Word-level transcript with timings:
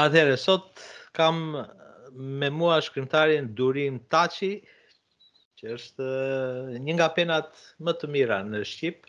Atëherë, 0.00 0.34
sot 0.42 0.80
kam 1.18 1.40
me 2.40 2.48
mua 2.58 2.76
shkrimtarin 2.84 3.50
Durim 3.58 3.98
Taçi, 4.14 4.48
që 5.60 5.72
është 5.76 6.06
një 6.86 6.94
nga 6.96 7.08
penat 7.18 7.50
më 7.88 7.94
të 8.00 8.10
mira 8.14 8.38
në 8.52 8.62
Shqip. 8.70 9.02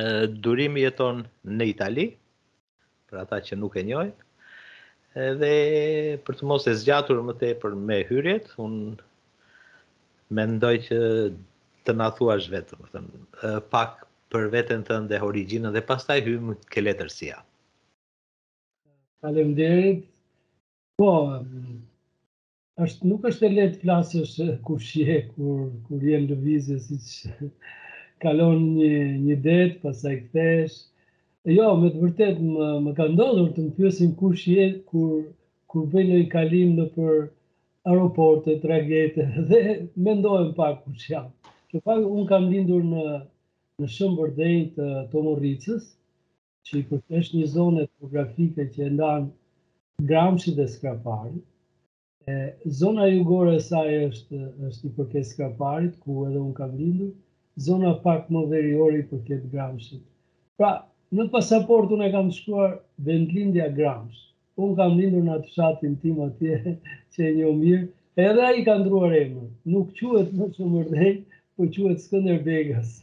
Durim 0.00 0.40
Durimi 0.46 0.82
jeton 0.84 1.22
në 1.54 1.68
Itali, 1.72 2.04
për 3.10 3.22
ata 3.22 3.38
që 3.46 3.58
nuk 3.62 3.78
e 3.80 3.86
njohin. 3.88 4.12
Edhe 5.28 5.50
për 6.26 6.38
të 6.38 6.50
mos 6.50 6.66
e 6.72 6.76
zgjatur 6.82 7.22
më 7.30 7.34
tepër 7.42 7.78
me 7.90 7.98
hyrjet, 8.10 8.52
un 8.66 8.76
mendoj 10.38 10.74
që 10.90 11.00
të 11.86 11.96
na 12.02 12.10
thuash 12.18 12.50
vetëm, 12.52 12.84
do 12.84 12.88
të 12.88 12.98
them, 13.00 13.08
pak 13.74 14.04
për 14.34 14.46
veten 14.58 14.84
tënde 14.92 15.24
origjinën 15.30 15.72
dhe 15.74 15.86
pastaj 15.90 16.20
hym 16.28 16.52
ke 16.70 16.84
letërsia. 16.84 17.40
Ë 17.40 17.49
Faleminderit. 19.20 20.04
Po, 21.00 21.10
është 22.84 23.08
nuk 23.10 23.26
është 23.28 23.46
e 23.46 23.50
lehtë 23.56 23.80
flasësh 23.82 24.36
kush 24.64 24.94
je 25.00 25.16
kur 25.32 25.66
kur 25.88 26.06
je 26.08 26.18
si 26.60 26.76
siç 26.86 27.10
kalon 28.24 28.62
një 28.76 28.90
një 29.26 29.36
det, 29.46 29.60
pasaj 29.82 30.14
kthesh. 30.22 30.78
Jo, 31.56 31.68
me 31.80 31.90
të 31.92 32.02
vërtet 32.04 32.40
më, 32.46 32.68
më 32.84 32.92
ka 32.98 33.06
ndodhur 33.14 33.50
të 33.56 33.64
më 33.66 33.74
pyesin 33.80 34.14
kush 34.20 34.44
je 34.54 34.66
kur 34.88 35.28
kur 35.70 35.84
bëj 35.92 36.06
një 36.08 36.28
kalim 36.36 36.72
nëpër 36.76 37.16
aeroporte, 37.90 38.56
tragete 38.64 39.28
dhe 39.52 39.60
mendojmë 40.08 40.54
pak 40.56 40.80
kush 40.86 41.08
jam. 41.14 41.28
Që 41.70 41.82
pak 41.86 42.04
un 42.16 42.26
kam 42.30 42.48
lindur 42.54 42.82
në 42.94 43.06
në 43.80 43.86
Shëmbërdhej 43.88 44.60
të 44.76 44.88
Tomorricës, 45.12 45.84
që 46.68 46.78
i 46.80 46.86
përkesh 46.90 47.28
një 47.36 47.44
zonë 47.54 47.84
geografike 47.94 48.64
që 48.74 48.82
e 48.88 48.90
ndanë 48.96 50.08
Gramsci 50.08 50.52
dhe 50.58 50.66
Skrapari, 50.74 51.38
zona 52.80 53.06
jugore 53.08 53.54
e 53.58 53.62
saj 53.66 53.88
është, 54.08 54.40
është 54.68 54.88
i 54.88 54.92
përkesh 54.98 55.30
Skraparit, 55.34 55.94
ku 56.02 56.16
edhe 56.28 56.38
unë 56.42 56.56
kam 56.58 56.74
lindur, 56.80 57.08
zona 57.66 57.94
pak 58.04 58.28
më 58.36 58.42
veriori 58.52 59.00
i 59.02 59.06
përket 59.12 59.46
Gramsci. 59.54 59.98
Pra, 60.60 60.70
në 61.16 61.26
pasaport 61.34 61.92
unë 61.96 62.08
e 62.08 62.12
kam 62.16 62.28
shkuar 62.36 62.76
vendlindja 63.08 63.70
Gramsci. 63.78 64.26
Unë 64.60 64.76
kam 64.80 64.94
lindur 65.00 65.24
në 65.26 65.38
atë 65.38 65.52
shatin 65.56 65.96
tim 66.04 66.20
atje, 66.26 66.60
që 67.16 67.26
e 67.26 67.32
një 67.40 67.50
mirë, 67.62 67.88
edhe 68.28 68.50
i 68.60 68.64
ka 68.68 68.76
ndruar 68.82 69.16
emër. 69.24 69.48
Nuk 69.76 69.90
quhet 69.98 70.32
më 70.40 70.50
shumë 70.58 70.86
rrej, 70.92 71.14
po 71.56 71.66
quhet 71.76 72.04
Skënder 72.04 72.40
Begas. 72.46 72.94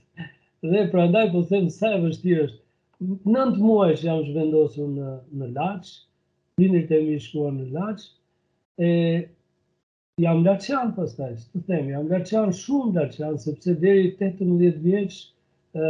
Dhe 0.65 0.87
prandaj 0.93 1.27
po 1.35 1.43
them 1.51 1.69
sa 1.79 1.95
e 1.97 2.01
vështirë 2.05 2.45
është. 2.49 2.61
Nëntë 3.05 3.61
muaj 3.63 3.87
që 3.99 4.05
jam 4.07 4.21
zhvendosur 4.27 4.87
në, 4.91 5.09
në 5.39 5.47
laqë, 5.55 5.91
minër 6.61 6.85
të 6.91 6.99
mi 7.07 7.17
shkuar 7.23 7.51
në 7.57 7.65
Lach, 7.75 8.05
e 8.87 8.89
jam 10.23 10.39
laqan 10.47 10.95
për 10.95 11.11
staj, 11.11 11.35
të 11.53 11.61
temi, 11.67 11.93
jam 11.93 12.07
laqan, 12.13 12.53
shumë 12.61 12.95
laqan, 12.95 13.35
sepse 13.43 13.75
deri 13.83 14.07
18 14.29 14.81
vjeqë 14.85 15.85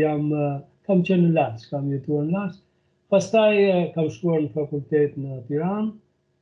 jam 0.00 0.26
e, 0.40 0.48
kam 0.90 1.06
qenë 1.10 1.28
në 1.28 1.30
Lach, 1.38 1.62
kam 1.74 1.86
jetuar 1.94 2.26
në 2.26 2.34
Lach, 2.34 2.58
pastaj 3.14 3.52
e, 3.60 3.70
kam 3.94 4.10
shkuar 4.16 4.42
në 4.48 4.52
fakultet 4.58 5.14
në 5.22 5.38
Tiranë, 5.52 5.92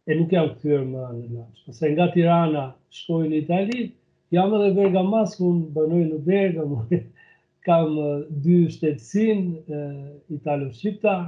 e 0.09 0.17
nuk 0.23 0.33
jam 0.39 0.49
këtyrë 0.55 0.89
më 0.95 1.11
në 1.19 1.29
Lach, 1.35 1.63
pëse 1.69 1.93
nga 1.93 2.09
Tirana 2.17 2.65
shkoj 3.03 3.21
në 3.35 3.45
Italië, 3.45 3.87
jam 4.39 4.57
edhe 4.63 4.73
Bergamas, 4.81 5.37
ku 5.43 5.53
në 5.61 5.77
bënoj 5.77 6.05
në 6.09 6.23
Bergamo, 6.31 6.85
kam 7.69 7.97
dy 8.43 8.55
shtetsin, 8.71 9.41
italo-shqiptar, 10.37 11.21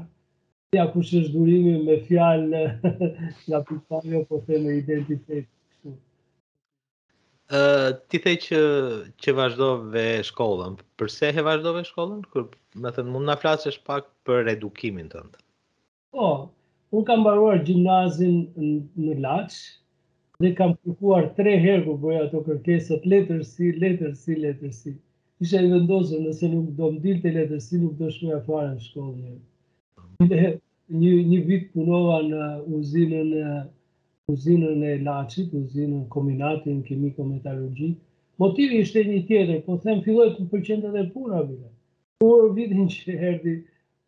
ja 0.79 0.85
ku 0.93 1.03
është 1.05 1.21
durimi 1.35 1.75
me 1.87 1.97
fjalë 2.09 2.61
nga 3.47 3.59
pitanjo, 3.71 4.23
po 4.31 4.39
të 4.47 4.61
me 4.65 4.77
identitet. 4.81 5.49
ti 8.09 8.19
thej 8.25 8.37
që, 8.47 9.35
vazhdove 9.41 10.07
shkollën, 10.31 10.79
përse 11.03 11.31
he 11.37 11.45
vazhdove 11.51 11.83
shkollën? 11.91 12.25
Më 12.33 12.43
me 12.87 12.95
thënë, 12.97 13.13
mund 13.17 13.29
në 13.31 13.37
flasësh 13.45 13.81
pak 13.91 14.09
për 14.27 14.49
edukimin 14.55 15.13
të 15.13 15.21
ndë. 15.27 15.43
Po, 16.17 16.31
unë 16.97 17.09
kam 17.13 17.29
baruar 17.29 17.61
gjimnazin 17.69 18.41
në 18.95 19.21
Laqë, 19.27 19.61
dhe 20.41 20.55
kam 20.61 20.73
përkuar 20.85 21.29
tre 21.37 21.59
herë 21.67 21.85
ku 21.85 21.99
po 22.01 22.07
bëja 22.09 22.25
ato 22.31 22.41
kërkesat 22.49 23.05
letërsi, 23.13 23.73
letërsi. 23.85 24.41
letërsi 24.49 24.97
isha 25.45 25.61
i 25.67 25.71
vendosur 25.73 26.21
nëse 26.23 26.45
nuk 26.53 26.67
do 26.79 26.87
më 26.95 27.01
dilë 27.05 27.21
të 27.25 27.31
letë, 27.37 27.59
si 27.67 27.79
nuk 27.83 27.95
do 27.99 28.09
shkuja 28.13 28.41
fare 28.49 28.73
në 28.75 28.83
shkollë 28.89 29.17
një. 29.21 30.51
Një, 31.03 31.39
vit 31.49 31.71
punova 31.75 32.19
në 32.27 32.47
uzinën 32.79 33.31
e 33.45 33.55
uzinën 34.33 34.85
e 34.89 34.95
Laçit, 35.07 35.55
uzinën 35.61 36.03
kombinatin 36.13 36.83
kimiko-metalurgji. 36.89 37.89
Motivi 38.43 38.83
ishte 38.85 39.05
një 39.09 39.23
tjetër, 39.29 39.63
po 39.67 39.79
them 39.87 40.03
filloi 40.05 40.29
të 40.37 40.47
pëlqente 40.53 40.91
edhe 40.93 41.07
puna 41.15 41.41
bërë. 41.49 41.71
Por 42.21 42.51
vitin 42.57 42.89
që 42.93 43.17
erdhi, 43.31 43.57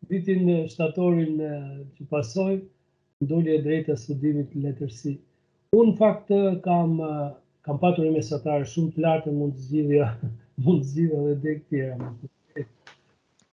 vitin 0.09 0.45
në 0.49 0.57
shtatorin 0.73 1.33
në, 1.41 1.49
që 1.97 2.07
pasoj, 2.13 2.55
ndoli 3.25 3.55
e 3.55 3.61
drejta 3.65 3.97
studimit 3.97 4.53
letërsi. 4.67 5.15
Unë 5.81 5.97
fakt 5.97 6.29
kam 6.65 6.99
kam 7.63 7.77
patur 7.81 8.05
e 8.05 8.11
mesatar 8.13 8.65
shumë 8.73 8.91
të 8.95 9.01
lartë 9.07 9.33
mund 9.39 9.55
të 9.57 9.65
zgjidhja 9.69 10.07
mundësi 10.61 11.05
edhe 11.17 11.35
dek 11.43 11.61
tjera. 11.69 12.09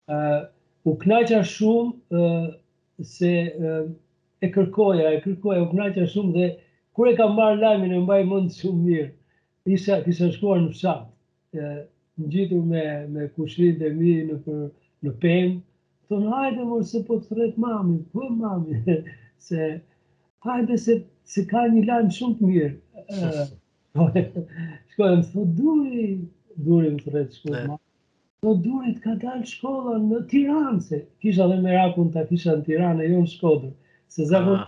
Uh, 0.08 0.46
u 0.88 0.94
knaqa 1.02 1.42
shumë 1.52 2.24
se 3.04 3.32
e 4.42 4.50
kërkoja, 4.54 5.10
e 5.18 5.20
kërkoja, 5.24 5.62
u 5.66 5.68
knaqa 5.74 6.06
shumë 6.14 6.32
dhe 6.36 6.48
kur 6.96 7.08
e 7.10 7.14
kam 7.18 7.36
marrë 7.38 7.60
lajmin 7.60 7.92
e 7.94 7.98
mbaj 8.04 8.22
mund 8.30 8.50
shumë 8.54 8.82
mirë. 8.86 9.10
Isha 9.76 10.00
kisha 10.06 10.30
shkuar 10.34 10.62
në 10.64 10.72
fshat. 10.74 11.04
Ë 11.58 11.64
uh, 11.66 11.78
ngjitur 12.24 12.64
me 12.72 12.82
me 13.14 13.28
kushrinë 13.36 13.84
e 13.90 13.94
mi 13.98 14.16
në 14.30 14.40
për, 14.44 14.64
në 15.06 15.44
Thon 16.08 16.22
hajde 16.32 16.64
mos 16.64 16.88
se 16.90 17.02
po 17.04 17.18
thret 17.20 17.56
mami, 17.60 17.98
po 18.12 18.28
mami 18.32 18.78
se 19.48 19.80
hajde 20.40 20.78
se 20.80 20.94
se 21.28 21.42
ka 21.50 21.66
një 21.72 21.82
lajm 21.84 22.08
shumë 22.18 22.38
të 22.38 22.44
mirë. 22.50 22.70
Ë 23.08 23.48
po, 23.92 24.06
uh, 24.06 24.46
Shkoj, 24.92 25.10
më 25.16 26.24
durin 26.66 26.96
të 27.00 27.10
rrët 27.12 27.34
shkullë 27.38 27.58
ma. 27.68 27.74
Në 27.74 28.46
po 28.46 28.52
durit 28.64 28.96
ka 29.04 29.12
dalë 29.24 29.48
shkolla 29.50 29.92
në 30.06 30.18
Tiranë, 30.32 30.80
se 30.88 30.98
kisha 31.24 31.46
dhe 31.52 31.58
me 31.66 31.74
rakun 31.74 32.10
të 32.16 32.24
kisha 32.30 32.54
në 32.58 32.66
Tiranë 32.68 33.04
e 33.04 33.08
jo 33.12 33.20
në 33.24 33.30
shkodër. 33.32 33.72
Se 34.14 34.26
zakon, 34.30 34.60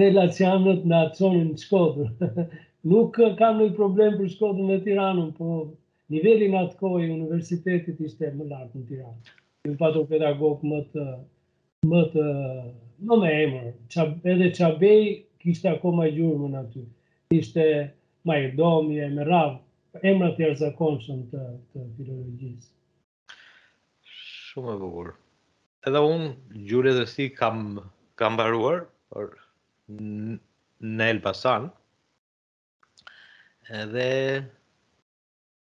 ne 0.00 0.08
lacianët 0.14 0.84
në 0.92 1.00
atësonin 1.06 1.46
në 1.52 1.62
shkodër. 1.64 2.42
Nuk 2.92 3.16
kam 3.40 3.58
nëj 3.60 3.68
problem 3.78 4.14
për 4.18 4.28
Shkodrë 4.32 4.66
në 4.70 4.76
Tiranë, 4.86 5.24
po 5.38 5.56
nivelin 6.14 6.54
në 6.54 6.60
atë 6.62 6.78
kohë 6.80 7.00
i 7.04 7.08
universitetit 7.14 7.98
ishte 8.08 8.30
më 8.36 8.46
lartë 8.52 8.78
në 8.78 8.84
Tiranë. 8.90 9.34
Në 9.68 9.74
pato 9.82 10.04
pedagog 10.12 10.62
më 10.70 10.78
të, 10.94 11.04
më 11.92 12.04
të, 12.14 12.24
më 13.10 13.18
me 13.24 13.32
emër. 13.42 13.68
Edhe 14.34 14.48
Qabej 14.56 15.10
kishte 15.44 15.68
akoma 15.74 16.08
gjurëmë 16.14 16.48
në 16.54 16.62
aty. 16.62 16.86
Ishte 17.40 17.66
e 17.68 17.84
me 18.30 19.24
rravë 19.28 19.58
emrat 20.10 20.36
e 20.40 20.44
arzakonshëm 20.50 21.20
të, 21.32 21.40
të 21.72 21.80
filologjisë. 21.96 22.70
Shumë 24.50 24.74
e 24.74 24.78
bukur. 24.82 25.10
Edhe 25.88 26.02
unë, 26.12 26.28
gjurë 26.70 26.92
dhe 27.00 27.26
kam, 27.40 27.60
kam 28.20 28.36
baruar, 28.40 28.84
por 29.12 29.34
në 29.90 31.10
Elbasan, 31.16 31.68
edhe 33.82 34.08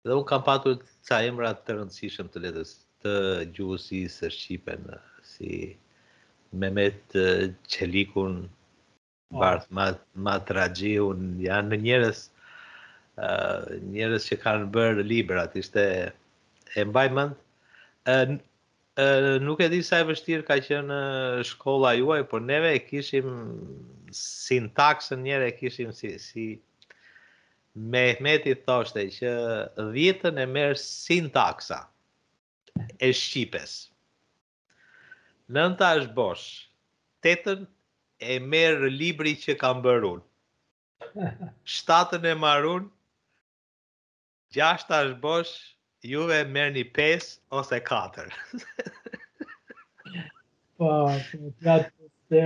Dhe 0.04 0.12
unë 0.18 0.28
kam 0.28 0.42
patur 0.44 0.82
ca 1.08 1.22
emra 1.26 1.54
të 1.64 1.78
rëndësishëm 1.78 2.28
të 2.32 2.42
letës 2.44 2.72
të 3.06 3.12
gjuhës 3.56 3.86
së 4.12 4.28
shqipe 4.36 4.74
në 4.82 4.98
si 5.24 5.52
Mehmet 6.60 7.16
Qelikun, 7.72 8.36
ah. 8.42 9.38
Barth 9.44 9.70
Matragjihun, 10.28 11.24
janë 11.48 11.72
në 11.72 11.80
njërës 11.86 12.20
njërës 13.18 13.82
njerës 13.94 14.28
që 14.32 14.36
kanë 14.42 14.70
bërë 14.74 15.04
librat, 15.06 15.56
ishte 15.56 15.84
e 16.76 16.84
mbajmënd. 16.86 17.36
nuk 19.42 19.60
e 19.62 19.70
di 19.70 19.82
sa 19.84 20.00
e 20.00 20.04
vështirë 20.10 20.46
ka 20.48 20.58
qënë 20.58 20.98
shkolla 21.46 21.92
juaj, 21.98 22.24
por 22.30 22.42
neve 22.42 22.72
e 22.76 22.80
kishim 22.80 23.30
sintaksën 24.12 25.22
njerë 25.26 25.48
e 25.48 25.52
kishim 25.58 25.92
si, 25.94 26.18
si 26.20 26.60
Mehmeti 27.76 28.54
thoshte 28.54 29.02
që 29.16 29.32
dhjetën 29.94 30.38
e 30.38 30.46
merë 30.46 30.76
sintaksa 30.78 31.80
e 33.02 33.10
Shqipes. 33.18 33.90
Nënta 35.50 35.88
është 35.98 36.14
bosh, 36.14 36.68
tëtën 37.26 37.66
e 38.22 38.38
merë 38.40 38.90
libri 38.94 39.34
që 39.36 39.56
kam 39.58 39.82
bërë 39.82 40.08
unë. 40.12 40.28
Shtatën 41.74 42.30
e 42.30 42.36
marë 42.38 42.70
unë, 42.78 42.88
Gjasht 44.54 44.86
tash 44.92 45.16
bosh, 45.22 45.52
juve 46.12 46.44
merë 46.56 46.74
një 46.76 46.82
pes 46.96 47.30
ose 47.60 47.80
katër. 47.86 48.30
Po, 50.84 50.90
po, 51.64 51.72
po, 52.30 52.40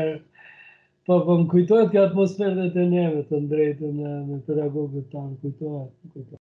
po 1.25 1.36
më 1.39 1.44
kujtojt 1.51 1.88
të 1.94 2.00
atmosferët 2.09 2.59
e 2.68 2.74
të 2.75 2.83
neve 2.92 3.21
të 3.30 3.38
ndrejtë 3.45 3.88
në 3.98 4.09
në 4.25 4.38
të 4.48 4.57
reagogët 4.57 5.06
të 5.13 5.18
anë 5.21 5.38
kujtojt. 5.44 6.36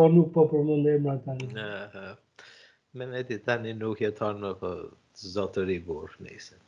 Po 0.00 0.06
nuk 0.14 0.28
po 0.36 0.44
për 0.52 0.62
më 0.68 0.76
në 0.84 0.94
emra 0.94 2.06
Me 3.00 3.08
me 3.10 3.24
ti 3.30 3.38
tani 3.48 3.74
nuk 3.80 4.00
jeton 4.04 4.38
më 4.40 4.46
në 4.52 4.54
për 4.62 4.80
zotër 5.34 5.74
i 5.76 5.78
burë 5.88 6.24
në 6.28 6.36
isë. 6.36 6.60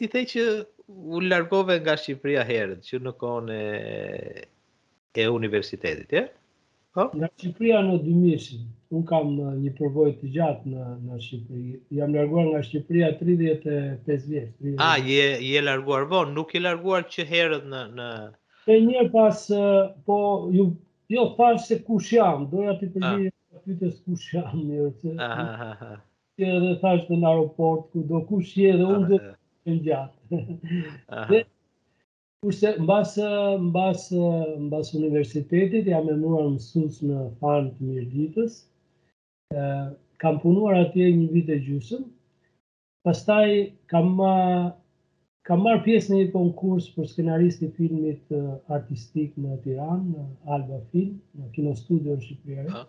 Ti 0.00 0.08
thej 0.16 0.24
që 0.32 0.46
u 0.88 1.22
largove 1.28 1.76
nga 1.84 1.94
Shqipëria 2.00 2.42
herët, 2.50 2.82
që 2.88 3.02
në 3.04 3.12
kone 3.22 3.60
e 5.14 5.28
universitetit, 5.38 6.16
ja? 6.18 6.26
Nga 7.16 7.26
Shqipëria 7.32 7.78
në 7.86 7.92
2000 8.00 8.64
unë 8.96 9.06
kam 9.10 9.28
uh, 9.42 9.52
një 9.58 9.70
përvoj 9.78 10.08
të 10.20 10.28
gjatë 10.34 10.72
në, 10.72 10.88
në 11.06 11.18
Shqipëri. 11.26 11.70
Jam 11.98 12.12
larguar 12.16 12.48
nga 12.50 12.58
Shqipëria 12.66 13.06
35 13.20 14.26
vjetë. 14.32 14.72
Ah, 14.76 14.90
A, 14.90 14.90
je, 15.12 15.26
je 15.48 15.62
larguar, 15.64 16.04
vonë. 16.10 16.34
nuk 16.36 16.52
je 16.56 16.60
larguar 16.60 17.06
që 17.14 17.24
herët 17.32 17.64
në... 17.72 17.82
në... 18.00 18.08
E 18.74 18.76
një 18.88 19.06
pas, 19.14 19.40
uh, 19.56 19.94
po, 20.10 20.18
ju, 20.58 20.66
jo, 21.14 21.24
pas 21.38 21.64
se 21.70 21.80
kush 21.86 22.12
jam, 22.18 22.44
doja 22.52 22.76
të 22.82 22.90
përgjirë 22.98 23.30
të 23.32 23.60
ah. 23.60 23.62
pytës 23.70 23.96
kush 24.10 24.28
jam, 24.36 24.60
një, 24.68 24.90
se... 25.00 25.14
Ah, 25.16 25.64
ah, 25.70 25.96
thashtë 26.84 27.16
në 27.22 27.30
aeroport, 27.32 27.88
ku 27.94 28.04
do 28.12 28.20
kush 28.28 28.52
je 28.66 28.76
dhe 28.82 28.92
unë 28.98 29.08
dhe 29.08 29.18
në 29.72 29.80
gjatë. 29.88 31.44
Kurse 32.42 32.68
mbas 32.86 33.12
mbas 33.68 34.02
mbas 34.66 34.86
universitetit 35.00 35.84
jam 35.90 36.04
mënuar 36.10 36.48
mësues 36.52 36.96
në 37.10 37.18
fan 37.42 37.68
të 37.76 37.90
mjedisës. 37.90 38.54
ë 39.54 39.62
kam 40.24 40.40
punuar 40.42 40.74
atje 40.80 41.04
një 41.18 41.28
vit 41.34 41.52
e 41.54 41.58
gjysmë. 41.66 42.00
Pastaj 43.08 43.46
kam 43.92 44.08
kam 45.50 45.62
marr 45.66 45.84
pjesë 45.86 46.10
në 46.12 46.16
një 46.18 46.26
konkurs 46.34 46.88
për 46.96 47.08
skenarist 47.12 47.62
i 47.62 47.68
filmit 47.76 48.34
artistik 48.78 49.36
në 49.44 49.58
Tiranë, 49.62 50.06
në 50.14 50.22
Alba 50.56 50.80
Film, 50.90 51.14
në 51.38 51.50
Kino 51.54 51.76
Studio 51.78 52.16
në 52.18 52.24
Shqipëri. 52.26 52.80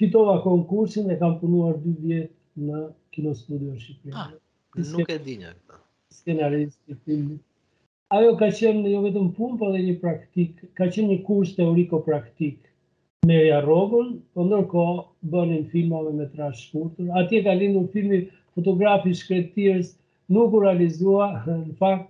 Fitova 0.00 0.38
konkursin 0.48 1.12
dhe 1.12 1.18
kam 1.24 1.36
punuar 1.44 1.76
2 1.84 1.92
vjet 2.06 2.32
në 2.70 2.82
Kino 3.16 3.34
Studio 3.42 3.74
në 3.76 3.82
Shqipëri. 3.82 4.16
Ah, 4.16 4.32
nuk 4.96 5.12
e 5.12 5.18
dinja 5.28 5.52
këtë. 5.54 5.82
Skenarist 6.20 6.80
i 6.88 6.96
filmit 7.06 7.44
ajo 8.14 8.34
ka 8.40 8.48
qenë 8.56 8.90
jo 8.92 9.00
vetëm 9.04 9.30
punë, 9.36 9.56
por 9.58 9.72
edhe 9.74 9.80
një 9.90 9.94
praktik, 10.02 10.60
ka 10.78 10.86
qenë 10.94 11.08
një 11.12 11.18
kurs 11.28 11.54
teoriko-praktik 11.58 12.58
me 13.26 13.38
Ria 13.42 13.56
Rogun, 13.64 14.12
po 14.34 14.44
ndërko 14.46 14.82
bënin 15.32 15.64
filmove 15.72 16.12
me 16.14 16.28
trash 16.34 16.60
shkurtur. 16.68 17.08
Ati 17.18 17.40
e 17.40 17.44
ka 17.46 17.54
lindu 17.58 17.82
filmi 17.94 18.20
fotografi 18.54 19.14
shkretirës, 19.18 19.96
nuk 20.34 20.54
u 20.54 20.60
realizua, 20.62 21.26
në 21.48 21.74
fakt, 21.82 22.06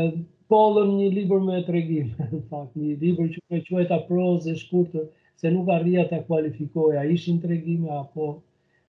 një 0.54 1.06
libër 1.14 1.40
me 1.42 1.62
tregim, 1.68 2.10
në 2.34 2.42
fakt, 2.50 2.74
një 2.80 2.96
libër 3.04 3.30
që 3.36 3.44
me 3.54 3.62
quajta 3.70 3.98
prozë 4.10 4.52
e 4.56 4.60
shkurtur, 4.64 5.08
se 5.40 5.48
nuk 5.54 5.68
arria 5.76 6.04
të 6.10 6.18
kualifikoja, 6.28 7.04
ishin 7.16 7.40
të 7.44 7.50
regjime, 7.56 7.90
apo 8.00 8.28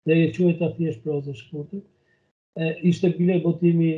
dhe 0.08 0.18
e 0.26 0.30
quajtë 0.36 0.58
të 0.62 0.68
thjesht 0.78 1.04
prozë 1.06 1.36
shkurtë, 1.40 1.80
ishte 2.90 3.12
bile 3.20 3.38
botimi, 3.46 3.92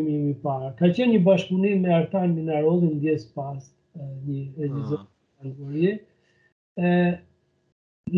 i 0.00 0.02
mi 0.06 0.32
parë. 0.46 0.72
Ka 0.80 0.88
qenë 0.96 1.14
një 1.14 1.20
bashkëpunim 1.28 1.84
me 1.84 1.92
Artan 1.98 2.34
Minarodhi 2.38 2.88
në 2.90 2.98
djesë 3.06 3.30
pas, 3.38 3.68
e, 3.96 4.08
një 4.26 4.42
regjizor 4.64 5.04
në 5.04 5.46
angurje. 5.48 5.94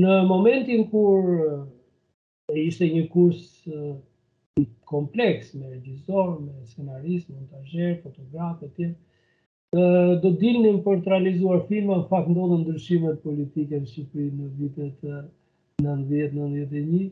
Në 0.05 0.17
momentin 0.33 0.87
kur 0.91 1.31
ishte 2.65 2.89
një 2.95 3.05
kurs 3.13 3.63
kompleks 4.95 5.53
me 5.61 5.71
regjizor, 5.77 6.35
me 6.41 6.65
skenarist, 6.73 7.31
montajer, 7.35 7.99
fotograf, 8.03 8.65
e 8.67 8.73
tjetë, 8.75 8.99
do 10.23 10.31
dilnim 10.41 10.77
për 10.85 11.01
të 11.05 11.11
realizuar 11.11 11.61
filmën, 11.69 12.03
fakt 12.11 12.29
ndodhën 12.31 12.61
ndryshimet 12.63 13.17
politike 13.25 13.81
në 13.81 13.89
Shqipëri 13.91 14.31
në 14.35 14.51
vitet 14.59 15.07
90-91, 15.83 17.09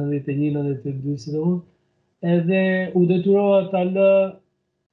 91-92, 0.00 1.10
së 1.24 1.34
dhe 1.34 1.40
unë, 1.42 1.58
edhe 2.36 2.62
u 2.96 3.04
detyrova 3.10 3.58
ta 3.74 3.82
lë 3.90 4.06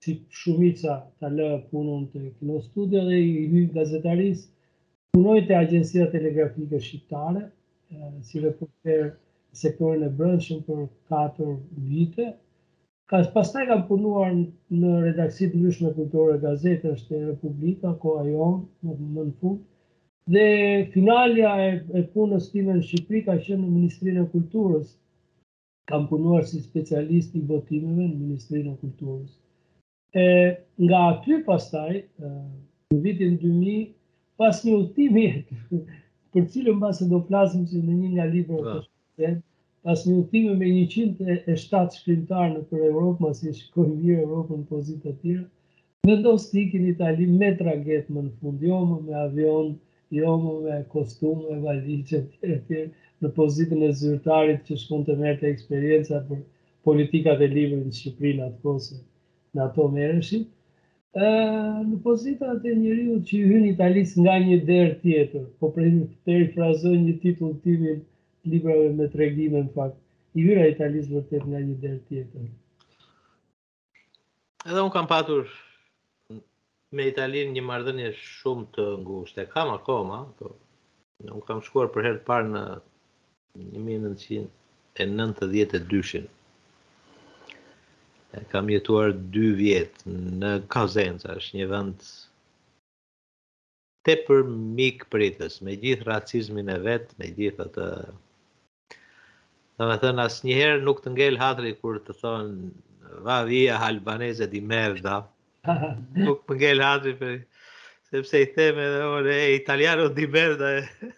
si 0.03 0.17
shumica 0.41 0.97
ta 1.23 1.31
lë 1.31 1.47
punën 1.71 2.03
të 2.11 2.23
Kino 2.41 2.59
Studio 2.65 3.05
dhe 3.07 3.21
i 3.29 3.45
hy 3.53 3.63
gazetaris 3.77 4.43
punoj 5.15 5.37
te 5.47 5.55
agjencia 5.61 6.09
telegrafike 6.11 6.79
shqiptare 6.87 7.45
e, 7.47 8.11
si 8.21 8.43
reporter 8.43 9.09
sektorin 9.61 10.03
e 10.05 10.11
brendshëm 10.19 10.59
për 10.67 10.83
4 11.15 11.49
vite 11.91 12.27
Ka 13.09 13.21
pas 13.33 13.49
taj 13.53 13.63
kam 13.69 13.83
punuar 13.87 14.33
në 14.79 14.87
redaksit 15.01 15.53
në 15.55 15.61
kulturore 15.69 15.93
kultore 15.99 16.33
gazete, 16.41 16.89
është 16.97 17.15
e 17.17 17.27
Republika, 17.29 17.91
ko 18.01 18.15
a 18.21 18.25
jonë, 18.29 18.59
në 18.89 18.95
më 19.15 19.23
në 19.27 19.33
punë, 19.41 19.59
dhe 20.35 20.43
finalja 20.95 21.53
e 21.99 22.01
punës 22.15 22.49
time 22.55 22.75
në 22.79 22.83
Shqipëri 22.89 23.21
ka 23.29 23.37
qenë 23.45 23.61
në 23.61 23.69
Ministrinë 23.77 24.25
e 24.25 24.29
Kulturës. 24.33 24.89
Kam 25.91 26.09
punuar 26.09 26.43
si 26.49 26.59
specialist 26.65 27.37
i 27.39 27.45
botimeve 27.53 28.09
në 28.09 28.17
Ministrinë 28.25 28.73
e 28.73 28.79
Kulturës. 28.81 29.37
Nga 30.83 31.01
aty 31.13 31.39
pas 31.47 31.71
taj, 31.71 32.03
në 32.91 33.01
vitin 33.07 33.39
2000, 33.45 33.89
pas 34.43 34.59
një 34.67 34.77
utimi, 34.83 35.27
për 36.35 36.51
cilën 36.57 36.83
pas 36.83 36.99
e 36.99 37.11
do 37.15 37.23
plasim 37.31 37.63
që 37.71 37.85
në 37.87 38.01
një 38.03 38.13
nga 38.17 38.27
libra 38.35 38.57
po. 38.57 38.63
të 38.67 38.79
shqipëri, 38.89 39.37
as 39.91 40.01
një 40.05 40.15
uktime 40.19 40.53
me 40.59 40.67
107 40.67 41.93
shkrimtarë 41.97 42.53
në 42.53 42.63
për 42.71 42.81
Europë, 42.89 43.23
mas 43.25 43.37
i 43.43 43.51
shkojnë 43.55 43.95
një 44.05 44.15
Europë 44.23 44.57
në 44.57 44.65
pozitë 44.71 45.03
të 45.05 45.13
tjera, 45.21 45.45
në 46.09 46.15
do 46.25 46.33
stikin 46.45 46.87
itali 46.91 47.27
me 47.35 47.51
traget 47.61 48.09
më 48.15 48.23
në 48.25 48.31
fund, 48.41 48.65
jo 48.71 48.79
më 48.89 48.97
me 49.07 49.15
avion, 49.21 49.69
jo 50.17 50.33
më 50.43 50.55
me 50.65 50.79
kostumë, 50.95 51.45
me 51.45 51.61
valiqët 51.69 52.49
e 52.49 52.57
tjera, 52.67 52.89
në 53.23 53.31
pozitën 53.39 53.87
e 53.87 53.93
zyrtarit 54.01 54.67
që 54.71 54.77
shkon 54.83 55.07
të 55.07 55.15
merte 55.23 55.47
eksperienca 55.53 56.19
për 56.31 56.43
politikat 56.89 57.45
e 57.45 57.49
libri 57.55 57.79
në 57.85 57.95
Shqiprin 57.99 58.43
atë 58.49 58.59
kose, 58.67 58.99
në 59.55 59.63
ato 59.69 59.87
më 59.95 60.03
erëshit, 60.09 60.51
në 61.93 62.01
pozitën 62.09 62.51
atë 62.57 62.73
e 62.73 62.75
njëriu 62.83 63.15
që 63.31 63.41
hynë 63.53 63.71
italis 63.71 64.13
nga 64.19 64.35
një 64.49 64.59
derë 64.73 64.93
tjetër, 65.05 65.47
po 65.63 65.71
për 65.77 65.87
të 65.87 65.95
një 65.95 66.07
perifrazoj 66.27 66.95
një 67.07 67.17
titull 67.23 67.57
timin, 67.67 68.05
librave 68.49 68.89
me 68.97 69.07
tregime 69.15 69.59
në 69.65 69.73
fakt. 69.77 69.97
I 70.37 70.39
hyra 70.45 70.65
i 70.69 70.75
talisë 70.77 71.11
vërtet 71.15 71.43
nga 71.49 71.59
një 71.65 71.75
derë 71.83 72.01
tjetër. 72.09 72.41
Edhe 74.67 74.81
unë 74.83 74.93
kam 74.95 75.07
patur 75.09 75.43
me 76.97 77.03
Italinë 77.09 77.53
një 77.57 77.63
mardënje 77.67 78.09
shumë 78.19 78.65
të 78.75 78.83
ngushtë. 79.05 79.47
Kam 79.53 79.69
akoma, 79.73 80.19
po, 80.37 80.45
unë 81.25 81.43
kam 81.49 81.59
shkuar 81.65 81.87
për 81.95 82.01
herë 82.09 82.25
parë 82.27 82.49
në 82.53 82.63
1992-shin. 83.79 86.25
Kam 88.51 88.65
jetuar 88.69 89.09
dy 89.33 89.47
vjetë 89.57 90.01
në 90.43 90.51
Kazenca, 90.73 91.27
është 91.39 91.53
një 91.57 91.65
vend 91.73 91.97
tepër 94.07 94.39
mik 94.77 94.97
pritës, 95.11 95.53
me 95.65 95.71
gjithë 95.81 96.07
racizmin 96.11 96.67
e 96.69 96.77
vetë, 96.85 97.11
me 97.21 97.25
gjithë 97.39 97.61
atë 97.65 97.85
Në 99.81 99.87
me 99.91 99.95
thënë, 100.01 100.21
asë 100.23 100.45
njëherë 100.49 100.79
nuk 100.87 101.01
të 101.03 101.11
ngellë 101.15 101.41
hatëri 101.43 101.71
kur 101.81 101.97
të 102.05 102.13
thonë, 102.19 102.69
va 103.27 103.35
dhia 103.49 103.75
halbaneze 103.81 104.47
di 104.53 104.61
merda. 104.71 105.17
Nuk 106.25 106.39
më 106.49 106.57
ngellë 106.63 106.87
hatëri, 106.87 107.13
për, 107.19 107.35
sepse 108.09 108.41
i 108.41 108.47
theme 108.55 108.87
dhe 108.95 109.03
orë, 109.09 109.35
e 109.43 109.51
italiano 109.59 110.07
di 110.17 110.25
merda 110.37 110.71
e, 110.79 111.11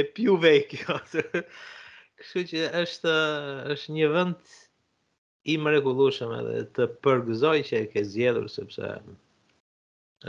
e 0.00 0.04
pju 0.16 0.34
vekjo. 0.46 0.98
Kështu 2.18 2.46
që 2.50 2.66
është, 2.82 3.14
është 3.76 3.96
një 4.00 4.10
vënd 4.16 4.58
i 5.54 5.58
mregullushëm 5.68 6.34
edhe 6.40 6.58
të 6.78 6.90
përgëzoj 7.06 7.56
që 7.70 7.80
e 7.84 7.88
ke 7.94 8.06
zjedhur, 8.10 8.50
sepse 8.58 8.90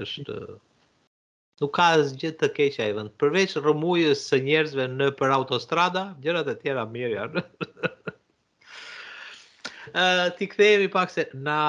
është 0.06 0.42
nuk 1.62 1.74
ka 1.78 1.86
asgjë 2.00 2.30
të 2.42 2.48
keq 2.58 2.76
ai 2.86 2.92
vend. 2.98 3.12
Përveç 3.22 3.56
rrëmujës 3.62 4.22
së 4.32 4.40
njerëzve 4.48 4.86
në 4.96 5.10
për 5.20 5.34
autostrada, 5.38 6.04
gjërat 6.24 6.52
e 6.54 6.56
tjera 6.62 6.86
mirë 6.94 7.12
janë. 7.16 7.44
Ë 10.00 10.06
ti 10.40 10.48
kthehemi 10.52 10.90
pak 10.94 11.12
se 11.16 11.28
na 11.48 11.60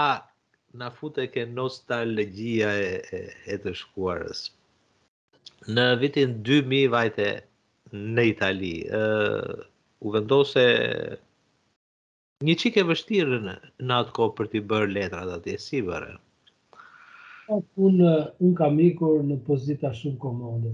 na 0.80 0.86
futet 0.94 1.32
ke 1.34 1.42
nostalgjia 1.58 2.68
e 2.80 2.90
e, 3.18 3.22
e 3.54 3.56
të 3.64 3.72
shkuarës. 3.80 4.44
Në 5.74 5.86
vitin 6.04 6.36
2000 6.46 6.84
vajte 6.94 7.26
në 8.18 8.26
Itali, 8.30 8.76
ë 8.86 9.02
u 10.06 10.14
vendose 10.14 10.66
një 12.46 12.54
çikë 12.62 12.86
vështirë 12.88 13.40
në, 13.48 13.54
në 13.88 13.98
atë 14.02 14.14
kohë 14.20 14.36
për 14.38 14.52
të 14.54 14.62
bërë 14.70 14.92
letrat 14.94 15.34
atje 15.40 15.58
si 15.66 15.82
bëre 15.90 16.14
unë 17.58 18.10
un 18.44 18.54
kam 18.58 18.78
ikur 18.82 19.20
në 19.26 19.36
pozita 19.46 19.90
shumë 19.94 20.18
komode. 20.22 20.72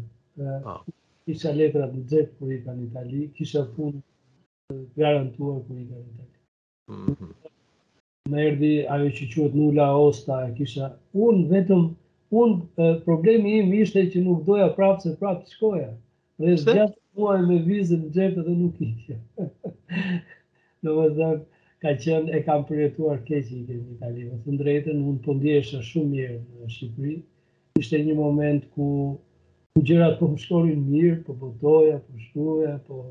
Ah. 0.64 0.82
Kisha 1.26 1.52
letra 1.56 1.88
budget 1.92 2.32
për 2.38 2.52
ikan 2.60 2.76
në 2.78 2.86
Itali, 2.90 3.22
kisha 3.38 3.62
pun 3.76 3.96
garantuar 5.00 5.60
për 5.68 5.80
ikan 5.84 6.02
në 6.02 6.04
Itali. 6.04 6.34
Në 6.96 6.98
mhm. 7.08 8.38
erdi 8.46 8.70
ajo 8.96 9.08
që 9.20 9.28
quhet 9.32 9.56
nula 9.62 9.88
osta, 10.02 10.40
kisha 10.58 10.92
un 11.26 11.44
vetëm 11.54 11.88
un 12.42 12.54
problemi 13.06 13.56
im 13.62 13.72
ishte 13.80 14.02
që 14.12 14.22
nuk 14.26 14.44
doja 14.46 14.68
prapë 14.76 15.02
se 15.08 15.16
prapë 15.20 15.44
të 15.46 15.56
shkoja. 15.56 15.90
Dhe 16.44 16.56
zgjat 16.62 16.94
muaj 17.16 17.40
me 17.48 17.58
vizën 17.64 18.02
në 18.04 18.14
xhep 18.14 18.40
dhe 18.48 18.60
nuk 18.62 18.82
ikja. 18.88 19.20
Do 20.82 20.96
të 21.02 21.12
thotë 21.16 21.44
ka 21.82 21.90
qenë 22.02 22.30
e 22.36 22.42
kam 22.46 22.62
përjetuar 22.68 23.18
keq 23.28 23.50
i 23.56 23.62
kemi 23.68 23.96
tani. 24.02 24.22
Në 24.32 24.38
të 24.44 24.52
drejtën 24.62 25.00
unë 25.10 25.22
po 25.26 25.34
ndjeshë 25.38 25.80
shumë 25.90 26.08
mirë 26.14 26.36
në 26.40 26.68
Shqipëri. 26.74 27.16
Ishte 27.82 28.00
një 28.06 28.14
moment 28.20 28.64
ku 28.76 28.86
ku 29.76 29.82
gjërat 29.88 30.14
po 30.20 30.28
shkonin 30.44 30.86
mirë, 30.92 31.16
po 31.26 31.34
votoja, 31.42 31.98
po 32.06 32.22
shkruaja, 32.26 32.76
po 32.86 33.02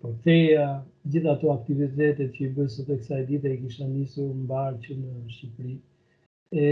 po 0.00 0.10
theja, 0.24 0.66
gjithë 1.12 1.30
ato 1.32 1.50
aktivitetet 1.54 2.30
që 2.36 2.44
i 2.46 2.48
bën 2.56 2.68
sot 2.72 2.88
e 2.88 2.96
kësaj 3.02 3.18
dite 3.30 3.52
i 3.52 3.58
kisha 3.62 3.84
nisur 3.90 4.30
mbar 4.40 4.78
që 4.86 4.96
në 5.02 5.34
Shqipëri. 5.36 5.74
E 6.66 6.68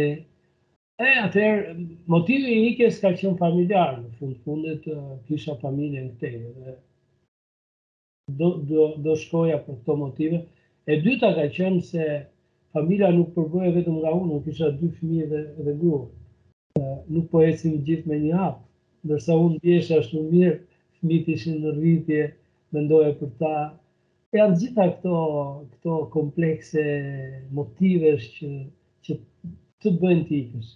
E, 1.03 1.07
atëherë, 1.19 1.71
motivin 2.13 2.67
i 2.69 2.73
kësë 2.79 3.01
ka 3.03 3.11
qënë 3.19 3.39
familjarë, 3.41 4.03
në 4.03 4.11
fundë 4.19 4.43
fundet, 4.45 4.85
kisha 5.27 5.55
familje 5.63 6.03
në 6.05 6.75
do, 8.29 8.51
do, 8.59 8.87
do 9.03 9.17
shkoja 9.17 9.57
për 9.67 9.75
këto 9.83 9.97
motive. 10.01 10.39
E 10.87 10.99
dyta 11.03 11.33
ka 11.37 11.47
qenë 11.57 11.83
se 11.89 12.07
familia 12.77 13.11
nuk 13.15 13.33
përbëje 13.37 13.73
vetëm 13.79 13.99
nga 14.03 14.13
unë, 14.15 14.29
nuk 14.33 14.47
isha 14.53 14.69
dy 14.81 14.91
fëmijë 14.99 15.27
dhe, 15.33 15.41
dhe 15.67 15.75
gruë. 15.83 16.05
Nuk 17.13 17.29
po 17.31 17.43
esim 17.47 17.81
gjithë 17.87 18.09
me 18.09 18.19
një 18.23 18.35
hapë, 18.39 18.67
ndërsa 19.07 19.37
unë 19.47 19.61
djesh 19.65 19.91
ashtu 19.99 20.23
mirë, 20.31 20.57
fëmit 21.01 21.29
ishin 21.35 21.59
në 21.65 21.75
rritje, 21.79 22.23
mendoja 22.75 23.13
për 23.21 23.33
ta. 23.43 23.55
E 24.33 24.39
janë 24.41 24.59
gjitha 24.63 24.87
këto, 24.97 25.17
këto 25.75 25.99
komplekse 26.15 26.85
motive 27.59 28.15
që, 28.39 28.53
që 29.07 29.19
të 29.85 29.95
bëjnë 30.03 30.25
t'ikës. 30.31 30.71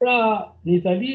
Pra, 0.00 0.18
në 0.64 0.76
Itali 0.78 1.14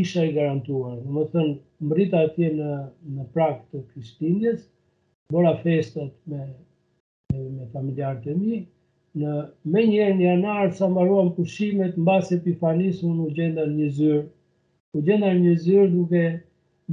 isha 0.00 0.24
i 0.26 0.32
garantuar, 0.36 0.96
në 1.02 1.10
më 1.16 1.24
thënë, 1.34 1.56
mbrita 1.88 2.22
atje 2.28 2.52
në, 2.58 2.70
në 3.16 3.26
prakë 3.34 3.62
të 3.72 3.82
Krishtindjes, 3.90 4.64
bora 5.32 5.56
festat 5.56 6.10
me, 6.26 6.48
me, 7.32 7.38
me 7.58 7.66
familjarët 7.74 8.26
e 8.26 8.34
mi, 8.40 8.56
në 9.20 9.30
me 9.72 9.82
një 9.90 10.08
një 10.18 10.26
janar 10.26 10.72
sa 10.78 10.88
maruam 10.92 11.30
pushimet 11.36 11.96
në 11.98 12.04
basë 12.08 12.36
epifanisë 12.40 13.10
në 13.10 13.24
u 13.26 13.30
gjenda 13.38 13.64
një 13.74 13.88
zyrë, 13.98 14.20
u 14.96 15.02
gjenda 15.06 15.32
një 15.38 15.54
zyrë 15.66 15.86
duke, 15.94 16.24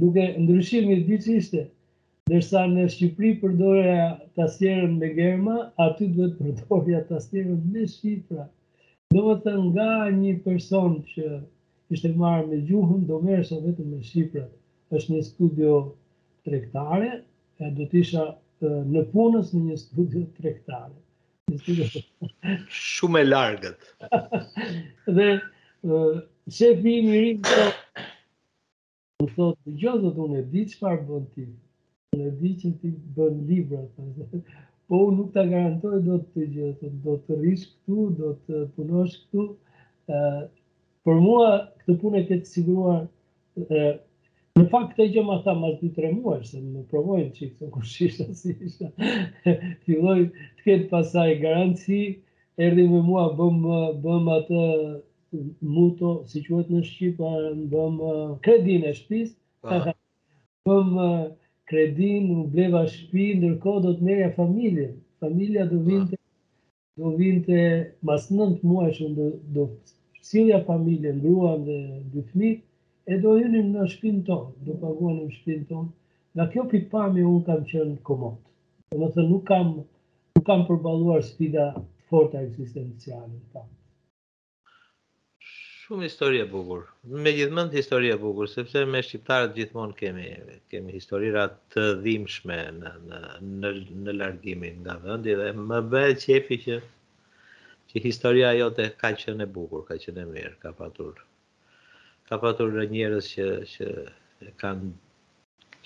duke 0.02 0.24
ndryshim 0.44 0.90
një 0.90 0.96
dyciste, 1.10 1.64
dërsa 2.30 2.64
në 2.70 2.88
Shqipëri 2.92 3.30
përdoja 3.42 4.08
tasjerën 4.38 4.96
me 5.00 5.12
germa, 5.16 5.56
aty 5.84 6.10
duhet 6.14 6.34
përdoja 6.38 7.00
tasjerën 7.10 7.60
me 7.72 7.86
shqipra. 7.88 8.44
Do 9.14 9.22
më 9.24 9.36
të 9.46 9.52
nga 9.70 9.86
një 10.18 10.34
person 10.44 10.98
që 11.08 11.38
ishte 11.94 12.10
marrë 12.20 12.50
me 12.50 12.58
gjuhën, 12.68 13.06
do 13.08 13.22
merë 13.24 13.46
sa 13.50 13.56
vetëm 13.64 13.94
me 13.94 14.02
shqipra. 14.02 14.46
është 14.96 15.10
një 15.14 15.20
studio 15.22 15.72
trektare, 16.48 17.10
do 17.58 17.86
të 17.90 18.00
isha 18.02 18.24
në 18.62 19.04
punës 19.12 19.48
në 19.54 19.60
një 19.68 19.76
studio 19.82 20.22
tregtare. 20.38 20.94
Një 21.50 21.58
studio 21.62 22.04
shumë 22.94 23.22
e 23.24 23.28
largët. 23.28 23.88
dhe 25.18 25.28
uh, 25.38 26.20
shefi 26.50 26.92
i 26.98 27.02
miri 27.06 27.32
më 27.42 29.28
thotë, 29.34 29.58
"Dëgjoj 29.66 30.12
se 30.14 30.26
unë 30.26 30.42
e 30.42 30.46
di 30.54 30.64
çfarë 30.72 31.04
bën 31.08 31.26
ti. 31.34 31.46
Unë 32.16 32.28
e 32.28 32.32
di 32.42 32.54
që 32.62 32.72
ti 32.82 32.94
bën 33.16 33.40
libra." 33.50 33.82
po 34.88 35.02
unë 35.10 35.16
nuk 35.18 35.32
ta 35.34 35.42
garantoj 35.44 35.98
do 36.06 36.16
të 36.34 36.46
gjë, 36.48 36.68
do 37.06 37.16
të 37.26 37.36
rishë 37.42 37.68
këtu, 37.72 38.04
do 38.20 38.30
të 38.46 38.62
punosh 38.76 39.18
këtu. 39.24 39.42
Ë 40.16 40.22
për 41.04 41.18
mua 41.24 41.50
këtë 41.82 41.96
punë 42.02 42.22
e 42.22 42.28
këtë 42.30 42.46
të 42.46 42.52
siguruar 42.54 43.02
Në 44.58 44.64
fakt 44.72 44.94
të 44.98 45.04
gjë 45.14 45.22
më 45.26 45.34
tha 45.44 45.52
më 45.62 45.68
ti 45.80 45.88
tre 45.96 46.08
se 46.46 46.58
më 46.68 46.80
provojnë 46.92 47.30
çik 47.36 47.50
të 47.58 47.66
kushisha 47.74 48.24
si 48.40 48.54
isha. 48.68 48.88
Filloi 49.86 50.24
të 50.58 50.62
këtë 50.64 50.88
pasaj 50.92 51.34
garanci, 51.42 51.98
erdhi 52.66 52.84
me 52.90 53.00
mua 53.08 53.26
bëm 53.38 53.58
bëm 54.06 54.26
atë 54.38 54.62
muto, 55.76 56.10
si 56.30 56.42
quhet 56.46 56.70
në 56.72 56.80
Shqipë, 56.88 57.32
bëm 57.74 57.98
kredinë 58.46 58.90
e 58.90 58.94
shpis, 58.98 59.34
bëm 59.62 60.94
kredinë, 61.70 62.38
u 62.42 62.48
bleva 62.54 62.82
shtëpi, 62.88 63.28
ndërkohë 63.38 63.84
do 63.86 63.94
të 63.98 64.08
merja 64.10 64.30
familjen. 64.40 64.94
Familja 65.22 65.68
do 65.70 65.82
vinte 65.86 66.16
do 66.98 67.12
vinte 67.20 67.62
mas 68.08 68.26
9 68.32 68.58
muajsh 68.66 69.04
do 69.20 69.28
do 69.58 69.68
sillja 70.28 70.64
familje, 70.66 71.12
gruan 71.22 71.62
dhe 71.68 71.78
dy 72.12 72.24
fëmijë 72.32 72.62
e 73.10 73.16
do 73.24 73.38
jenim 73.40 73.68
në 73.74 73.84
shpinë 73.94 74.22
tonë, 74.26 74.66
do 74.68 74.74
paguan 74.82 75.14
në 75.22 75.28
shpinë 75.38 75.66
tonë, 75.70 75.90
nga 76.36 76.44
kjo 76.52 76.64
pipami 76.72 77.22
unë 77.28 77.44
kam 77.46 77.62
qenë 77.70 77.94
komot. 78.08 78.40
Dhe 78.92 78.98
më 79.02 79.08
thë 79.14 79.24
nuk 79.30 79.44
kam, 79.50 79.70
nuk 80.36 80.44
kam 80.48 80.66
përbaluar 80.68 81.24
sfida 81.24 81.64
forta 82.10 82.42
eksistenciale. 82.44 83.32
Shumë 85.48 86.04
historie 86.10 86.42
bukur, 86.50 86.82
me 87.24 87.32
gjithmënd 87.32 87.72
historie 87.78 88.12
bukur, 88.20 88.48
sepse 88.52 88.82
me 88.92 89.00
shqiptarët 89.06 89.54
gjithmonë 89.56 89.96
kemi, 90.02 90.26
kemi 90.74 90.92
historira 90.98 91.46
të 91.72 91.86
dhimshme 92.04 92.58
në, 92.82 92.92
në, 93.08 93.22
në, 93.54 93.72
në 94.04 94.16
largimin 94.18 94.82
nga 94.84 94.98
vëndi 95.06 95.38
dhe 95.40 95.48
më 95.62 95.80
bëhet 95.94 96.20
qepi 96.28 96.60
që, 96.66 96.78
që 97.88 98.04
historia 98.04 98.52
jote 98.60 98.90
ka 99.00 99.14
qene 99.22 99.48
bukur, 99.56 99.86
ka 99.88 99.96
qene 100.04 100.28
mirë, 100.34 100.58
ka 100.60 100.74
paturë 100.82 101.24
ka 102.28 102.36
patur 102.42 102.70
njerëz 102.94 103.26
që 103.34 103.44
që 103.72 103.86
kanë 104.60 104.88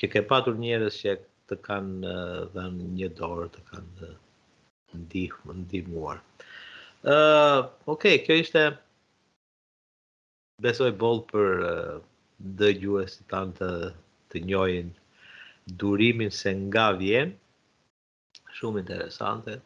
që 0.01 0.05
ke 0.15 0.21
patur 0.31 0.57
njerëz 0.63 0.97
që 1.03 1.13
të 1.53 1.59
kanë 1.67 2.13
dhënë 2.55 2.87
një 2.99 3.09
dorë, 3.21 3.45
të 3.55 3.63
kanë 3.69 4.09
ndihmë, 5.03 5.55
ndihmuar. 5.61 6.19
Ë, 6.19 7.15
uh, 7.15 7.61
okay, 7.95 8.19
kjo 8.25 8.41
ishte 8.43 8.65
besoj 10.67 10.91
boll 11.03 11.23
për 11.31 11.63
uh, 11.69 11.97
dëgjues 12.61 13.21
tanë 13.31 13.55
të, 13.61 13.71
të 14.35 14.43
njohin 14.49 14.91
durimin 15.85 16.33
se 16.41 16.55
nga 16.67 16.89
vjen. 16.99 17.37
Shumë 18.59 18.83
interesante. 18.83 19.61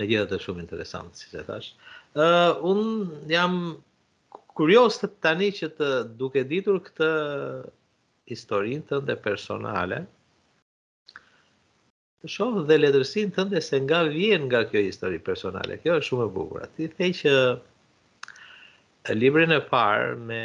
Në 0.00 0.08
gjithë 0.10 0.28
të 0.32 0.40
shumë 0.46 0.64
interesante, 0.64 1.20
si 1.20 1.28
se 1.36 1.44
thash. 1.50 1.74
Uh, 2.16 2.62
unë 2.62 3.34
jam 3.36 3.58
kurios 4.58 4.96
të 5.02 5.08
tani 5.26 5.48
që 5.54 5.68
të 5.78 5.86
duke 6.18 6.44
ditur 6.50 6.76
këtë 6.88 7.06
historinë 8.32 8.84
të 8.90 9.00
ndë 9.04 9.16
personale, 9.24 9.96
të 12.22 12.30
shohë 12.34 12.62
dhe 12.68 12.76
ledërsinë 12.80 13.34
të 13.38 13.46
ndë 13.48 13.62
se 13.68 13.80
nga 13.86 13.98
vjen 14.12 14.46
nga 14.50 14.60
kjo 14.70 14.82
histori 14.86 15.18
personale. 15.30 15.78
Kjo 15.82 15.96
është 16.00 16.08
shumë 16.10 16.26
e 16.28 16.32
bukur. 16.36 16.68
ti 16.76 16.86
thej 16.98 17.10
që 17.20 17.32
e 19.10 19.18
libri 19.22 19.44
në 19.50 19.58
parë 19.72 20.12
me 20.30 20.42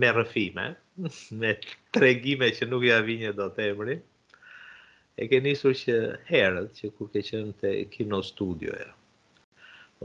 me 0.00 0.08
rëfime, 0.18 0.66
me 1.40 1.50
tregime 1.96 2.46
që 2.56 2.66
nuk 2.70 2.82
ja 2.90 2.98
vinje 3.08 3.32
do 3.40 3.46
të 3.54 3.60
emri, 3.70 3.96
e 5.20 5.28
ke 5.30 5.40
njësur 5.44 5.74
që 5.84 5.94
herët, 6.30 6.68
që 6.78 6.86
kur 6.96 7.08
ke 7.12 7.20
qenë 7.28 7.54
të 7.62 7.68
kino 7.94 8.18
studioja, 8.30 8.88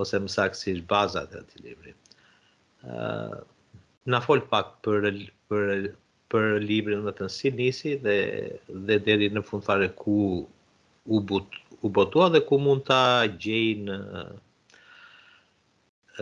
ose 0.02 0.16
më 0.24 0.30
sakë 0.38 0.56
si 0.62 0.76
shbazat 0.82 1.32
e 1.40 1.42
të 1.50 1.56
të 1.64 1.94
uh, 2.88 3.44
na 4.06 4.22
fol 4.24 4.42
pak 4.52 4.68
për 4.86 5.06
për 5.52 5.86
për 6.34 6.56
librin 6.70 7.04
dhe 7.08 7.12
të 7.20 7.28
si 7.36 7.52
nisi 7.60 7.94
dhe 8.06 8.18
dhe 8.90 8.98
deri 9.08 9.30
në 9.34 9.44
fund 9.48 9.66
fare 9.68 9.88
ku 10.02 10.18
u 11.16 11.22
but 11.32 11.58
u 11.86 11.92
botua 11.96 12.28
dhe 12.34 12.42
ku 12.48 12.58
mund 12.66 12.84
ta 12.90 13.00
gjejnë 13.42 13.96
ë 13.96 14.26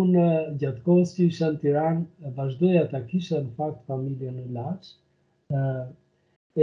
Unë 0.00 0.18
uh, 0.21 0.50
gjatë 0.61 0.85
kohës 0.88 1.14
që 1.16 1.25
isha 1.33 1.49
në 1.54 1.61
Tiran, 1.64 2.02
vazhdoja 2.40 2.85
ta 2.92 3.00
kisha 3.12 3.40
në 3.45 3.54
fakt 3.61 3.85
familjen 3.88 4.37
në 4.42 4.49
Laç, 4.59 4.92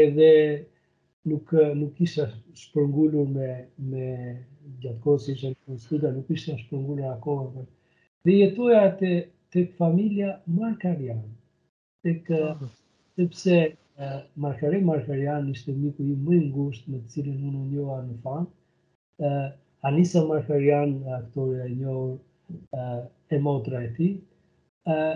edhe 0.04 0.64
nuk 1.32 1.48
nuk 1.82 1.96
isha 2.08 2.26
shpërngulur 2.64 3.28
me 3.38 3.48
me 3.92 4.08
gjatë 4.82 5.00
kohës 5.06 5.26
si 5.28 5.36
që 5.42 5.52
në 5.54 5.78
studa 5.86 6.12
nuk 6.18 6.30
isha 6.36 6.56
shpërngulur 6.62 7.08
akoma 7.14 7.64
dhe 8.28 8.36
jetoja 8.42 8.82
te 9.02 9.12
tek 9.56 9.72
familja 9.82 10.32
Markarian 10.60 11.22
tek 12.08 12.24
po. 12.30 12.70
sepse 13.20 13.60
Markari 14.46 14.82
Markarian 14.92 15.50
ishte 15.56 15.78
miku 15.84 16.08
i 16.14 16.16
më 16.26 16.34
i 16.40 16.42
ngushtë 16.50 16.92
me 16.92 17.02
të 17.06 17.12
cilin 17.16 17.46
unë 17.52 17.64
njoha 17.72 18.00
në 18.10 18.18
fan 18.26 18.50
ë 19.30 19.34
Anisa 19.92 20.26
Markarian 20.34 20.92
aktore 21.22 21.64
e 21.70 21.76
njohur 21.80 22.18
ë 22.80 22.90
e 23.36 23.38
motra 23.48 23.86
e 23.88 23.90
tij 23.98 24.14
ë 24.96 25.10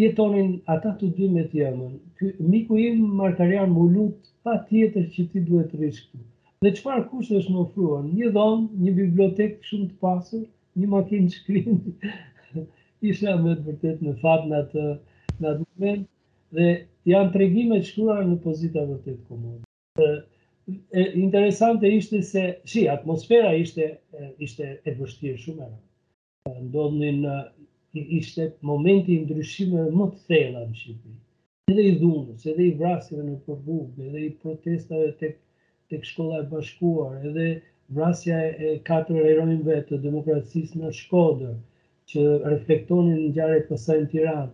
jetonin 0.00 0.52
ata 0.74 0.90
të 1.00 1.08
dy 1.16 1.26
me 1.34 1.42
tjemën. 1.52 1.94
Ky, 2.18 2.30
miku 2.52 2.78
im 2.84 3.00
Martarian 3.20 3.72
më 3.74 3.86
lut 3.94 4.30
pa 4.46 4.54
tjetër 4.68 5.08
që 5.14 5.26
ti 5.32 5.42
duhet 5.48 5.70
të 5.72 5.80
rishkëtu. 5.82 6.26
Dhe 6.64 6.72
qëfar 6.76 7.04
kushtë 7.10 7.40
është 7.40 7.54
më 7.56 7.60
ofruan? 7.66 8.08
Një 8.20 8.32
dhomë, 8.36 8.66
një 8.84 8.94
bibliotekë 9.00 9.68
shumë 9.70 9.88
të 9.90 9.98
pasur, 10.04 10.44
një 10.80 10.88
makinë 10.94 11.34
shkrim, 11.34 11.78
isha 13.10 13.36
me 13.44 13.54
të 13.60 13.66
vërtet 13.68 14.02
në 14.06 14.16
fatë 14.24 14.50
në 14.52 14.58
atë 14.64 14.86
në 15.42 15.52
atë 15.52 15.64
moment, 15.66 16.04
dhe 16.58 16.66
janë 17.14 17.34
tregime 17.36 17.78
të 17.82 17.88
shkruar 17.90 18.24
në 18.28 18.38
pozita 18.44 18.84
vërtet 18.90 19.20
komode. 19.28 20.12
E, 20.68 21.04
interesante 21.24 21.88
ishte 21.96 22.20
se, 22.30 22.44
shi, 22.68 22.84
atmosfera 22.92 23.54
ishte, 23.64 23.86
e, 24.20 24.28
ishte 24.46 24.70
e 24.88 24.94
vështirë 24.98 25.40
shumë 25.46 25.70
e. 25.70 26.52
Ndodhin, 26.66 27.24
ishte 27.94 28.42
momenti 28.68 29.10
i 29.16 29.22
ndryshimeve 29.24 29.90
më 30.00 30.04
të 30.10 30.18
thella 30.28 30.60
në 30.66 30.74
Shqipëri. 30.80 31.14
Edhe 31.70 31.86
i 31.86 31.94
dhunës, 32.02 32.44
edhe 32.52 32.64
i 32.66 32.74
vrasjeve 32.82 33.24
në 33.28 33.32
Kurbuk, 33.46 33.96
edhe 34.08 34.20
i 34.26 34.30
protestave 34.44 35.08
tek 35.22 35.38
tek 35.94 36.04
shkolla 36.10 36.38
e 36.44 36.48
bashkuar, 36.52 37.14
edhe 37.30 37.46
vrasja 37.96 38.38
e 38.46 38.70
katër 38.90 39.24
heronjve 39.30 39.78
të 39.88 39.98
demokracisë 40.04 40.78
në 40.82 40.92
Shkodër, 41.00 41.56
që 42.12 42.26
reflektonin 42.52 43.18
ngjarjet 43.24 43.66
pësa 43.72 43.96
në 44.02 44.10
Tiranë. 44.14 44.52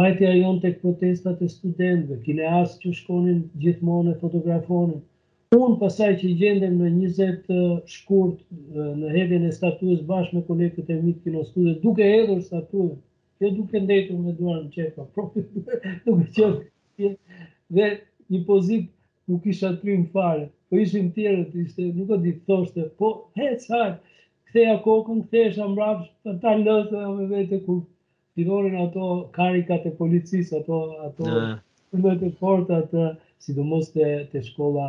Vajtja 0.00 0.34
jon 0.42 0.60
tek 0.66 0.76
protestat 0.84 1.40
e 1.44 1.48
studentëve, 1.56 2.20
kineas 2.28 2.76
që 2.84 2.92
shkonin 3.00 3.40
gjithmonë 3.64 4.12
e 4.12 4.20
fotografonin, 4.26 5.00
Unë 5.62 5.76
pasaj 5.80 6.06
që 6.20 6.26
i 6.28 6.34
gjendem 6.38 6.72
në 6.80 6.88
20 7.08 7.56
shkurt 7.90 8.40
në 8.76 9.10
hedhin 9.16 9.44
e 9.46 9.50
statuës 9.56 10.00
bashkë 10.08 10.38
me 10.40 10.40
kolegët 10.48 10.88
e 10.90 10.96
mitë 11.02 11.28
kino 11.28 11.42
studi, 11.48 11.74
duke 11.84 12.06
edhur 12.14 12.40
statuën, 12.46 12.88
jo 13.44 13.50
duke 13.58 13.82
ndetur 13.84 14.18
me 14.22 14.32
duan 14.38 14.64
në 14.64 14.72
qepa, 14.78 15.04
po, 15.18 15.26
duke 16.08 16.24
qepa, 16.32 17.44
dhe 17.78 17.86
një 18.34 18.40
pozit 18.48 18.90
nuk 19.30 19.46
isha 19.54 19.70
të 19.76 19.88
rrimë 19.90 20.10
fare, 20.16 20.48
po 20.70 20.80
ishim 20.86 21.12
të 21.18 21.28
ishte, 21.62 21.88
nuk 22.00 22.10
e 22.18 22.20
ditë 22.26 22.44
thoshte, 22.50 22.88
po 23.02 23.12
hec 23.38 23.68
hajë, 23.76 23.94
këtheja 24.50 24.74
kokën, 24.88 25.22
këtheja 25.28 25.54
shambrafsh, 25.60 26.10
të 26.26 26.36
ta 26.42 26.56
lëthë 26.64 26.90
dhe 26.98 27.04
me 27.20 27.28
vete 27.34 27.62
ku 27.68 27.78
dorën 28.42 28.78
ato 28.88 29.08
karikat 29.38 29.86
e 29.86 29.94
policisë, 30.02 30.64
ato, 30.64 30.84
ato, 31.12 31.32
të 31.94 32.36
forta 32.42 32.82
të, 32.90 33.06
sidomos 33.46 33.92
të, 33.94 34.14
të 34.32 34.44
shkolla, 34.50 34.88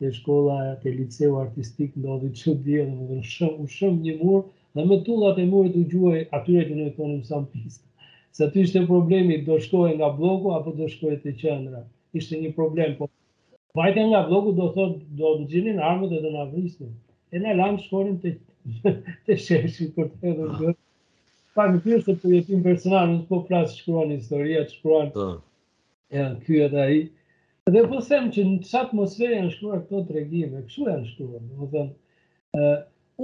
dhe 0.00 0.12
shkolla 0.12 0.80
e 0.84 0.90
liceu 0.96 1.36
artistik 1.40 1.92
ndodhi 2.00 2.30
që 2.40 2.50
dje 2.66 2.84
dhe 2.88 2.96
më 3.08 3.18
shumë, 3.30 3.66
shëm, 3.76 3.98
një 4.06 4.14
mur 4.22 4.44
dhe 4.76 4.84
me 4.90 4.98
tullat 5.08 5.38
e 5.38 5.44
murit 5.50 5.76
u 5.76 5.82
gjuaj 5.92 6.22
atyre 6.38 6.64
që 6.68 6.74
në 6.78 6.84
e 6.90 6.94
tonim 6.98 7.22
sam 7.28 7.44
pista. 7.52 7.84
Se 8.32 8.44
aty 8.46 8.62
ishte 8.64 8.84
problemi, 8.88 9.40
do 9.46 9.58
shkoj 9.64 9.96
nga 9.98 10.08
bloku 10.16 10.52
apo 10.56 10.72
do 10.80 10.88
shkoj 10.88 11.18
të 11.24 11.34
qendra. 11.42 11.82
Ishte 12.20 12.40
një 12.42 12.52
problem, 12.56 12.94
po 13.00 13.10
vajte 13.80 14.04
nga 14.10 14.24
bloku 14.28 14.54
do 14.60 14.70
thotë 14.76 15.18
do 15.20 15.34
të 15.40 15.48
gjinin 15.52 15.82
armët 15.90 16.14
dhe 16.14 16.22
do 16.26 16.32
nga 16.36 16.46
vrisin. 16.52 16.94
E 17.34 17.36
në 17.42 17.56
lamë 17.60 17.84
shkorin 17.84 18.16
të, 18.22 18.34
të 19.26 19.36
sheshi 19.46 19.90
për 19.98 20.08
të 20.14 20.32
edhe 20.32 20.40
ah. 20.40 20.46
në 20.46 20.56
gërë. 20.62 20.78
Pa 21.58 21.66
në 21.74 21.82
kërë 21.84 22.04
se 22.08 22.16
përjetim 22.22 22.64
personal, 22.64 23.12
nuk 23.16 23.28
po 23.28 23.42
prasë 23.48 23.74
po 23.74 23.82
shkruan 23.82 24.14
historia, 24.16 24.64
shkruan 24.70 25.12
uh. 25.18 25.34
e 26.08 27.08
Dhe 27.70 27.82
po 27.90 27.98
them 28.06 28.24
që 28.34 28.42
në 28.46 28.54
qatë 28.64 28.78
atmosferë 28.86 29.34
janë 29.36 29.50
shkruar 29.54 29.80
këto 29.84 29.98
të 30.06 30.14
regjime, 30.16 30.62
këshu 30.66 30.86
janë 30.88 31.08
shkruar, 31.10 31.42
më 31.58 31.66
thëmë, 31.74 32.70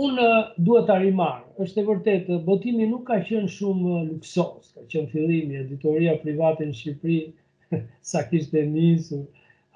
unë 0.06 0.26
duhet 0.68 0.84
të 0.86 0.92
arimarë, 0.96 1.46
është 1.64 1.80
e 1.82 1.86
vërtetë, 1.88 2.36
botimi 2.44 2.86
nuk 2.90 3.02
ka 3.08 3.16
qenë 3.30 3.50
shumë 3.54 3.96
luksos, 4.10 4.68
ka 4.76 4.84
qenë 4.92 5.10
fillimi, 5.14 5.58
editoria 5.64 6.14
private 6.22 6.68
në 6.68 6.76
Shqipëri, 6.80 7.16
sa 8.12 8.22
kishte 8.28 8.62
njësë, 8.70 9.18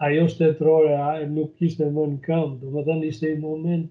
ajo 0.07 0.27
shtetërore, 0.37 0.93
ajo 1.09 1.25
nuk 1.39 1.51
kishte 1.59 1.89
më 1.97 2.05
në 2.13 2.21
këmë, 2.29 2.59
dhe 2.63 2.75
më 2.77 2.85
thëmë, 2.91 3.09
ishte 3.11 3.33
i 3.33 3.41
moment 3.47 3.89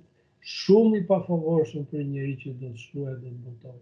shumë 0.54 1.02
i 1.02 1.02
pafavorshëm 1.12 1.90
për 1.92 2.06
njëri 2.14 2.36
që 2.46 2.54
do 2.62 2.70
të 2.72 2.84
shkruaj 2.86 3.18
dhe 3.18 3.34
në 3.34 3.42
botoj. 3.50 3.76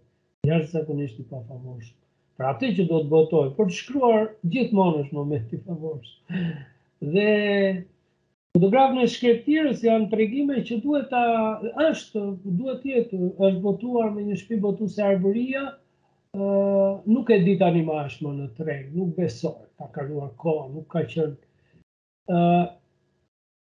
Njërë 0.50 0.66
se 0.74 0.82
kënë 0.90 1.06
ishte 1.06 1.22
i 1.22 1.28
pafavorshëm. 1.36 1.94
Pra 2.40 2.50
atë 2.56 2.72
që 2.80 2.88
do 2.90 3.04
të 3.04 3.12
botoj, 3.14 3.44
për 3.60 3.70
të 3.70 3.76
shkruar 3.82 4.26
gjithmonë 4.56 5.04
është 5.04 5.18
moment 5.20 5.54
i 5.54 5.60
pafavorshëm. 5.68 6.46
dhe 7.00 7.86
fotografë 8.56 8.94
në 8.96 9.06
shkretirës 9.12 9.82
janë 9.84 10.08
tregime 10.12 10.62
që 10.66 10.78
duhet 10.82 11.10
ta 11.10 11.20
është, 11.88 12.22
duhet 12.58 12.80
tjetë, 12.82 13.20
është 13.48 13.62
botuar 13.62 14.10
me 14.14 14.24
një 14.26 14.38
shpi 14.40 14.58
botu 14.64 14.88
se 14.90 15.04
arbëria, 15.06 15.62
nuk 17.06 17.30
e 17.34 17.38
ditë 17.44 17.66
animashme 17.66 18.32
në 18.38 18.50
treg, 18.58 18.90
nuk 18.96 19.14
besoj, 19.18 19.68
ka 19.78 19.90
kaluar 19.94 20.32
kohë, 20.42 20.66
nuk 20.78 20.88
ka 20.94 21.04
qënë. 21.12 21.38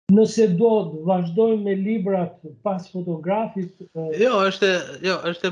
nëse 0.09 0.45
do 0.57 0.69
të 0.89 0.99
vazhdojmë 1.05 1.63
me 1.63 1.73
librat 1.77 2.33
pas 2.63 2.81
fotografit... 2.91 3.69
jo, 4.19 4.31
është, 4.47 4.73
jo, 5.05 5.19
është, 5.31 5.51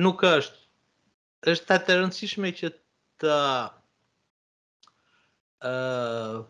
nuk 0.00 0.22
është. 0.24 0.64
është 1.52 1.66
ta 1.68 1.76
të 1.78 1.98
rëndësishme 1.98 2.48
që 2.60 2.70
të... 3.20 3.36
Uh, 5.58 6.44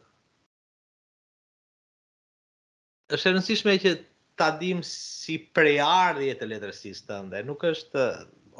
është 3.17 3.29
e 3.29 3.33
rëndësishme 3.33 3.75
që 3.83 3.91
ta 4.41 4.47
dim 4.63 4.81
si 4.87 5.37
prejardhje 5.59 6.33
të 6.41 6.49
letërsisë 6.51 7.07
tënde. 7.11 7.39
Nuk 7.51 7.63
është, 7.69 8.03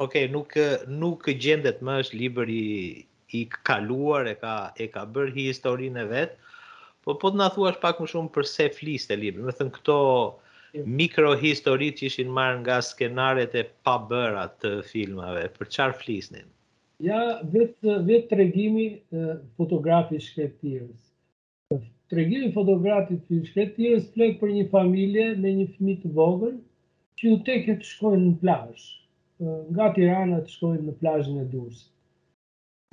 ok, 0.05 0.15
nuk 0.37 0.55
nuk 1.03 1.29
gjendet 1.47 1.83
më 1.89 1.97
është 2.05 2.21
libri 2.23 2.61
i 3.37 3.43
kaluar 3.69 4.27
e 4.31 4.35
ka 4.45 4.55
e 4.81 4.87
ka 4.95 5.03
bërë 5.17 5.35
historinë 5.41 6.07
vet. 6.15 6.39
Po 7.05 7.17
po 7.21 7.31
të 7.35 7.41
na 7.43 7.51
thuash 7.57 7.77
pak 7.83 8.01
më 8.03 8.09
shumë 8.15 8.33
për 8.39 8.49
se 8.55 8.69
fliste 8.79 9.19
libri. 9.21 9.43
me 9.47 9.53
thënë 9.59 9.75
këto 9.77 9.99
mikrohistori 11.01 11.89
që 11.97 12.09
ishin 12.09 12.33
marrë 12.39 12.59
nga 12.65 12.77
skenaret 12.89 13.53
e 13.55 13.63
pabëra 13.87 14.45
të 14.63 14.73
filmave, 14.91 15.45
për 15.59 15.67
çfarë 15.75 15.99
flisnin? 16.01 16.49
Ja, 17.11 17.21
vetë 17.55 18.01
vetë 18.09 18.29
tregimi 18.33 18.89
eh, 18.97 19.37
fotografi 19.57 20.19
shkretirës 20.27 21.08
tregimi 22.13 22.47
i 22.51 22.55
fotografit 22.57 23.25
të 23.31 23.39
shkret, 23.49 23.75
i 23.85 23.91
është 23.99 24.13
plek 24.17 24.37
për 24.43 24.53
një 24.59 24.67
familje 24.73 25.27
me 25.43 25.53
një 25.61 25.67
fëmi 25.77 25.97
të 26.05 26.13
vogël, 26.19 26.55
që 27.21 27.31
u 27.35 27.39
teke 27.49 27.75
të 27.81 27.89
shkojnë 27.89 28.25
në 28.25 28.35
plash, 28.45 28.85
nga 29.75 29.89
Tirana 29.97 30.39
të 30.47 30.55
shkojnë 30.55 30.87
në 30.89 30.95
plashën 31.03 31.41
e 31.43 31.47
Durës. 31.53 31.83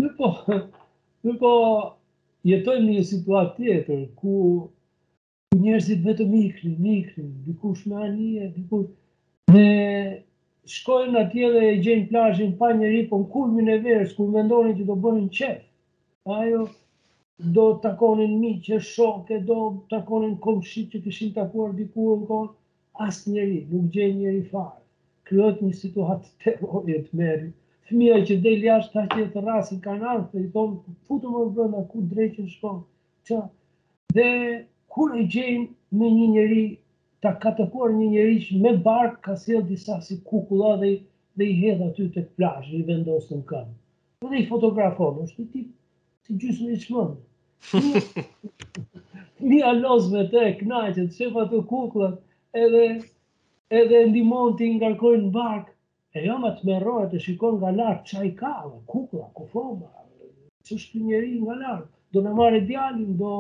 Në 0.03 0.11
po, 0.19 0.31
në 1.27 1.35
po, 1.43 1.53
jetojmë 2.51 2.91
një 2.97 3.05
situatë 3.13 3.55
tjetër, 3.61 4.03
ku, 4.19 4.35
ku 5.53 5.59
njerëzit 5.63 6.03
vetëm 6.05 6.35
ikri, 6.41 6.75
ikri, 6.99 7.25
dikush 7.47 7.85
me 7.91 8.01
anije, 8.09 8.49
dikush, 8.57 8.89
dhe 9.53 9.67
shkojnë 10.75 11.21
atje 11.21 11.51
dhe 11.55 11.63
e 11.69 11.77
gjenë 11.87 12.09
plashin 12.11 12.55
pa 12.61 12.73
njëri, 12.75 13.05
po 13.11 13.21
në 13.23 13.29
kulmin 13.35 13.71
e 13.75 13.79
verës, 13.85 14.15
ku 14.17 14.27
mendonin 14.35 14.75
që 14.81 14.89
do 14.91 14.97
bënin 15.05 15.29
qef. 15.39 15.61
Ajo, 16.39 16.65
do 17.55 17.63
të 17.75 17.79
takonin 17.83 18.35
miqë, 18.41 18.75
shokë, 18.89 19.37
do 19.47 19.55
të 19.63 19.89
takonin 19.95 20.35
komshi 20.43 20.83
që 20.91 21.01
këshin 21.07 21.33
takuar 21.37 21.73
dikur 21.79 22.13
në 22.21 22.27
konë, 22.29 22.53
asë 23.05 23.31
njëri, 23.33 23.57
nuk 23.71 23.89
gjenë 23.95 24.15
njëri 24.19 24.43
farë. 24.51 24.77
Kryot 25.29 25.59
një 25.65 25.71
situatë 25.81 26.29
të 26.43 26.53
rojë 26.61 26.99
të 27.07 27.19
meri. 27.21 27.49
Fëmija 27.89 28.21
që 28.29 28.37
dhe 28.45 28.53
i 28.61 28.71
ashtë 28.75 28.93
ta 28.95 29.03
që 29.15 29.25
e 29.25 29.27
të 29.33 29.43
rasin 29.49 29.81
kanë 29.87 30.07
ardhë, 30.13 30.29
dhe 30.35 30.45
i 30.45 30.49
tonë, 30.55 30.95
putë 31.09 31.33
më 31.33 31.43
vëna, 31.59 31.83
ku 31.91 32.05
dreqin 32.13 32.47
shkonë, 32.53 32.79
që, 33.27 33.41
dhe 34.19 34.29
kur 34.95 35.19
e 35.23 35.27
gjejnë 35.35 35.67
me 36.01 36.07
një 36.17 36.31
njëri, 36.37 36.65
ta 37.21 37.35
katëkuar 37.43 37.93
një 37.97 38.09
njëri 38.15 38.39
që 38.47 38.61
me 38.63 38.75
barkë 38.87 39.21
ka 39.27 39.35
sel 39.43 39.65
disa 39.73 39.99
si 40.07 40.21
kukula 40.31 40.71
dhe, 40.85 40.93
i 41.43 41.51
hedha 41.59 41.89
aty 41.91 42.07
të 42.15 42.25
plashë, 42.37 42.75
i 42.79 42.85
vendosë 42.93 43.35
në 43.41 43.47
këmë. 43.51 43.73
Dhe 44.31 44.37
i 44.39 44.47
fotografonë, 44.55 45.27
është 45.27 45.43
të 45.43 45.51
tip 45.51 45.73
të 46.27 46.35
gjysë 46.41 46.65
në 46.65 46.75
ishmën. 46.79 47.65
Një 49.51 49.59
alos 49.69 50.07
me 50.13 50.23
te, 50.31 50.43
knajqët, 50.61 51.11
shefa 51.17 51.43
të 51.51 51.59
kuklët, 51.69 52.15
edhe, 52.57 52.83
edhe 53.79 54.01
ndimon 54.11 54.55
të 54.57 54.67
ingarkojnë 54.67 55.25
në 55.27 55.33
barkë, 55.35 55.73
e 56.15 56.23
jo 56.25 56.37
ma 56.41 56.51
të 56.57 56.69
merrojë 56.71 57.09
të 57.11 57.21
shikon 57.27 57.57
nga 57.59 57.73
lartë, 57.75 58.07
që 58.09 58.17
a 58.21 58.25
i 58.31 58.33
ka, 58.41 58.53
kukla, 58.91 59.27
ku 59.37 59.45
foma, 59.53 59.89
që 60.65 60.79
njeri 61.03 61.33
nga 61.43 61.57
lartë, 61.61 61.89
do 62.15 62.21
në 62.25 62.33
marë 62.41 62.61
djalin, 62.71 63.13
do, 63.21 63.33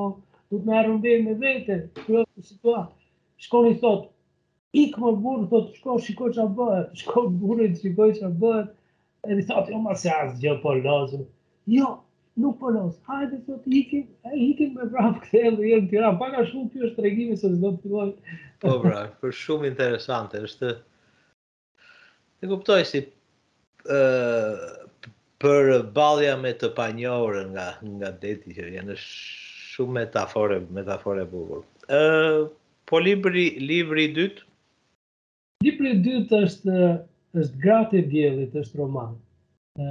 do 0.53 0.59
të 0.61 0.67
me 0.69 0.77
arëndejnë 0.83 1.25
me 1.29 1.37
vete, 1.45 1.79
kërë 2.03 2.25
të 2.27 2.45
situa, 2.51 2.81
shkon 3.45 3.69
i 3.73 3.75
thot, 3.81 4.09
ikë 4.81 5.01
më 5.05 5.15
burë, 5.25 5.47
thot, 5.53 5.71
shko, 5.79 5.97
shiko 6.05 6.33
që 6.37 6.43
a 6.45 6.49
bëhet, 6.61 6.91
shko 7.01 7.25
burë, 7.45 7.69
shiko 7.81 8.09
që 8.17 8.27
a 8.29 8.33
bëhet, 8.43 8.73
edhe 9.25 9.41
di 9.47 9.71
jo 9.73 9.81
ma 9.87 9.95
se 9.97 10.11
asë 10.17 10.37
gjë 10.43 10.59
po 10.65 10.75
lozën, 10.83 11.23
jo, 11.77 11.95
nuk 12.37 12.59
po 12.59 12.69
los. 12.69 12.95
Hajde 13.07 13.39
sot 13.45 13.65
ikim, 13.67 14.07
ikim 14.33 14.75
me 14.75 14.87
prap 14.91 15.21
kthehem 15.25 15.57
rrim 15.59 15.85
në 15.85 15.89
Tiranë. 15.91 16.19
Paka 16.21 16.45
shumë 16.49 16.71
kjo 16.73 16.87
është 16.89 16.99
tregimi 17.03 17.37
se 17.39 17.51
do 17.51 17.71
të 17.75 17.83
filloj. 17.85 18.07
Po 18.63 18.77
bra, 18.83 19.05
për 19.21 19.35
shumë 19.43 19.69
interesante 19.71 20.41
është. 20.47 20.73
të 22.39 22.49
kuptoj 22.51 22.79
si 22.87 23.03
ë 23.05 24.01
për 25.43 25.71
ballja 25.95 26.35
me 26.41 26.51
të 26.59 26.71
panjohurën 26.77 27.49
nga 27.55 27.69
nga 27.95 28.11
deti 28.23 28.55
që 28.57 28.69
janë 28.77 28.97
shumë 28.99 29.95
metafore 30.01 30.59
metafore 30.77 31.25
bukur. 31.31 31.63
ë 31.87 32.47
po 32.89 32.99
libri 33.01 33.55
libri 33.61 34.09
i 34.09 34.13
dytë 34.19 34.47
Libri 35.63 35.95
i 35.95 35.99
dytë 36.05 36.39
është 36.45 36.77
është 37.39 37.59
Gratë 37.63 37.97
e 37.99 38.01
Diellit, 38.11 38.53
është 38.59 38.77
roman. 38.79 39.15
ë 39.79 39.87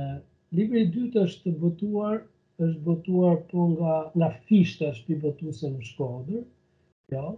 Libri 0.54 0.84
i 0.84 0.90
dytë 0.94 1.24
është 1.26 1.52
botuar 1.60 2.20
është 2.62 2.80
botuar 2.86 3.36
këtu 3.36 3.48
po 3.52 3.62
nga 3.70 3.94
nga 4.18 4.26
është 4.50 5.12
i 5.12 5.16
botu 5.22 5.52
se 5.60 5.70
në 5.70 5.82
shkodër. 5.90 6.42
Ja. 7.14 7.24
Jo. 7.26 7.36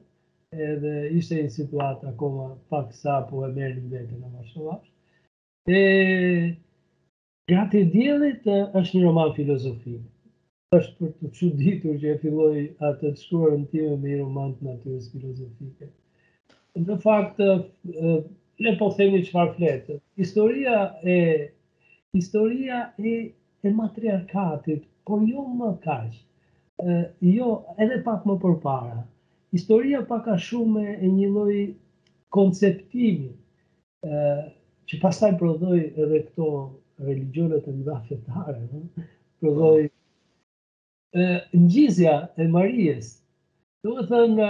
edhe 0.62 0.92
ishte 1.20 1.36
një 1.39 1.50
situatë 1.54 2.08
akoma 2.13 2.48
pak 2.74 2.94
sa 2.96 3.16
po 3.30 3.44
e 3.48 3.52
merë 3.54 3.80
një 3.82 3.89
vetë 3.94 4.18
në 4.20 4.30
mashtëllash. 4.36 4.86
E... 5.70 5.80
Gati 7.52 7.82
djelit 7.94 8.46
është 8.48 8.94
një 8.96 9.00
roman 9.04 9.34
filozofinë 9.36 10.78
është 10.78 10.94
për 11.00 11.10
të 11.20 11.30
që 11.38 11.48
ditur 11.62 11.98
që 12.02 12.13
e 12.13 12.18
filloj 12.22 12.62
atë 12.89 13.12
të 13.13 13.20
shkurë 13.24 13.58
në 13.60 13.68
time 13.74 13.98
me 14.00 14.13
i 14.16 14.54
të 14.60 14.68
natyres 14.70 15.10
filozofike. 15.12 15.89
Në 16.80 16.96
fakt, 17.04 17.42
le 18.66 18.74
po 18.80 18.88
themi 18.96 19.20
që 19.26 19.36
farë 19.36 19.56
fletë. 19.58 19.98
Historia 20.24 20.78
e, 21.16 21.52
historia 22.18 22.80
e, 22.98 23.34
e 23.68 23.74
matriarkatit, 23.78 24.88
por 25.06 25.28
jo 25.30 25.44
më 25.60 25.74
kash, 25.84 26.16
jo 27.36 27.52
edhe 27.78 28.00
pak 28.08 28.24
më 28.26 28.39
përpara, 28.46 29.04
historia 29.54 30.02
pa 30.10 30.20
ka 30.26 30.36
shumë 30.46 30.86
e 30.98 31.08
një 31.16 31.28
lloj 31.34 31.56
konceptimi 32.34 33.30
që 34.89 35.00
pastaj 35.04 35.30
prodhoi 35.42 35.82
edhe 35.86 36.22
këto 36.30 36.48
religionet 37.10 37.66
të 37.68 37.76
mëdha 37.78 37.98
fetare, 38.08 38.58
ë 38.60 39.04
prodhoi 39.44 39.84
ë 41.13 41.60
ngjizja 41.60 42.16
e 42.44 42.48
Marijes. 42.56 43.12
Do 43.86 43.94
të 44.00 44.08
thënë 44.12 44.48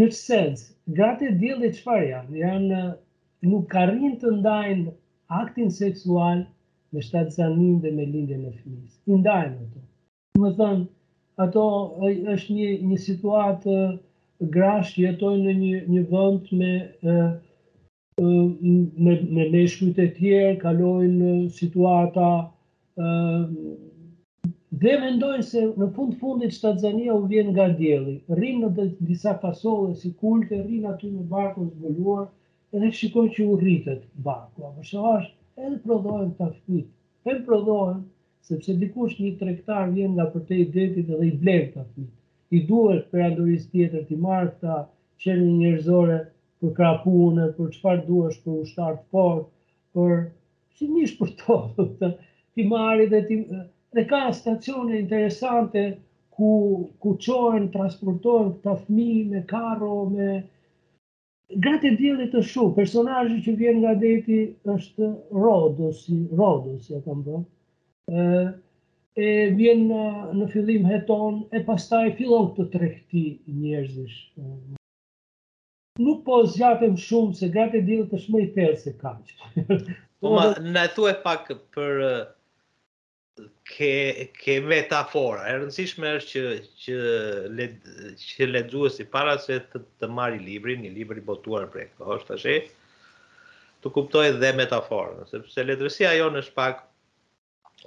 në 0.00 0.06
të 0.08 0.16
sens, 0.20 0.64
gratë 0.96 1.28
e 1.32 1.36
djelit 1.42 1.76
që 1.84 2.00
janë, 2.08 2.40
janë 2.40 2.82
nuk 3.52 3.68
karin 3.74 4.16
të 4.22 4.32
ndajnë 4.40 4.94
aktin 5.42 5.68
seksual 5.80 6.44
me 6.94 7.02
shtatë 7.04 7.36
zanin 7.36 7.76
dhe 7.84 7.92
me 7.98 8.08
lindje 8.14 8.38
në 8.40 8.54
fëmijës. 8.56 8.96
Ndajnë 9.20 9.60
ato. 9.64 9.84
Më 10.40 10.50
thënë, 10.60 10.84
ato 11.44 11.64
është 12.32 12.58
një, 12.60 12.68
një 12.90 12.98
situatë 13.06 13.76
grash 14.38 14.98
jetojnë 14.98 15.44
në 15.44 15.52
një, 15.58 15.80
një 15.88 16.02
vënd 16.10 16.48
me, 16.58 16.74
me, 19.04 19.14
me 19.36 19.48
leshkujt 19.54 19.98
e 20.04 20.08
tjerë, 20.18 20.56
kalojnë 20.58 21.50
situata, 21.54 22.32
dhe 24.74 24.96
mendojnë 25.04 25.42
se 25.46 25.60
në 25.78 25.88
fund 25.94 26.16
fundit 26.20 26.52
që 26.56 26.74
të 26.82 26.90
u 27.14 27.20
vjen 27.30 27.52
nga 27.52 27.68
djeli, 27.78 28.16
rrinë 28.28 28.70
në 28.74 28.88
disa 29.12 29.36
fasole 29.42 29.94
si 29.94 30.12
kulte, 30.12 30.62
rrinë 30.64 30.90
aty 30.94 31.10
në 31.12 31.28
barku 31.30 31.64
në 31.68 31.72
zbuluar, 31.76 32.26
edhe 32.74 32.90
shikojnë 32.90 33.30
që 33.36 33.46
u 33.46 33.60
rritet 33.60 34.02
barku, 34.18 34.64
a 34.66 34.74
përshë 34.78 34.98
është, 35.14 35.34
edhe 35.62 35.78
prodohen 35.86 36.34
të 36.40 36.50
fit, 36.66 36.90
edhe 37.30 37.44
prodohen, 37.46 38.02
sepse 38.48 38.74
dikush 38.80 39.16
një 39.20 39.36
trektar 39.38 39.94
vjen 39.94 40.18
nga 40.18 40.26
përtej 40.34 40.64
detit 40.74 41.08
edhe 41.14 41.26
i 41.30 41.34
blerë 41.44 41.70
të 41.76 41.86
fit, 41.94 42.10
ti 42.50 42.60
duhet 42.68 43.04
për 43.12 43.22
andurisë 43.30 43.70
tjetër 43.74 44.02
ti 44.08 44.16
marrë 44.26 44.48
këta 44.54 44.72
qenë 45.24 45.46
njërzore 45.58 46.16
për 46.64 46.72
krapunë, 46.78 47.46
për 47.58 47.70
qëpar 47.76 48.00
duhet 48.08 48.40
për 48.46 48.58
ushtarë 48.64 48.98
të 49.10 49.28
për 49.98 50.16
si 50.80 50.88
njështë 50.90 51.20
për 51.22 51.30
to, 51.40 52.10
ti 52.54 52.66
marrë 52.74 53.06
dhe 53.14 53.22
ti... 53.30 53.40
Dhe 53.94 54.02
ka 54.10 54.20
stacione 54.36 54.96
interesante 55.00 55.82
ku, 56.36 56.46
ku 56.98 57.10
qojnë, 57.24 57.68
transportojnë 57.76 58.54
të 58.64 58.72
fmi 58.86 59.06
me 59.32 59.42
karo, 59.52 59.92
me... 60.14 60.34
Gatë 61.66 61.92
e 61.92 61.92
djelit 62.00 62.32
të 62.34 62.42
shumë, 62.50 62.74
personajë 62.80 63.38
që 63.46 63.54
vjen 63.60 63.78
nga 63.84 63.92
deti 64.02 64.38
është 64.74 65.10
rodosi, 65.44 66.18
Rodos, 66.42 66.88
ja 66.90 66.98
kam 67.06 67.22
bërë 67.22 67.42
e 69.14 69.48
vjen 69.54 69.84
në 70.34 70.46
fillim 70.52 70.86
heton, 70.90 71.36
e 71.54 71.60
pastaj 71.68 72.14
fillon 72.18 72.48
të 72.56 72.64
trehti 72.74 73.20
njerëzish. 73.60 74.16
Nuk 76.02 76.24
po 76.26 76.40
zjatëm 76.50 76.96
shumë 76.98 77.36
se 77.38 77.48
gratë 77.54 77.84
dillet 77.86 78.14
është 78.18 78.32
më 78.34 78.40
i 78.44 78.46
thellë 78.56 78.78
se 78.80 78.94
kaq. 78.98 79.34
po 80.18 80.32
ma 80.34 80.48
na 80.72 80.86
thuaj 80.96 81.14
pak 81.22 81.52
për 81.76 82.00
ke 83.70 83.92
ke 84.34 84.56
metafora. 84.66 85.44
E 85.46 85.52
rëndësishme 85.60 86.10
është 86.18 86.42
që 86.42 86.56
që 86.86 86.96
le 87.54 87.68
që 88.24 88.48
lexuesi 88.50 89.06
para 89.14 89.36
se 89.42 89.60
të, 89.70 89.82
të 90.02 90.08
marrë 90.10 90.42
librin, 90.42 90.82
një 90.82 90.90
libri 90.96 91.22
botuar 91.30 91.68
prej. 91.70 91.86
Po 92.00 92.10
është 92.18 92.32
tash 92.32 92.50
të 93.84 93.90
kuptoj 93.92 94.28
dhe 94.40 94.50
metaforën, 94.56 95.26
sepse 95.28 95.60
letërsia 95.68 96.14
jonë 96.16 96.40
është 96.40 96.54
pak 96.56 96.78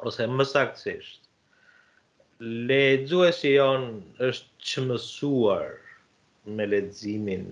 ose 0.05 0.27
më 0.29 0.45
saktësisht, 0.51 1.23
lexuesi 2.69 3.55
jon 3.55 3.85
është 4.27 4.69
çmësuar 4.69 5.71
me 6.57 6.67
leximin 6.69 7.45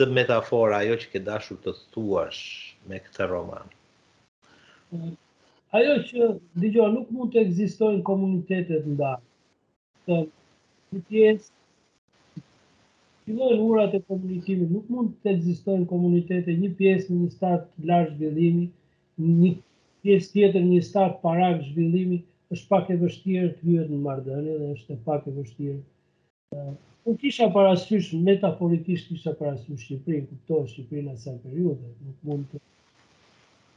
të 0.00 0.08
metafora 0.16 0.78
ajo 0.84 0.96
që 1.02 1.10
ke 1.14 1.20
dashur 1.28 1.60
të 1.66 1.74
thuash 1.92 2.42
me 2.88 3.00
këtë 3.06 3.28
roman? 3.34 3.74
Ajo 5.80 5.94
që 6.08 6.32
dëgjoj 6.64 6.88
nuk 6.96 7.12
mund 7.16 7.32
të 7.32 7.44
ekzistojnë 7.46 8.02
komunitete 8.08 8.80
të 8.86 8.96
ndarë. 8.96 9.26
Të 10.92 11.00
pjesë 11.12 11.52
Ti 13.24 13.32
urat 13.62 13.92
e 13.94 14.00
komunikimit 14.10 14.70
nuk 14.74 14.86
mund 14.90 15.10
të 15.22 15.32
ekzistojnë 15.36 15.84
komunitete, 15.90 16.54
një 16.62 16.70
pjesë 16.80 17.10
në 17.12 17.18
një 17.20 17.28
stat 17.34 17.68
larg 17.90 18.16
zhvillimi, 18.18 18.64
një 19.42 19.50
pjesë 20.06 20.32
tjetër 20.32 20.64
një 20.70 20.80
stat 20.88 21.20
para 21.26 21.52
zhvillimi, 21.68 22.18
është 22.54 22.70
pak 22.74 22.90
e 22.90 22.96
vështirë 23.04 23.52
të 23.58 23.68
hyet 23.68 23.92
në 23.92 24.00
marrëdhënie 24.06 24.56
dhe 24.62 24.70
është 24.76 24.96
pak 25.04 25.28
e 25.30 25.34
vështirë. 25.36 26.62
Po 27.06 27.14
kisha 27.22 27.46
parasysh 27.54 28.08
metaforikisht 28.28 29.08
kisha 29.12 29.34
parasysh 29.38 29.84
Shqipërinë, 29.86 30.26
kuptoj 30.32 30.66
Shqipërinë 30.74 31.14
në 31.14 31.22
sa 31.22 31.36
periudhë, 31.44 31.90
nuk 32.08 32.28
mund 32.30 32.48
të 32.56 32.62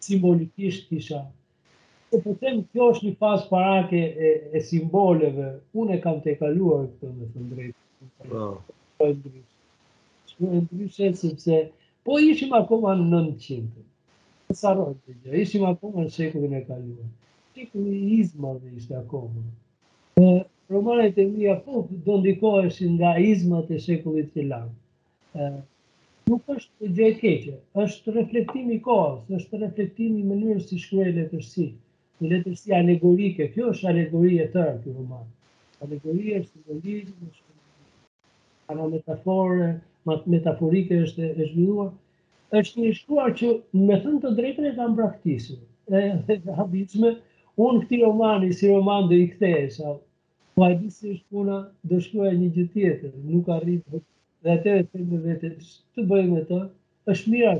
simbolikisht 0.08 0.90
kisha 0.90 1.22
Se 2.10 2.18
po 2.26 2.32
temë, 2.42 2.64
kjo 2.74 2.86
është 2.96 3.08
një 3.12 3.16
fazë 3.22 3.48
parake 3.54 4.00
e, 4.00 4.32
e 4.58 4.60
simboleve, 4.70 5.48
unë 5.82 5.96
e 5.98 6.02
kam 6.06 6.20
të 6.26 6.34
e 6.34 6.36
kaluar 6.42 6.86
këtë 6.92 7.10
në 7.14 7.30
të 7.36 7.46
ndrejtë. 7.46 7.80
Oh 8.30 8.54
po 8.98 9.06
e 9.10 9.14
ndryshe. 9.14 9.44
Shumë 10.32 10.56
e 10.62 10.64
ndryshe, 10.64 11.06
sepse 11.22 11.56
po 12.08 12.18
ishim 12.30 12.54
akoma 12.60 12.94
në 13.00 13.08
900. 13.12 13.84
Në 14.50 14.58
sarot 14.62 14.96
të 15.04 15.16
gjë, 15.22 15.38
ishim 15.46 15.66
akoma 15.70 16.06
në 16.06 16.14
shekullin 16.18 16.54
e 16.60 16.64
kaluar. 16.70 17.10
Shekulli 17.58 17.96
i 18.08 18.18
izma 18.22 18.54
ishte 18.78 18.98
akoma. 19.00 19.44
E, 20.26 20.30
romanet 20.74 21.18
e 21.18 21.26
mija 21.34 21.56
po 21.66 21.84
do 22.08 22.18
ndikoheshin 22.22 22.96
nga 23.00 23.16
izmat 23.30 23.72
e 23.72 23.80
shekullit 23.90 24.34
të 24.38 24.50
langë, 24.52 25.54
Nuk 26.26 26.42
është 26.50 26.82
të 26.82 26.88
gjë 26.98 27.06
e 27.08 27.16
keqë, 27.18 27.52
është 27.84 28.14
reflektimi 28.16 28.78
kohës, 28.88 29.28
është 29.38 29.58
reflektimi 29.64 30.24
mënyrës 30.30 30.64
si 30.72 30.80
shkruaj 30.84 31.12
letërsi, 31.20 31.66
në 32.22 32.32
letërsi 32.32 32.74
alegorike, 32.78 33.52
kjo 33.54 33.68
është 33.76 33.90
alegorie 33.92 34.48
tërë, 34.56 34.74
kjo 34.88 34.96
roman. 34.96 35.28
Alegorie 35.86 36.40
është 36.40 36.58
simbolizm, 36.64 37.14
është 37.30 37.46
apo 38.72 38.88
metaforë, 38.94 39.68
metaforike 40.34 41.00
është 41.06 41.28
e 41.30 41.46
zhvilluar, 41.52 41.90
është 42.62 42.80
një 42.82 42.92
shkuar 43.00 43.34
që 43.42 43.52
me 43.82 44.00
thënë 44.04 44.22
të 44.26 44.32
drejtën 44.40 44.68
e 44.72 44.74
kam 44.80 44.96
praktisur. 45.00 45.60
E 45.94 46.02
habisme, 46.60 47.12
unë 47.66 47.84
këti 47.86 48.00
romani, 48.04 48.52
si 48.60 48.70
roman 48.72 49.10
dhe 49.12 49.20
i 49.26 49.30
këte, 49.34 49.52
sa, 49.78 49.96
po 50.56 50.66
a 50.66 50.72
di 50.80 50.90
si 50.94 51.12
është 51.14 51.36
puna, 51.36 51.60
do 51.90 52.00
shkuar 52.06 52.34
një 52.40 52.50
gjithë 52.58 52.80
tjetër, 52.80 53.16
nuk 53.32 53.50
arritë, 53.58 54.02
dhe 54.46 54.56
atë 54.60 54.76
e 54.82 54.86
të 54.90 55.06
me 55.12 55.38
të 55.44 56.08
bëjmë 56.14 56.42
e 56.44 56.48
të, 56.52 56.62
është 57.16 57.34
mira. 57.36 57.56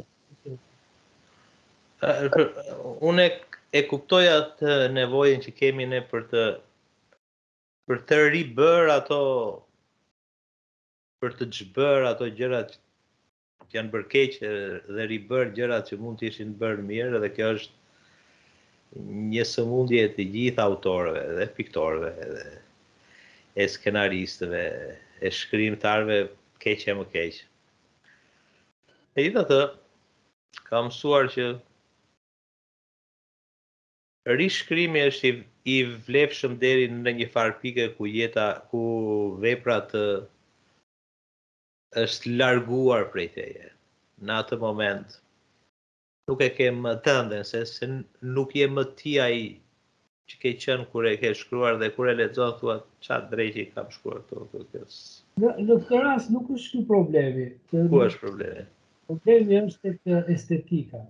Uh, 2.06 2.98
unë 3.10 3.24
e, 3.30 3.36
e 3.80 3.84
kuptoj 3.90 4.24
atë 4.32 4.74
nevojën 4.94 5.42
që 5.46 5.54
kemi 5.60 5.88
ne 5.90 6.02
për 6.12 6.26
të 6.34 6.44
për 7.90 8.00
të 8.10 8.18
ribër 8.34 8.90
ato 9.00 9.20
për 11.26 11.34
të 11.40 11.46
gjëbër 11.58 12.04
ato 12.12 12.26
gjërat 12.40 12.74
që 13.70 13.76
janë 13.80 13.92
bërë 13.94 14.10
keq 14.14 14.36
dhe 14.98 15.06
ribër 15.12 15.50
gjërat 15.58 15.90
që 15.90 15.98
mund 16.02 16.20
të 16.22 16.28
ishin 16.30 16.52
bërë 16.62 16.84
mirë 16.90 17.22
dhe 17.24 17.30
kjo 17.38 17.48
është 17.56 19.08
një 19.34 19.46
sëmundje 19.52 20.04
e 20.08 20.12
të 20.18 20.26
gjithë 20.36 20.64
autorëve 20.64 21.24
dhe 21.40 21.48
piktorëve 21.58 22.12
dhe 22.36 22.44
e 23.64 23.66
skenaristëve, 23.74 24.62
e 25.26 25.30
shkrimtarëve 25.40 26.18
keq 26.64 26.86
e 26.92 26.96
më 27.00 27.06
keq. 27.16 27.38
E 29.18 29.26
i 29.26 29.30
dhe 29.36 29.44
të, 29.52 29.60
kam 30.70 30.90
mësuar 30.90 31.30
që 31.34 31.46
rishkrimi 34.38 35.04
është 35.10 35.32
i, 35.74 35.78
vlefshëm 36.08 36.56
deri 36.64 36.88
në 37.02 37.16
një 37.22 37.30
farpike 37.36 37.88
ku 37.98 38.08
jeta, 38.12 38.50
ku 38.70 38.86
veprat 39.44 39.88
të 39.96 40.06
është 42.04 42.32
larguar 42.40 43.04
prej 43.14 43.28
teje. 43.36 43.68
Në 44.28 44.34
atë 44.44 44.58
moment 44.62 45.16
nuk 46.30 46.42
e 46.46 46.50
ke 46.58 46.70
më 46.76 46.94
të 47.06 47.42
se 47.52 47.62
se 47.72 47.88
nuk 48.38 48.56
je 48.58 48.68
më 48.78 48.84
ti 49.02 49.18
ai 49.26 49.38
që 50.32 50.38
ke 50.42 50.52
qen 50.64 50.86
kur 50.92 51.06
e 51.06 51.16
ke 51.22 51.32
shkruar 51.38 51.76
dhe 51.82 51.90
kur 51.96 52.10
e 52.10 52.16
lexo 52.20 52.48
thua 52.60 52.76
ça 53.08 53.20
drejti 53.32 53.66
kam 53.74 53.90
shkruar 53.96 54.24
këtu 54.30 54.48
këtë. 54.54 54.82
Në 55.44 55.52
në 55.68 55.78
këtë 55.84 56.00
rast 56.08 56.32
nuk 56.34 56.50
është 56.56 56.72
ky 56.78 56.82
problemi. 56.92 57.48
Ku 57.70 57.86
është 58.08 58.22
problemi? 58.24 58.66
Problemi 59.10 59.62
është 59.62 59.92
tek 59.92 60.28
estetika. 60.36 61.04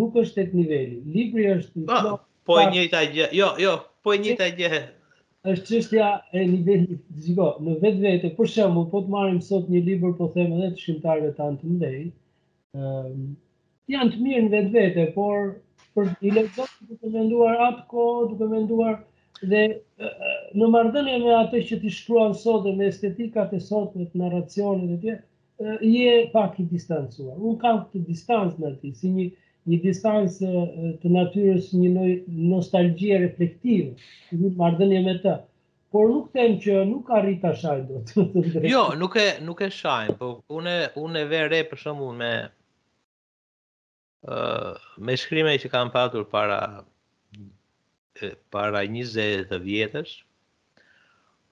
Nuk 0.00 0.16
është 0.24 0.40
tek 0.40 0.54
niveli. 0.58 1.00
Libri 1.16 1.46
është 1.54 1.86
po, 1.90 2.16
po 2.46 2.58
e 2.62 2.66
njëjta 2.74 3.04
gjë. 3.14 3.28
Jo, 3.38 3.52
jo, 3.62 3.76
po 4.02 4.16
e 4.16 4.20
njëjta 4.24 4.48
gjë 4.58 4.84
është 5.52 5.66
çështja 5.68 6.04
e 6.32 6.42
nivelit, 6.50 7.00
shiko, 7.24 7.46
në 7.64 7.72
vetvete, 7.82 8.28
për 8.38 8.48
shembull, 8.52 8.84
po 8.92 9.00
të 9.06 9.10
marrim 9.14 9.40
sot 9.46 9.66
një 9.72 9.82
libër, 9.90 10.14
po 10.20 10.28
them 10.36 10.54
edhe 10.58 10.68
të 10.76 10.80
shkrimtarëve 10.84 11.32
tanë 11.40 11.58
të 11.64 11.72
ndej, 11.76 11.98
ëm 12.80 13.18
janë 13.94 14.14
të 14.14 14.22
mirë 14.28 14.44
në 14.46 14.50
vetvete, 14.54 15.04
por 15.16 15.58
për 15.98 16.08
i 16.26 16.30
të 16.38 16.46
të 16.96 17.12
menduar 17.16 17.60
atë 17.68 17.84
kohë, 17.90 18.24
duke 18.32 18.48
menduar 18.54 18.96
dhe 19.50 19.60
uh, 19.74 20.34
në 20.60 20.70
marrëdhënie 20.76 21.20
me 21.26 21.36
atë 21.40 21.60
që 21.68 21.78
ti 21.82 21.92
shkruan 21.98 22.32
sot 22.44 22.64
dhe 22.68 22.72
me 22.78 22.88
estetikat 22.92 23.52
e 23.52 23.60
sotme, 23.66 24.08
me 24.14 24.22
narracionin 24.22 24.94
e 24.96 24.98
tij, 25.04 25.18
uh, 25.60 25.76
je 25.90 26.12
pak 26.38 26.56
i 26.62 26.64
distancuar. 26.72 27.36
Unë 27.50 27.60
kam 27.66 27.82
këtë 27.84 28.04
distancë 28.08 28.64
në 28.64 28.72
ti, 28.80 28.94
si 29.02 29.12
një 29.18 29.28
një 29.68 29.78
distancë 29.82 30.62
të 31.02 31.10
natyrës 31.12 31.70
një 31.72 32.16
nostalgje 32.50 33.18
reflektiv, 33.22 33.94
një 34.34 34.50
mardënje 34.60 35.00
me 35.06 35.14
të. 35.24 35.36
Por 35.94 36.08
nuk 36.10 36.32
tem 36.34 36.56
që 36.60 36.80
nuk 36.90 37.10
arrit 37.14 37.38
rita 37.44 37.52
shajnë, 37.60 37.84
do 37.88 38.02
të 38.02 38.26
të 38.32 38.42
drejtë. 38.48 38.70
Jo, 38.72 38.82
nuk 38.98 39.14
e, 39.20 39.26
nuk 39.46 39.60
e 39.62 39.68
shajm, 39.70 40.16
po 40.18 40.34
unë 40.58 40.92
e 41.20 41.24
vere 41.30 41.62
për 41.70 41.82
shumë 41.84 42.10
me 42.20 42.32
me 45.04 45.14
shkrime 45.20 45.52
që 45.60 45.68
kam 45.68 45.90
patur 45.92 46.24
para 46.24 46.84
para 48.54 48.80
20 48.86 49.52
vjetësh, 49.60 50.14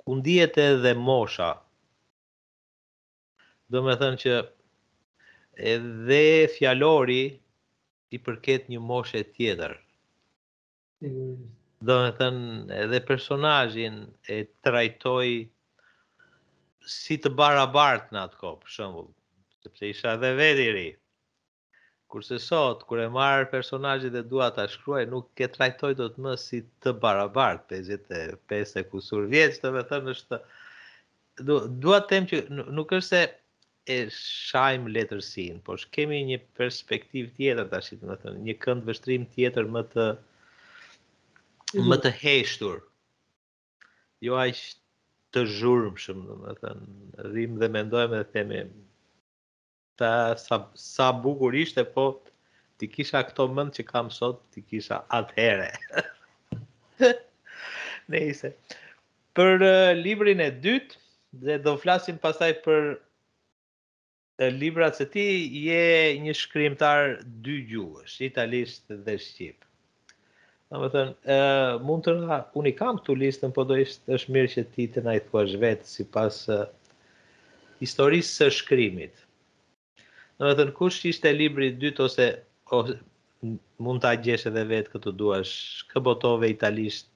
ku 0.01 0.17
ndihet 0.21 0.57
edhe 0.63 0.93
mosha. 0.97 1.51
Do 3.69 3.83
me 3.85 3.97
thënë 4.01 4.21
që 4.23 4.37
edhe 5.75 6.23
fjalori 6.55 7.21
i 8.13 8.19
përket 8.27 8.67
një 8.71 8.81
moshe 8.87 9.23
tjetër. 9.37 9.75
Do 11.89 11.97
me 12.05 12.11
thënë, 12.19 12.51
edhe 12.85 13.01
personajin 13.09 13.97
e 14.31 14.39
trajtoj 14.67 15.29
si 16.97 17.17
të 17.25 17.33
barabart 17.41 18.13
në 18.15 18.21
atë 18.27 18.41
kopë, 18.43 18.73
shëmbull, 18.77 19.09
sepse 19.65 19.89
isha 19.95 20.17
dhe 20.23 20.33
vedi 20.43 20.67
ri. 20.77 20.89
Kurse 22.13 22.37
sot, 22.45 22.83
kur 22.87 23.01
e 23.01 23.09
marë 23.19 23.49
personajit 23.55 24.13
dhe 24.15 24.23
dua 24.33 24.51
të 24.57 24.67
shkruaj, 24.75 25.07
nuk 25.15 25.31
ke 25.39 25.49
trajtoj 25.55 25.95
do 26.03 26.11
të 26.13 26.25
më 26.27 26.35
si 26.45 26.61
të 26.85 26.93
barabart, 27.03 27.65
55 27.73 28.77
e 28.81 28.85
kusur 28.93 29.27
vjetës, 29.33 29.63
do 29.65 29.73
me 29.79 29.85
thënë, 29.93 30.17
është, 30.19 30.41
dua 31.49 32.03
të 32.05 32.11
temë 32.11 32.33
që 32.35 32.43
nuk 32.81 32.93
është 32.99 33.09
se 33.09 33.27
e 33.91 34.05
shajm 34.15 34.85
letërsinë, 34.95 35.59
por 35.67 35.81
kemi 35.95 36.21
një 36.29 36.37
perspektivë 36.59 37.33
tjetër 37.39 37.71
tash, 37.73 37.91
do 37.99 38.07
të 38.13 38.17
thënë, 38.23 38.43
një 38.47 38.55
kënd 38.63 38.85
vështrim 38.87 39.25
tjetër 39.35 39.67
më 39.75 39.83
të 39.95 40.05
mhm. 40.13 41.89
më 41.91 41.97
të 42.05 42.13
heshtur. 42.21 42.79
Jo 44.23 44.37
aq 44.39 44.61
të 45.35 45.43
zhurmshëm, 45.59 46.23
do 46.29 46.39
të 46.47 46.55
thënë, 46.63 46.89
rrim 47.29 47.59
dhe 47.59 47.73
mendojmë 47.79 48.19
dhe 48.21 48.27
themi 48.37 48.63
ta 49.99 50.13
sa 50.39 50.61
sa 50.79 51.09
bukur 51.25 51.55
ishte, 51.59 51.83
po 51.97 52.07
ti 52.79 52.87
kisha 52.91 53.25
këto 53.29 53.49
mend 53.55 53.75
që 53.77 53.87
kam 53.91 54.09
sot, 54.15 54.41
ti 54.55 54.63
kisha 54.63 55.03
atëherë. 55.13 57.03
Nëse 58.11 58.49
për 59.37 59.63
uh, 59.65 59.91
librin 59.99 60.41
e 60.45 60.51
dytë 60.63 60.99
dhe 61.47 61.55
do 61.65 61.73
flasim 61.81 62.19
pasaj 62.21 62.53
për 62.65 62.93
librat 64.51 64.95
se 64.97 65.05
ti 65.09 65.27
je 65.67 66.19
një 66.23 66.35
shkrimtar 66.35 67.19
dy 67.45 67.59
gjuhës, 67.71 68.17
italisht 68.25 68.89
dhe 68.89 69.15
shqip. 69.21 69.59
Në 70.73 70.81
më 70.81 70.89
thënë, 70.95 71.15
e, 71.29 71.39
mund 71.85 72.05
të 72.07 72.15
nga, 72.23 72.39
unë 72.57 72.73
i 72.73 72.77
kam 72.79 72.99
të 73.05 73.17
listën, 73.23 73.53
po 73.53 73.67
do 73.69 73.77
ishtë 73.83 74.17
është 74.17 74.35
mirë 74.37 74.51
që 74.55 74.65
ti 74.75 74.87
të 74.95 75.03
nga 75.05 75.15
i 75.19 75.23
thua 75.27 75.43
vetë 75.67 75.89
si 75.93 76.07
pas 76.15 76.39
e, 76.49 76.59
historisë 77.83 78.37
së 78.41 78.49
shkrimit. 78.59 79.21
Në 80.41 80.49
më 80.49 80.55
thënë, 80.63 80.77
kush 80.81 81.03
ishte 81.13 81.33
libri 81.37 81.73
dytë 81.83 82.07
ose, 82.07 82.29
ose 82.79 82.97
mund 83.83 84.03
të 84.05 84.13
agjeshe 84.17 84.55
dhe 84.55 84.65
vetë 84.73 84.97
këtu 84.97 85.13
duash, 85.19 85.53
këbotove 85.93 86.49
italisht 86.55 87.11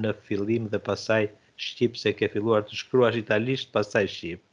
në 0.00 0.14
fillim 0.26 0.66
dhe 0.72 0.82
pasaj 0.90 1.28
shqip 1.60 1.96
se 2.00 2.12
ke 2.18 2.28
filluar 2.32 2.64
të 2.66 2.76
shkruash 2.82 3.18
italisht 3.22 3.70
pasaj 3.74 4.06
shqip 4.16 4.44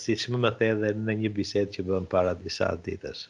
si 0.00 0.14
që 0.20 0.26
më 0.34 0.38
më 0.42 0.50
the 0.58 0.68
dhe 0.80 0.88
në 1.06 1.14
një 1.20 1.28
biset 1.36 1.70
që 1.74 1.82
bëmë 1.88 2.08
para 2.14 2.32
disa 2.38 2.70
ditës. 2.86 3.20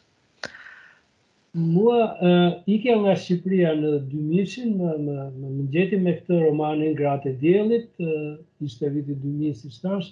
Mua 1.71 1.99
uh, 2.27 2.51
ikja 2.75 2.95
nga 2.99 3.13
Shqipëria 3.15 3.75
në 3.79 3.91
2000 4.11 4.73
më, 4.79 4.89
më, 5.05 5.17
më, 5.41 5.51
më 5.57 5.67
gjeti 5.75 5.97
me 6.03 6.15
këtë 6.17 6.39
romanin 6.41 6.97
Gratë 6.97 7.29
e 7.29 7.33
Djelit, 7.39 7.85
uh, 8.03 8.33
ishte 8.65 8.89
viti 8.91 9.15
2000 9.15 9.53
si 9.61 9.69
shtash, 9.71 10.09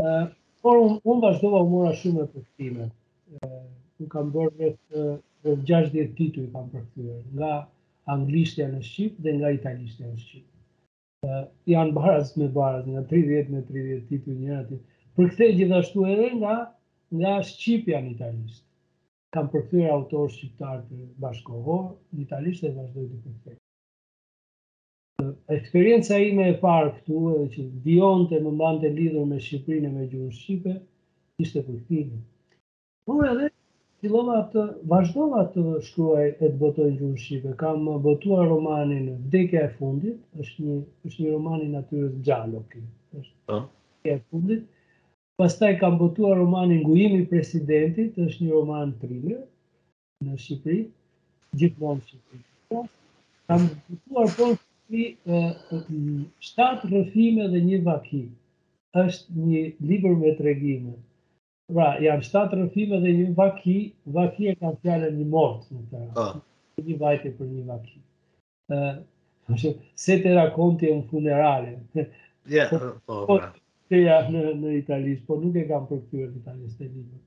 uh, 0.00 0.30
por 0.64 0.78
unë 0.84 1.00
un 1.12 1.20
vazhdova 1.22 1.60
u 1.60 1.68
mora 1.74 1.92
shumë 1.92 2.24
e 2.24 2.28
përkëtime. 2.36 2.86
Uh, 3.42 3.66
unë 4.00 4.08
kam 4.14 4.32
bërë 4.32 4.72
gjasht 5.66 5.92
uh, 6.00 6.08
titu 6.16 6.46
i 6.46 6.52
kam 6.54 6.70
përkëtyre, 6.72 7.18
nga 7.36 7.52
anglishtja 8.16 8.70
në 8.72 8.80
Shqipë 8.80 9.26
dhe 9.26 9.36
nga 9.42 9.52
italishtja 9.58 10.08
në 10.08 10.16
Shqipë. 10.24 10.50
Uh, 11.26 11.44
janë 11.74 11.92
barës 11.98 12.32
me 12.40 12.48
barës, 12.56 12.86
nga 12.94 13.04
30 13.12 13.52
me 13.52 13.66
30 13.68 14.08
tituj 14.08 14.40
njëratit, 14.40 14.80
përkthej 15.16 15.52
gjithashtu 15.58 16.02
edhe 16.12 16.24
nga 16.40 16.54
nga 17.18 17.34
shqipja 17.50 17.98
në 18.04 18.10
italisht. 18.16 18.64
Kam 19.36 19.46
përkthyer 19.52 19.92
autor 19.94 20.26
shqiptar 20.32 20.82
të 20.88 20.98
bashkohor 21.24 21.86
në 21.96 22.26
italisht 22.26 22.66
dhe 22.66 22.72
vazhdoj 22.78 23.06
të 23.12 23.20
përkthej. 23.28 23.54
Eksperienca 25.56 26.18
ime 26.24 26.50
e 26.52 26.56
parë 26.64 26.90
këtu, 26.98 27.20
edhe 27.36 27.46
që 27.54 27.64
dionte 27.86 28.40
më 28.46 28.50
mbante 28.58 28.90
lidhur 28.98 29.24
me 29.30 29.38
Shqipërinë 29.46 29.92
me 29.94 30.04
gjuhën 30.12 30.34
shqipe, 30.40 30.74
ishte 31.44 31.62
përkthimi. 31.68 32.18
Por 33.08 33.22
edhe 33.30 33.48
fillova 34.04 34.40
të 34.54 34.66
vazhdova 34.92 35.44
të 35.54 35.64
shkruaj 35.88 36.26
e 36.28 36.34
të 36.42 36.50
botoj 36.64 36.90
gjuhën 36.98 37.16
shqipe. 37.24 37.54
Kam 37.62 37.88
botuar 38.08 38.44
romanin 38.52 39.08
Dekja 39.36 39.64
e 39.70 39.74
fundit, 39.78 40.20
është 40.44 40.66
një 40.68 40.76
është 41.08 41.24
një 41.26 41.34
roman 41.38 41.64
i 41.68 41.72
natyrës 41.78 42.16
giallo 42.28 42.62
Është. 42.76 43.34
Po. 43.50 43.62
Dekja 44.04 44.20
e 44.20 44.22
fundit. 44.30 44.72
Pastaj 45.40 45.78
kam 45.80 45.98
botua 46.00 46.34
romanin 46.36 46.82
Gujimi 46.86 47.26
Presidentit, 47.28 48.14
është 48.26 48.44
një 48.46 48.50
roman 48.54 48.92
thriller 49.00 49.40
në 50.28 50.38
Shqipëri, 50.44 50.84
gjithmonë 51.60 51.98
mund 51.98 52.06
Shqipëri. 52.08 52.86
Kam 53.50 53.66
botua 53.66 54.24
për 54.30 54.32
po 54.38 54.48
Shqipëri 54.54 56.24
shtatë 56.48 56.90
rëfime 56.94 57.50
dhe 57.52 57.60
një 57.68 57.82
vakim. 57.92 58.30
është 59.00 59.34
një 59.48 59.60
libër 59.88 60.14
me 60.20 60.30
të 60.40 60.54
Pra, 61.76 61.86
janë 62.04 62.22
shtatë 62.26 62.56
rëfime 62.58 63.00
dhe 63.04 63.10
një 63.18 63.26
vaki, 63.40 63.76
vaki 64.16 64.46
e 64.48 64.54
kanë 64.60 64.76
fjallën 64.84 65.14
një 65.18 65.24
mort, 65.32 65.60
në 65.72 65.80
të 65.90 66.02
për 66.14 66.14
po. 66.20 66.86
një 66.88 66.96
vajte 67.02 67.30
për 67.38 67.46
një 67.52 67.64
vaki. 67.70 68.00
Se 70.04 70.16
të 70.22 70.34
rakonti 70.38 70.88
e 70.92 70.96
më 70.96 71.08
funerale. 71.10 71.76
Ja, 72.56 72.70
po, 72.70 72.78
po, 72.80 73.20
po. 73.32 73.36
Pra 73.40 73.50
të 73.90 73.98
jam 74.02 74.32
në, 74.34 74.40
në 74.62 74.70
Italisë, 74.82 75.22
po 75.28 75.36
nuk 75.40 75.56
e 75.60 75.64
kam 75.68 75.84
përkëtyrë 75.90 76.30
në 76.32 76.40
italisht 76.42 76.80
të 76.80 76.88
libër. 76.90 77.20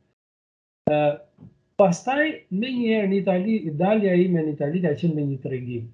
Uh, 0.89 1.50
pastaj, 1.80 2.26
me 2.60 2.72
njëherë 2.76 3.10
në 3.12 3.17
Itali, 3.22 3.58
dalja 3.80 4.15
ime 4.19 4.43
në 4.48 4.56
Itali 4.58 4.82
ka 4.84 4.91
qenë 5.00 5.15
me 5.19 5.26
një 5.30 5.38
tregim. 5.45 5.86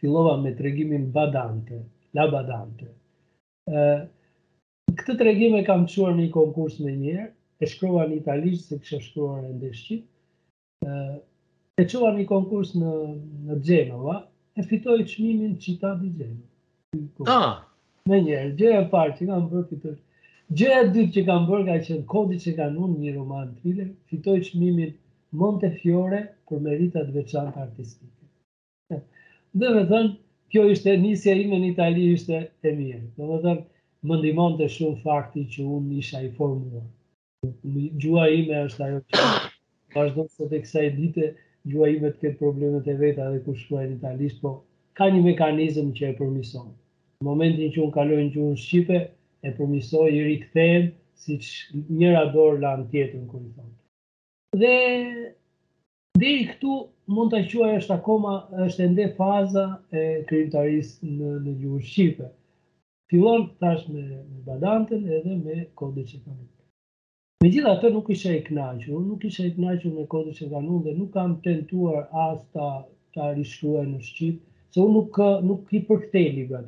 Filova 0.00 0.36
me 0.42 0.54
tregimin 0.58 1.08
Badante, 1.14 1.80
La 2.18 2.26
Badante. 2.32 2.90
Uh, 3.68 4.02
këtë 4.98 5.18
tregim 5.22 5.56
e 5.60 5.64
kam 5.66 5.86
qërë 5.90 6.16
në 6.16 6.26
një 6.26 6.34
konkurs 6.38 6.80
me 6.82 6.96
njëherë, 6.96 7.28
e 7.58 7.66
shkrova 7.66 8.06
në 8.08 8.20
italisht 8.20 8.68
se 8.70 8.76
kështë 8.78 9.00
shkruar 9.06 9.46
e 9.48 9.52
ndeshqit. 9.58 10.04
Uh, 10.86 11.18
e 11.82 11.86
qova 11.90 12.12
një 12.18 12.26
konkurs 12.30 12.70
në, 12.78 12.92
në 13.46 13.56
Gjenova, 13.66 14.20
e 14.58 14.62
fitoj 14.66 14.98
qmimin 15.10 15.54
qita 15.62 15.92
dë 16.00 16.10
Gjenova. 16.18 17.26
Ah, 17.26 17.56
Me 18.08 18.16
njerë, 18.24 18.50
gjë 18.58 18.68
e 18.80 18.84
parë 18.92 19.14
që 19.18 19.26
kam 19.30 19.42
bërë 19.52 19.62
fitoj. 19.70 19.94
Gjë 20.58 20.68
e 20.78 20.84
dytë 20.92 21.10
që 21.16 21.22
kam 21.28 21.48
bërë 21.48 21.64
ka 21.68 21.74
në 21.96 22.04
kodi 22.12 22.38
që 22.44 22.52
kanë 22.60 22.84
unë 22.84 23.00
një 23.02 23.10
roman 23.16 23.50
të 23.64 23.86
fitoj 24.12 24.36
qmimin 24.46 24.94
Montefiore 25.42 26.20
për 26.52 26.62
meritat 26.66 27.10
veçantë 27.16 27.60
artistike. 27.64 29.00
Dhe 29.58 29.72
me 29.76 29.82
thënë, 29.90 30.14
kjo 30.54 30.64
ishte 30.76 30.94
nisja 31.04 31.34
ime 31.42 31.58
në 31.64 31.68
Itali 31.74 32.06
ishte 32.14 32.40
e 32.40 32.72
mirë. 32.78 33.02
Dhe 33.18 33.28
me 33.32 33.38
thënë, 33.44 33.66
më 34.08 34.20
ndimon 34.22 34.56
të 34.62 34.70
shumë 34.76 35.02
fakti 35.04 35.44
që 35.56 35.68
unë 35.80 36.00
isha 36.04 36.24
i 36.24 36.32
formuar. 36.40 36.88
Gjua 38.06 38.28
ime 38.40 38.64
është 38.70 38.84
ajo 38.88 39.02
që 39.18 39.28
vazhdo 39.98 40.26
të 40.32 40.48
të 40.54 40.62
kësaj 40.64 40.88
dite, 41.02 41.28
gjua 41.74 41.92
ime 41.98 42.14
të 42.14 42.22
këtë 42.24 42.36
problemet 42.40 42.88
e 42.88 42.96
veta 43.04 43.28
dhe 43.36 43.44
kushtuaj 43.50 43.84
në 43.92 43.96
italisht, 44.00 44.42
po 44.48 44.56
ka 45.02 45.12
një 45.12 45.24
mekanizm 45.30 45.94
që 46.00 46.14
e 46.14 46.18
përmison 46.22 46.76
në 47.22 47.26
momentin 47.26 47.70
që 47.74 47.80
unë 47.82 47.94
kaloj 47.94 48.16
në 48.20 48.26
gjuhën 48.34 48.58
Shqipe, 48.62 48.98
e 49.42 49.50
përmisoj 49.56 50.08
i 50.18 50.24
rikëthejem, 50.28 50.84
si 51.22 51.36
që 51.42 51.80
njëra 51.98 52.24
dorë 52.34 52.60
lanë 52.64 52.88
tjetën, 52.92 53.24
kërë 53.30 53.46
i 53.46 53.50
thonë. 53.54 53.74
Dhe, 54.60 54.74
dhe 56.20 56.28
i 56.36 56.44
këtu, 56.52 56.76
mund 57.16 57.32
të 57.34 57.40
qua 57.50 57.72
është 57.80 57.96
akoma, 57.96 58.34
është 58.66 58.84
ende 58.86 59.08
faza 59.16 59.64
e 59.94 60.04
kriptaris 60.30 60.92
në, 61.04 61.32
në 61.46 61.56
të 61.64 61.80
Shqipe. 61.90 62.30
Filon 63.10 63.48
tash 63.64 63.86
me, 63.90 64.02
me 64.28 64.42
badantën 64.46 65.06
edhe 65.18 65.34
me 65.42 65.58
kodit 65.80 66.10
që 66.12 66.20
kanë. 66.24 66.46
Me 67.44 67.50
gjitha 67.54 67.74
të 67.82 67.90
nuk 67.94 68.10
ishe 68.14 68.32
e 68.36 68.42
knaqur, 68.50 68.98
nuk 69.08 69.24
ishe 69.28 69.46
e 69.48 69.52
knaqur 69.56 69.94
me 69.94 70.04
kodit 70.12 70.38
që 70.40 70.50
kanë 70.52 70.80
dhe 70.86 70.94
nuk 71.00 71.12
kam 71.14 71.38
tentuar 71.44 72.04
as 72.28 72.42
ta, 72.56 72.68
ta 73.14 73.32
rishkruaj 73.38 73.86
në 73.92 74.02
Shqipë, 74.10 74.47
se 74.72 74.80
unë 74.82 74.94
nuk, 74.94 75.18
nuk 75.48 75.70
i 75.74 75.80
për 75.88 76.00
këte 76.06 76.20
i 76.22 76.32
libra 76.42 76.58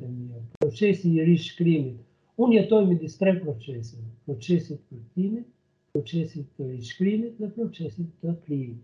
procesi 0.61 1.11
i 1.19 1.25
rishkrimit. 1.27 1.99
Unë 2.41 2.55
jetoj 2.61 2.79
me 2.87 2.95
disë 3.01 3.19
tre 3.21 3.33
procese, 3.43 3.97
Procesit 4.25 4.79
të 4.89 4.95
kërtimit, 4.97 5.45
procesit 5.93 6.45
të 6.57 6.67
rishkrimit 6.75 7.39
dhe 7.41 7.49
procesit 7.57 8.09
të 8.23 8.33
kryimit, 8.45 8.83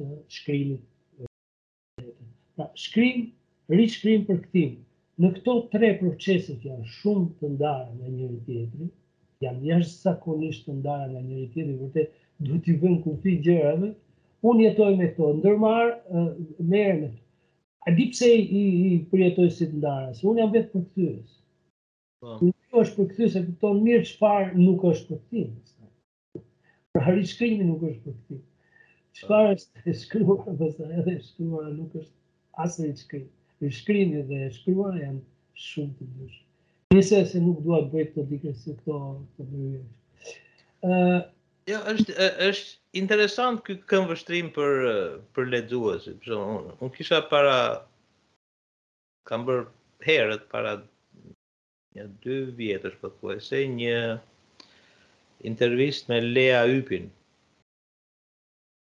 të 0.00 0.08
shkrimit. 0.32 2.08
Pra, 2.56 2.66
shkrim, 2.84 3.28
rishkrim 3.78 4.24
për 4.28 4.40
këtim. 4.46 4.72
Në 5.22 5.30
këto 5.38 5.54
tre 5.74 5.92
procesit, 6.00 6.64
janë 6.66 6.88
shumë 6.98 7.30
të 7.42 7.52
ndarë 7.54 7.96
në 8.00 8.12
njëri 8.16 8.40
tjetëri, 8.48 8.88
janë 9.44 9.70
jashtë 9.70 10.08
sakonisht 10.08 10.66
të 10.66 10.76
ndarë 10.80 11.10
në 11.14 11.22
njëri 11.28 11.46
tjetëri, 11.54 11.80
vërte 11.84 12.06
duhet 12.48 12.68
i 12.68 12.76
vënë 12.82 13.00
kufi 13.06 13.36
gjerave, 13.46 13.92
unë 14.50 14.64
jetoj 14.66 14.90
me 14.98 15.10
këto, 15.14 15.30
ndërmarë, 15.38 16.24
merë 16.74 16.98
me 17.04 17.12
A 17.86 17.90
di 17.90 18.04
pse 18.12 18.28
i 18.34 18.60
përjetoj 19.12 19.48
si 19.54 19.66
të 19.70 19.78
ndarës? 19.80 20.18
Unë 20.30 20.42
jam 20.44 20.52
vetë 20.56 20.68
për 20.74 20.82
këtyrës. 20.88 21.32
Po. 22.22 22.34
Unë 22.36 22.52
jam 22.52 22.76
vetë 22.78 22.96
për 22.98 23.08
këtyrës, 23.10 23.36
e 23.38 23.42
këtonë 23.48 23.82
mirë 23.88 24.02
që 24.06 24.12
farë 24.20 24.52
nuk 24.66 24.84
është 24.92 25.08
për 25.16 25.20
këtyrës. 25.22 26.44
Për 26.94 27.04
harri 27.08 27.24
shkrimi 27.32 27.66
nuk 27.70 27.82
është 27.88 28.04
për 28.06 28.14
këtyrës. 28.18 28.46
Që 29.18 29.28
farë 29.32 29.56
është 29.56 29.84
e 29.90 29.96
shkruar, 30.04 30.46
dhe 30.60 30.70
së 30.76 30.88
edhe 31.00 31.16
shkrua 31.26 31.64
nuk 31.80 31.98
është 32.02 32.16
asë 32.66 32.86
e 32.86 32.94
shkrimi. 33.02 33.30
Shkrimi 33.80 34.22
dhe 34.30 34.40
shkrua 34.60 34.94
janë 35.00 35.60
shumë 35.66 35.92
të 35.98 36.10
bëshë. 36.14 36.40
Nese 36.96 37.24
se 37.34 37.42
nuk 37.48 37.64
duat 37.66 37.90
bëjtë 37.96 38.14
të 38.20 38.28
bëjtë 38.30 38.56
të 38.62 38.80
bëjtë 38.86 38.96
të 39.34 39.50
bëjtë 39.50 40.86
të 40.86 41.22
Ja, 41.70 41.76
jo, 41.78 41.92
është 41.94 42.14
është 42.48 42.94
interesant 43.00 43.60
ky 43.66 43.74
këngë 43.90 44.08
vështrim 44.10 44.48
për 44.56 44.72
për 45.36 45.44
lexuesit, 45.52 46.16
për 46.24 46.30
shembull, 46.32 46.62
unë 46.72 46.72
un 46.86 46.90
kisha 46.96 47.20
para 47.30 47.58
kam 49.30 49.44
bër 49.46 49.60
herët 50.06 50.48
para 50.54 50.72
një 51.98 52.06
dy 52.24 52.38
vjetësh 52.58 52.96
pothuajse 53.04 53.60
një 53.76 53.94
intervistë 55.52 56.10
me 56.12 56.18
Lea 56.24 56.64
Ypin. 56.80 57.06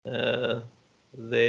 ë 0.08 0.54
dhe 1.34 1.44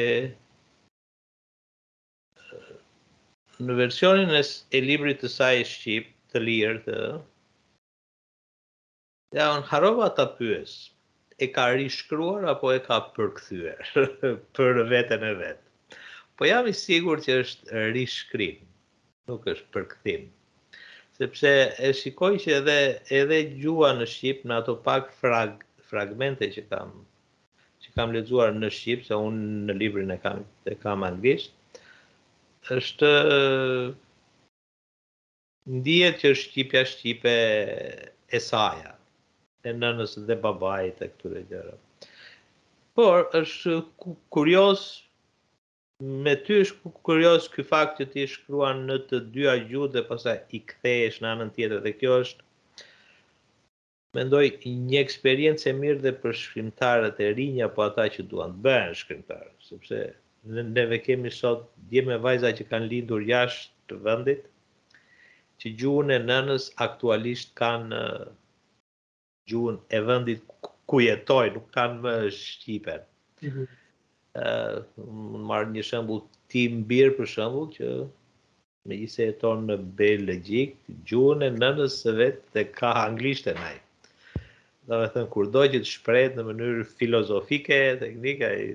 në 3.68 3.76
versionin 3.82 4.34
e 4.40 4.42
e 4.78 4.82
librit 4.88 5.22
të 5.22 5.30
saj 5.36 5.62
shqip 5.76 6.10
të 6.34 6.42
lirë 6.48 6.80
të 6.88 6.98
Ja, 9.34 9.46
on 9.52 9.64
harova 9.74 10.10
ta 10.18 10.28
pyes, 10.38 10.74
e 11.44 11.48
ka 11.56 11.66
rishkruar 11.80 12.46
apo 12.52 12.72
e 12.74 12.80
ka 12.86 12.96
përkthyer 13.16 14.00
për 14.58 14.80
veten 14.92 15.24
e 15.28 15.32
vet. 15.40 15.60
Po 16.36 16.48
jam 16.50 16.66
i 16.70 16.76
sigurt 16.76 17.26
që 17.28 17.36
është 17.44 17.82
rishkrim, 17.96 18.56
nuk 19.30 19.44
është 19.54 19.68
përkthim. 19.76 20.24
Sepse 21.14 21.50
e 21.86 21.90
shikoj 22.00 22.32
që 22.44 22.54
edhe 22.60 22.78
edhe 23.22 23.38
gjua 23.62 23.92
në 23.98 24.08
shqip 24.12 24.40
në 24.50 24.56
ato 24.62 24.74
pak 24.88 25.12
frag, 25.20 25.60
fragmente 25.90 26.48
që 26.56 26.64
kam 26.72 26.96
që 27.84 27.92
kam 27.98 28.14
lexuar 28.16 28.50
në 28.56 28.70
shqip, 28.74 29.02
se 29.06 29.16
unë 29.28 29.68
në 29.68 29.76
librin 29.82 30.14
e 30.14 30.16
kam 30.22 30.40
e 30.66 30.74
kam 30.80 31.04
anglisht, 31.06 31.52
është 32.72 33.10
ndihet 35.76 36.18
që 36.24 36.34
shqipja 36.42 36.82
shqipe 36.94 37.36
e 38.34 38.40
saja 38.40 38.93
e 39.68 39.72
nënës 39.82 40.12
dhe 40.28 40.34
babajt 40.44 40.98
e 41.04 41.10
këture 41.12 41.42
gjera. 41.50 41.74
Por, 42.96 43.20
është 43.40 43.78
kurios, 44.34 44.82
me 46.24 46.34
ty 46.46 46.58
është 46.62 46.92
kurios 47.08 47.46
këj 47.54 47.64
fakt 47.70 48.00
që 48.00 48.06
ti 48.12 48.26
shkruan 48.32 48.84
në 48.88 48.98
të 49.10 49.20
dyja 49.36 49.54
gjuhë 49.70 49.88
dhe 49.96 50.02
pasa 50.10 50.34
i 50.56 50.60
kthejsh 50.72 51.20
në 51.24 51.30
anën 51.32 51.52
tjetër 51.56 51.82
dhe 51.86 51.92
kjo 52.00 52.18
është, 52.24 52.44
mendoj 54.18 54.44
një 54.90 55.00
eksperiencë 55.06 55.70
e 55.72 55.76
mirë 55.80 56.00
dhe 56.04 56.12
për 56.22 56.36
shkrimtarët 56.42 57.22
e 57.26 57.32
rinj 57.38 57.64
apo 57.66 57.86
ata 57.88 58.04
që 58.16 58.26
duan 58.32 58.54
të 58.54 58.62
bëhen 58.66 58.94
shkrimtarë, 59.00 59.50
sepse 59.70 60.02
neve 60.76 61.00
kemi 61.06 61.32
sot 61.38 61.64
dje 61.90 62.04
me 62.10 62.20
vajza 62.26 62.52
që 62.58 62.66
kanë 62.70 62.92
lindur 62.92 63.24
jashtë 63.32 63.88
të 63.90 63.98
vendit, 64.04 64.44
që 65.60 65.74
gjuhën 65.80 66.14
e 66.14 66.20
nënës 66.28 66.70
aktualisht 66.88 67.54
kanë 67.62 68.04
gjuhën 69.46 69.78
e 69.90 70.00
vendit 70.06 70.44
ku 70.88 70.96
jetoj, 71.00 71.46
nuk 71.54 71.66
kanë 71.76 72.00
më 72.04 72.12
Shqipen. 72.40 73.02
Mm 73.42 73.50
-hmm. 73.54 73.66
uh, 74.44 74.76
marë 75.48 75.70
një 75.76 75.82
shembull 75.90 76.22
tim 76.52 76.84
birë 76.90 77.12
për 77.18 77.26
shembull 77.34 77.68
që 77.76 77.88
me 78.88 78.94
gjithë 79.00 79.14
se 79.14 79.22
jeton 79.28 79.66
në 79.68 79.76
Belgjik, 80.00 80.74
gjuhën 81.08 81.42
e 81.48 81.50
nëndës 81.58 81.92
së 82.04 82.10
vetë 82.20 82.54
dhe 82.54 82.62
ka 82.80 82.90
anglisht 83.04 83.46
e 83.52 83.54
naj. 83.60 83.76
Dhe 84.88 84.94
me 85.00 85.08
thëmë, 85.12 85.30
kur 85.34 85.48
dojë 85.54 85.72
që 85.76 85.80
të 85.82 85.92
shprejt 85.94 86.32
në 86.36 86.44
mënyrë 86.50 86.84
filozofike, 87.00 87.78
teknika, 88.04 88.48
i 88.64 88.68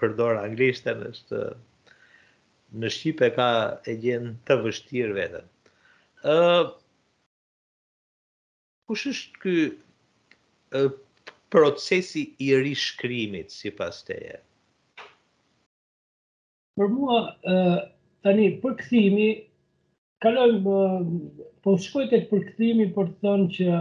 përdorë 0.00 0.40
anglishtën, 0.48 0.98
është 1.10 1.40
në 2.80 2.88
Shqipe 2.96 3.28
ka 3.38 3.48
e 3.90 3.94
gjenë 4.04 4.32
të 4.46 4.58
vështirë 4.64 5.14
vetën. 5.20 5.46
Uh, 6.34 6.72
kush 8.88 9.06
është 9.12 9.42
kë 9.42 9.54
procesi 11.50 12.22
i 12.38 12.54
rishkrimit 12.56 13.50
si 13.54 13.70
pas 13.76 13.98
teje? 14.06 14.38
Për 16.76 16.90
mua, 16.92 17.20
tani, 18.26 18.48
për 18.64 18.74
këthimi, 18.80 19.28
kalojmë, 20.24 20.80
po 21.66 21.76
shkojt 21.84 22.12
e 22.12 22.20
për 22.32 22.42
këthimi 22.50 22.88
për 22.96 23.08
të 23.12 23.16
thënë 23.26 23.48
që 23.56 23.78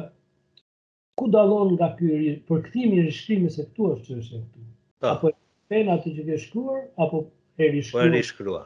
ku 1.19 1.27
dalon 1.33 1.73
nga 1.75 1.89
kërë 1.99 2.35
për 2.47 2.63
këthimi 2.67 3.01
i 3.01 3.05
rishkrimit 3.09 3.55
se 3.55 3.67
këtu 3.71 3.89
është 3.95 4.07
që 4.11 4.21
është 4.21 4.39
këtu? 4.43 4.65
Ta. 5.03 5.17
Po. 5.23 5.33
Apo 5.33 5.35
pena 5.73 5.95
të 6.01 6.11
që 6.15 6.23
ke 6.29 6.35
shkruar, 6.45 6.81
apo 7.05 7.23
e 7.65 7.69
rishkruar? 7.73 8.05
Po 8.05 8.05
e 8.05 8.13
rishkruar. 8.15 8.65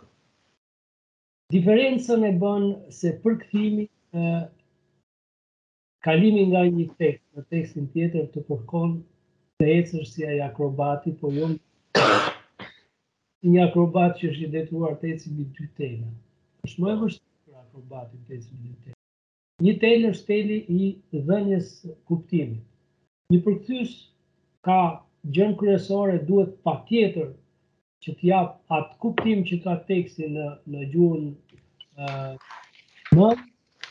Diferencën 1.54 2.26
e 2.30 2.34
bën 2.44 2.66
se 2.94 3.16
për 3.24 3.38
këthimi, 3.42 3.86
kalimi 6.04 6.44
nga 6.50 6.62
një 6.68 6.86
tekst 7.00 7.26
në 7.36 7.42
tekstin 7.54 7.88
tjetër 7.94 8.26
të 8.34 8.44
kërkon 8.50 8.96
të 9.60 9.70
ecësh 9.80 10.12
si 10.14 10.24
ai 10.26 10.38
akrobati, 10.44 11.12
po 11.20 11.32
jo 11.38 11.50
si 13.40 13.48
një 13.56 13.64
akrobat 13.68 14.16
që 14.20 14.30
është 14.32 14.46
i 14.46 14.52
detyruar 14.54 14.96
të 15.02 15.12
ecë 15.16 15.32
mbi 15.34 15.46
dy 15.58 15.66
tela. 15.80 16.08
Është 16.66 16.84
më 16.86 16.94
e 16.94 16.96
vështirë 17.02 17.44
për 17.48 17.60
akrobatin 17.64 18.24
të 18.28 18.38
ecë 18.38 18.56
mbi 18.56 18.70
dy 18.70 18.78
tela. 18.86 18.96
Një 19.68 19.74
tel 19.84 20.08
është 20.10 20.28
teli 20.32 20.60
i 20.72 20.90
dhënjes 21.30 21.72
kuptimit. 22.08 22.64
Një 23.34 23.42
përkthyes 23.48 23.96
ka 24.68 24.80
gjën 25.36 25.58
kryesore 25.60 26.16
duhet 26.30 26.56
patjetër 26.68 27.34
që 28.06 28.16
të 28.20 28.30
jap 28.32 28.54
atë 28.78 28.96
kuptim 29.04 29.44
që 29.50 29.60
ka 29.66 29.76
teksti 29.92 30.30
në 30.40 30.48
në 30.74 30.88
gjuhën 30.96 31.28
ë 31.36 32.08
uh, 32.08 32.34
më 33.20 33.30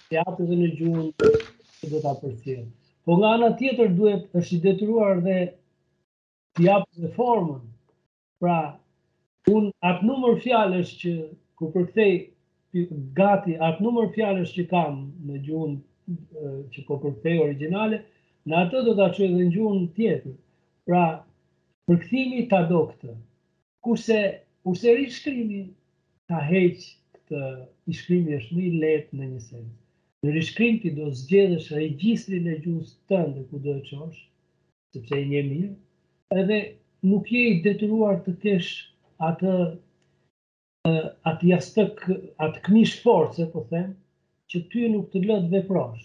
të 0.09 0.17
jap 0.17 0.41
edhe 0.47 0.59
në 0.65 0.71
gjuhën 0.81 1.15
do 1.87 2.01
ta 2.03 2.13
përcjell. 2.21 2.65
Po 3.05 3.13
nga 3.21 3.29
ana 3.39 3.49
tjetër 3.61 3.93
duhet 3.97 4.25
është 4.39 4.55
i 4.57 4.61
detyruar 4.67 5.21
dhe 5.27 5.37
të 6.59 6.65
jap 6.67 6.87
reformën. 7.05 7.63
Pra, 8.43 8.59
un 9.57 9.71
atë 9.91 10.07
numër 10.09 10.35
fjalësh 10.45 10.93
që 11.05 11.13
ku 11.61 11.71
përkthej 11.75 12.13
gati 13.21 13.57
atë 13.69 13.83
numër 13.85 14.11
fjalësh 14.17 14.53
që 14.59 14.65
kam 14.75 14.95
në 15.29 15.39
gjuhën 15.47 15.75
që 16.75 16.85
po 16.89 16.99
përkthej 17.05 17.39
origjinale, 17.47 18.01
në 18.49 18.55
atë 18.65 18.85
do 18.87 18.95
ta 18.99 19.09
çoj 19.15 19.27
edhe 19.31 19.39
në 19.41 19.51
gjuhën 19.57 19.87
tjetër. 19.97 20.35
Pra, 20.87 21.05
përkthimi 21.89 22.47
ta 22.53 22.61
do 22.71 22.83
këtë. 22.93 23.15
Kurse 23.87 24.19
kurse 24.67 24.93
ri 24.99 25.09
shkrimi 25.15 25.63
ta 26.29 26.43
heq 26.51 26.83
të 27.31 27.41
ishkrimi 27.93 28.37
është 28.41 28.55
një 28.59 28.71
letë 28.85 29.17
në 29.17 29.29
një 29.35 29.41
sens. 29.51 29.73
Në 30.27 30.33
rishkrim 30.35 30.79
ti 30.83 30.91
do 30.97 31.09
zgjedhësh 31.17 31.67
regjistrin 31.81 32.47
e 32.53 32.57
gjuhës 32.65 32.95
tënde 33.11 33.43
ku 33.51 33.59
do 33.67 33.75
e 33.79 33.83
qosh, 33.89 34.19
sepse 34.97 35.15
i 35.15 35.27
një 35.33 35.43
mirë, 35.51 35.69
edhe 36.43 36.57
nuk 37.11 37.29
je 37.35 37.43
i 37.51 37.61
detyruar 37.67 38.17
të 38.25 38.35
kesh 38.45 38.73
atë 39.29 39.53
atë 41.33 41.51
jastëk, 41.51 41.99
atë 42.47 42.63
këmish 42.69 42.97
force, 43.05 43.45
po 43.53 43.63
them, 43.75 43.93
që 44.51 44.59
ty 44.73 44.87
nuk 44.97 45.07
të 45.13 45.23
lët 45.29 45.47
veprosh, 45.55 46.03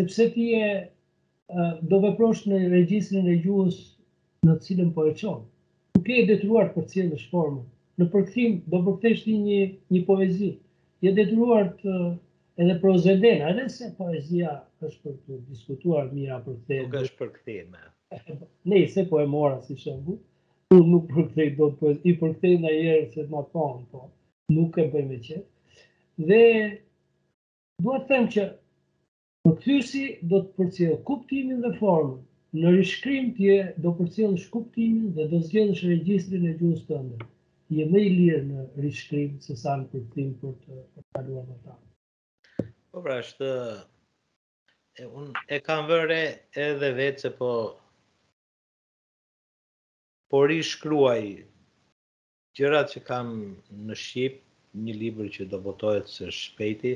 sepse 0.00 0.28
ti 0.38 0.48
e 0.60 0.72
do 1.92 2.00
veprosh 2.06 2.44
në 2.48 2.62
regjistrin 2.76 3.28
e 3.28 3.36
gjuhës 3.44 3.80
në 4.48 4.56
cilën 4.68 4.92
po 4.96 5.04
e 5.10 5.16
çon. 5.20 5.42
Nuk 5.98 6.08
je 6.10 6.22
i 6.22 6.26
detyruar 6.32 6.70
për 6.78 6.88
cilën 6.94 7.12
e 7.16 7.20
shformën. 7.26 7.64
Në 8.00 8.08
përkëthim, 8.14 8.58
do 8.72 8.84
përkëthesh 8.88 9.26
një, 9.50 9.62
një 9.96 10.06
poezi. 10.12 10.54
Je 11.04 11.12
detyruar 11.20 11.74
të 11.84 12.00
edhe 12.58 12.80
prozedena, 12.80 13.48
edhe 13.52 13.64
se 13.76 13.86
poezia 13.98 14.50
është 14.86 14.98
për 15.06 15.14
të 15.22 15.38
diskutuar 15.50 16.10
një 16.18 16.26
a 16.36 16.40
për 16.44 16.58
të... 16.68 16.76
Nuk 16.84 16.94
është 16.98 17.16
për 17.20 17.30
këtë 17.38 17.56
Ne, 18.72 18.82
se 18.92 19.04
po 19.12 19.20
e 19.22 19.26
mora 19.36 19.56
si 19.66 19.76
shëmbu, 19.84 20.14
nuk 20.90 21.08
për 21.14 21.24
këtë 21.30 21.46
do 21.60 21.68
të 21.72 21.78
poezia, 21.80 22.02
i 22.10 22.12
për 22.20 22.34
këtë 22.36 22.52
në 22.66 22.74
se 23.14 23.22
të 23.22 23.30
më 23.32 23.40
tonë, 23.56 23.80
po, 23.94 24.04
nuk 24.58 24.78
e 24.78 24.88
për 24.92 25.08
me 25.08 25.18
qëtë. 25.24 25.48
Dhe, 26.28 26.40
duhet 27.86 28.06
të 28.06 28.14
them 28.14 28.28
që, 28.36 28.46
në 29.44 29.54
këthysi 29.56 30.04
do 30.34 30.42
të 30.44 30.54
përcjellë 30.60 31.00
kuptimin 31.10 31.64
dhe 31.66 31.72
formën, 31.80 32.22
në 32.60 32.74
rishkrim 32.76 33.32
tje 33.40 33.56
do 33.86 33.94
përcjellë 34.02 34.42
shkuptimin 34.44 35.08
dhe 35.18 35.26
do 35.34 35.40
zgjellë 35.48 35.76
shë 35.80 35.88
regjistrin 35.90 36.46
e 36.46 36.54
gjusë 36.62 36.86
të 36.92 37.00
ndërë. 37.08 37.28
Je 37.80 37.88
me 37.90 38.04
i 38.06 38.12
lirë 38.20 38.44
në 38.52 38.68
rishkrim, 38.86 39.34
se 39.48 39.58
sa 39.64 39.74
në 39.82 39.90
të 39.96 40.04
për 40.12 40.30
të 40.38 40.52
të 40.60 41.24
të 41.24 41.80
Po 42.94 43.00
pra, 43.02 43.14
është 43.18 43.46
e 45.02 45.04
un 45.18 45.32
e 45.54 45.56
kam 45.66 45.88
vënë 45.88 46.16
edhe 46.64 46.90
vetë 46.94 47.22
se 47.24 47.30
po 47.34 47.48
por 50.30 50.52
i 50.54 50.60
shkruaj 50.68 51.22
gjërat 52.60 52.92
që 52.92 53.02
kam 53.08 53.32
në 53.88 53.96
shqip, 53.98 54.36
një 54.86 54.94
libër 55.00 55.32
që 55.38 55.48
do 55.50 55.58
votohet 55.66 56.12
së 56.12 56.30
shpejti 56.38 56.92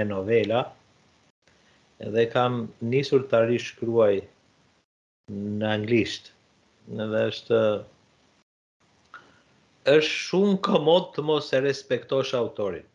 me 0.00 0.08
novela. 0.10 0.64
Edhe 2.08 2.26
kam 2.34 2.58
nisur 2.96 3.28
ta 3.30 3.44
rishkruaj 3.46 4.16
në 5.62 5.70
anglisht. 5.76 6.32
Edhe 7.04 7.22
është 7.30 7.60
është 9.94 10.18
shumë 10.26 10.58
komod 10.72 11.12
të 11.14 11.26
mos 11.30 11.54
e 11.54 11.62
respektosh 11.68 12.34
autorin. 12.42 12.86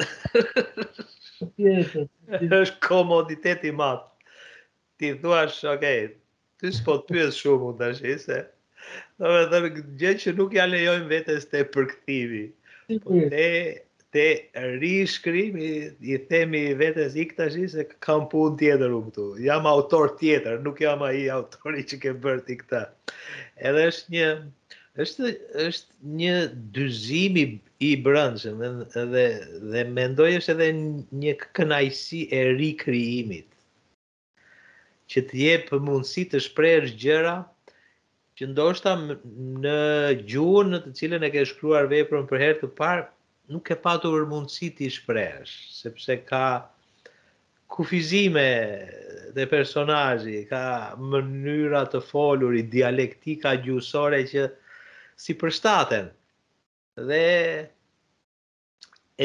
është 2.60 2.80
komoditet 2.86 3.64
i 3.64 3.72
madh. 3.80 4.04
Ti 5.00 5.10
thua, 5.22 5.42
ok, 5.76 5.88
ty 6.62 6.70
s'po 6.78 6.98
të 7.04 7.14
pyes 7.16 7.40
shumë 7.44 7.68
unë 7.72 7.80
tash 7.80 8.04
se 8.24 8.38
do 9.18 9.30
të 9.32 9.46
them 9.52 9.64
gjë 10.00 10.12
që 10.22 10.32
nuk 10.38 10.52
ja 10.56 10.64
lejojmë 10.70 11.08
vetes 11.10 11.46
të 11.50 11.62
përkthimi. 11.74 12.42
Po 13.06 13.18
te 14.14 14.26
rishkrimi 14.80 15.70
i 16.14 16.18
themi 16.30 16.60
vetes 16.82 17.16
ik 17.24 17.34
tash 17.40 17.58
se 17.74 17.84
kam 18.06 18.28
punë 18.32 18.60
tjetër 18.62 18.94
u 18.94 19.02
këtu. 19.08 19.26
Jam 19.48 19.66
autor 19.72 20.14
tjetër, 20.20 20.62
nuk 20.68 20.80
jam 20.84 21.02
ai 21.08 21.24
autori 21.38 21.84
që 21.90 22.00
ke 22.04 22.14
bërë 22.24 22.46
ti 22.48 22.60
këtë. 22.62 22.84
Edhe 23.70 23.88
është 23.90 24.16
një 24.18 24.30
është 25.02 25.30
është 25.68 26.12
një 26.18 26.34
dyzim 26.76 27.36
i 27.40 27.44
i 27.84 27.88
brancën 28.04 28.62
edhe 28.98 29.24
dhe 29.72 29.80
mendoj 29.96 30.28
është 30.38 30.54
edhe 30.54 30.68
një 31.24 31.32
kënaqësi 31.58 32.20
e 32.32 32.38
rikrijimit 32.60 33.50
që 35.12 35.24
të 35.32 35.40
jep 35.42 35.68
mundësi 35.88 36.24
të 36.32 36.40
shprehësh 36.46 36.94
gjëra 37.02 37.34
që 38.38 38.48
ndoshta 38.54 38.94
në 39.66 39.74
gjuhën 40.32 40.72
në 40.72 40.80
të 40.86 40.94
cilën 41.02 41.28
e 41.28 41.32
ke 41.36 41.44
shkruar 41.52 41.90
veprën 41.92 42.24
për 42.32 42.42
herë 42.46 42.58
të 42.62 42.72
parë 42.80 43.04
nuk 43.56 43.68
e 43.70 43.76
patur 43.88 44.24
mundësi 44.32 44.70
të 44.80 44.88
shprehësh 44.96 45.56
sepse 45.82 46.16
ka 46.32 46.42
kufizime 47.76 48.48
dhe 49.36 49.44
personazhi 49.52 50.40
ka 50.54 50.64
mënyra 51.12 51.84
të 51.92 52.02
folur 52.08 52.56
i 52.56 52.70
dialektika 52.78 53.52
gjusore 53.68 54.24
që 54.32 54.48
si 55.18 55.34
përshtaten. 55.40 56.08
Dhe 57.08 57.22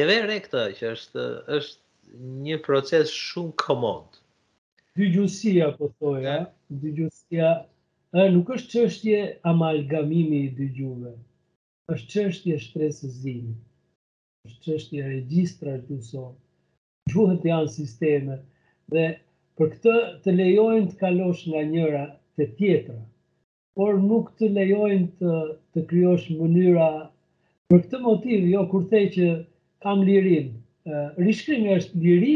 e 0.01 0.03
vere 0.09 0.35
këtë 0.45 0.61
që 0.79 0.91
është 0.95 1.23
është 1.59 2.21
një 2.45 2.57
proces 2.65 3.11
shumë 3.15 3.55
komod. 3.63 4.19
Dygjusia, 4.99 5.67
po 5.77 5.89
thoi, 5.99 6.23
e? 6.27 6.37
Dygjusia, 6.83 7.49
e, 8.13 8.23
nuk 8.35 8.51
është 8.55 8.69
qështje 8.75 9.19
amalgamimi 9.51 10.39
i 10.45 10.53
dygjuve, 10.61 11.13
është 11.95 12.09
qështje 12.15 12.59
shpresëzimi, 12.65 13.55
është 14.47 14.61
qështje 14.69 15.11
registra 15.13 15.75
të 15.85 15.99
usonë, 16.01 16.35
gjuhët 17.11 17.47
janë 17.51 17.73
sisteme, 17.77 18.39
dhe 18.95 19.05
për 19.59 19.71
këtë 19.77 19.95
të 20.25 20.35
lejojnë 20.39 20.91
të 20.93 20.99
kalosh 21.03 21.45
nga 21.51 21.63
njëra 21.73 22.05
të 22.39 22.51
tjetra, 22.59 22.99
por 23.78 23.95
nuk 24.01 24.30
të 24.39 24.47
lejojnë 24.55 25.07
të, 25.22 25.36
të 25.74 25.84
kryosh 25.91 26.26
mënyra 26.39 26.88
për 27.72 27.84
këtë 27.86 28.01
motiv, 28.05 28.47
jo 28.53 28.63
kur 28.74 28.88
te 28.93 29.03
që 29.13 29.30
kam 29.86 30.01
lirin. 30.07 30.49
Rishkrimi 31.24 31.72
është 31.78 32.01
liri, 32.03 32.34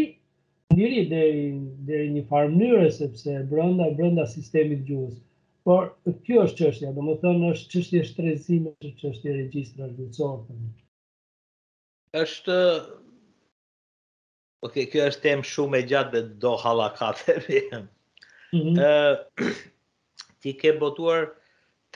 liri 0.78 1.02
deri, 1.12 1.46
deri 1.90 2.12
një 2.16 2.24
farë 2.30 2.52
mënyre, 2.54 2.90
sepse 3.00 3.36
brënda, 3.52 3.90
brënda 4.00 4.26
sistemi 4.36 4.80
të 4.82 4.88
gjuhës. 4.92 5.16
Por 5.66 5.88
kjo 6.28 6.44
është 6.46 6.60
qështja, 6.62 6.92
do 6.96 7.04
më 7.08 7.16
thënë 7.24 7.48
është 7.56 7.70
qështje 7.74 8.04
shtrezime, 8.12 8.76
është 8.86 8.96
qështje 9.02 9.36
registra 9.40 9.88
gjuhësorë. 9.98 10.58
Është, 12.22 12.58
oke, 12.94 14.70
okay, 14.70 14.86
kjo 14.94 15.08
është 15.10 15.26
temë 15.26 15.48
shumë 15.52 15.80
e 15.84 15.88
gjatë 15.90 16.16
dhe 16.20 16.36
do 16.46 16.54
halakate, 16.66 17.40
vjenë. 17.50 17.82
Mm 18.56 18.60
-hmm. 18.62 19.50
ti 20.46 20.54
ke 20.54 20.76
botuar 20.78 21.32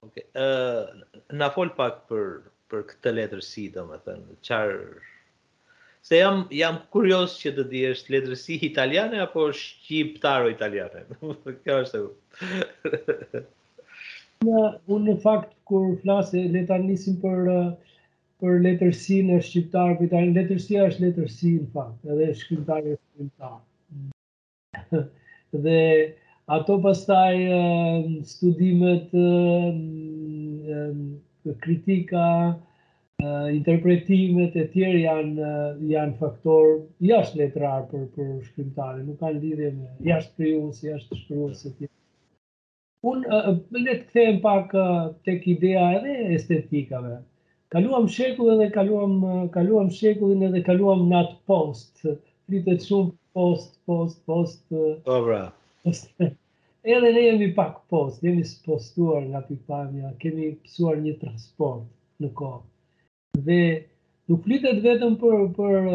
Ok, 0.07 0.23
uh, 0.39 1.21
na 1.41 1.49
fol 1.57 1.73
pak 1.81 2.05
për, 2.13 2.27
për 2.71 2.87
këtë 2.93 3.15
letërsi, 3.19 3.67
do 3.75 3.89
më 3.91 3.99
thënë, 4.07 4.39
qarë... 4.47 4.85
Se 6.09 6.17
jam, 6.23 6.45
jam 6.61 6.79
kurios 6.95 7.35
që 7.43 7.51
të 7.59 7.65
di 7.75 7.81
është 7.91 8.13
letërsi 8.15 8.55
italiane 8.71 9.19
apo 9.25 9.49
shqiptaro 9.59 10.49
italiane? 10.55 11.03
Kjo 11.61 11.75
është 11.85 11.99
e 11.99 13.43
Në, 14.47 14.61
unë 14.89 15.07
në 15.11 15.15
fakt, 15.27 15.51
kur 15.69 15.91
flasë, 16.07 16.47
le 16.55 16.83
nisim 16.87 17.19
për... 17.27 17.39
Uh, 17.59 17.90
për 18.41 18.57
letërsi 18.65 19.17
në 19.31 19.37
shqiptarë, 19.47 19.97
për 19.99 20.07
italian, 20.09 20.31
letërsia 20.39 20.85
është 20.91 21.03
letërsi 21.07 21.51
në 21.59 21.65
fakt, 21.75 22.01
edhe 22.13 22.29
shkrimtarë 22.43 22.87
e 22.89 22.95
shkrimtarë. 22.97 23.65
dhe 25.65 25.81
ato 26.57 26.75
pastaj 26.87 27.37
studimet, 28.31 29.09
kritika, 31.67 32.23
interpretimet 33.61 34.53
e 34.57 34.65
tjerë 34.77 35.01
janë 35.05 35.35
janë 35.93 36.19
faktor 36.21 36.65
jashtë 37.11 37.37
letrar 37.43 37.81
për 37.93 38.03
për 38.15 38.27
nuk 38.31 39.19
kanë 39.25 39.39
lidhje 39.45 39.71
me 39.77 39.89
jashtë 40.09 40.33
krijues, 40.41 40.77
jashtë 40.89 41.15
shkrues 41.25 41.61
etj. 41.71 41.83
Unë, 43.11 43.25
le 43.77 43.93
të 43.93 44.01
kthehem 44.07 44.39
pak 44.49 44.69
tek 45.29 45.41
idea 45.57 45.85
edhe 45.99 46.13
estetikave. 46.39 47.15
Kaluam 47.71 48.07
shekullin 48.09 48.59
dhe 48.61 48.73
kaluam 48.77 49.15
kaluam 49.55 49.91
shekullin 49.99 50.43
edhe 50.49 50.61
kaluam 50.69 51.05
nat 51.11 51.31
post. 51.47 52.03
Ritet 52.51 52.81
shumë 52.87 53.13
post, 53.35 53.77
post, 53.87 54.19
post. 54.27 54.63
Po 55.07 55.19
bra. 55.27 55.43
Edhe 56.83 57.11
ne 57.15 57.23
jemi 57.23 57.53
pak 57.55 57.77
post, 57.93 58.23
jemi 58.27 58.43
postuar 58.67 59.23
nga 59.29 59.41
pipamja, 59.47 60.11
kemi 60.23 60.49
pësuar 60.65 60.97
një 61.05 61.13
transport 61.23 61.85
në 62.25 62.31
kohë. 62.41 62.61
Dhe 63.47 63.59
nuk 64.33 64.43
flitet 64.47 64.81
vetëm 64.87 65.15
për 65.23 65.45
për 65.59 65.87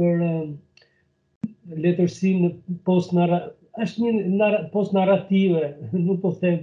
për 0.00 0.24
letërsim 1.86 2.42
në 2.46 2.50
post 2.88 3.14
na 3.18 3.28
është 3.86 4.06
një 4.08 4.16
nar 4.42 4.58
post 4.74 4.96
narrative, 4.98 5.62
nuk 6.08 6.18
po 6.26 6.34
them, 6.42 6.58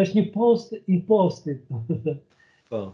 është 0.00 0.18
një 0.18 0.26
post 0.38 0.74
i 0.74 0.98
postit. 1.12 1.92
Po. 2.70 2.92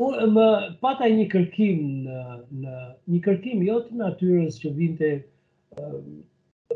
po, 0.00 0.08
më 0.34 0.44
pata 0.84 1.08
një 1.16 1.24
kërkim 1.32 1.80
në, 2.06 2.20
në 2.64 2.74
një 3.14 3.18
kërkim 3.26 3.64
jo 3.66 3.74
të 3.88 3.96
natyrës 4.00 4.54
që 4.62 4.70
vinte 4.78 5.10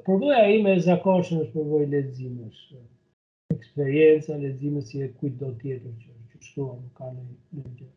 përvoja 0.08 0.42
ime 0.56 0.74
e 0.78 0.82
zakonshme 0.88 1.38
është 1.44 1.54
përvojë 1.54 1.86
leximesh. 1.94 2.66
Eksperjenca 3.54 4.36
leximes 4.42 4.88
si 4.90 5.00
e 5.06 5.08
kujt 5.20 5.38
do 5.42 5.50
tjetër 5.62 5.94
që 6.02 6.12
që 6.34 6.44
shkruan 6.48 6.82
nuk 6.82 7.00
kanë 7.00 7.18
në 7.18 7.64
gjë. 7.78 7.88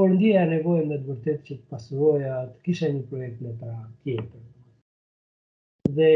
Por 0.00 0.10
ndjeja 0.16 0.42
nevojën 0.50 0.90
me 0.90 0.98
të 1.02 1.10
vërtet 1.12 1.46
që 1.48 1.58
të 1.60 1.70
pasuroja 1.74 2.34
të 2.50 2.64
kisha 2.66 2.90
një 2.96 3.06
projekt 3.12 3.42
me 3.46 3.54
para 3.62 3.78
tjetër. 4.02 4.44
Dhe 6.00 6.12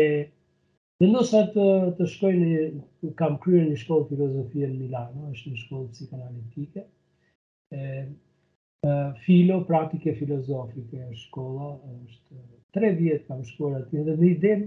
dhe 1.00 1.14
nësa 1.14 1.44
të, 1.54 1.70
të 1.98 2.10
shkoj 2.16 2.34
në, 2.42 2.50
kam 3.22 3.38
kryer 3.46 3.66
një 3.70 3.78
shkollë 3.84 4.10
filozofie 4.10 4.72
në 4.74 4.78
Milano, 4.82 5.30
është 5.36 5.52
një 5.54 5.62
shkollë 5.64 5.92
psikanalitike, 5.94 6.86
e, 7.72 8.06
filo, 9.26 9.64
praktike 9.64 10.14
filozofike 10.14 10.96
e 11.10 11.14
shkolla, 11.26 11.68
është 12.06 12.42
tre 12.76 12.90
vjetë 12.98 13.26
kam 13.30 13.40
shkuar 13.50 13.74
aty, 13.80 14.02
dhe 14.08 14.16
i 14.20 14.28
idem 14.34 14.62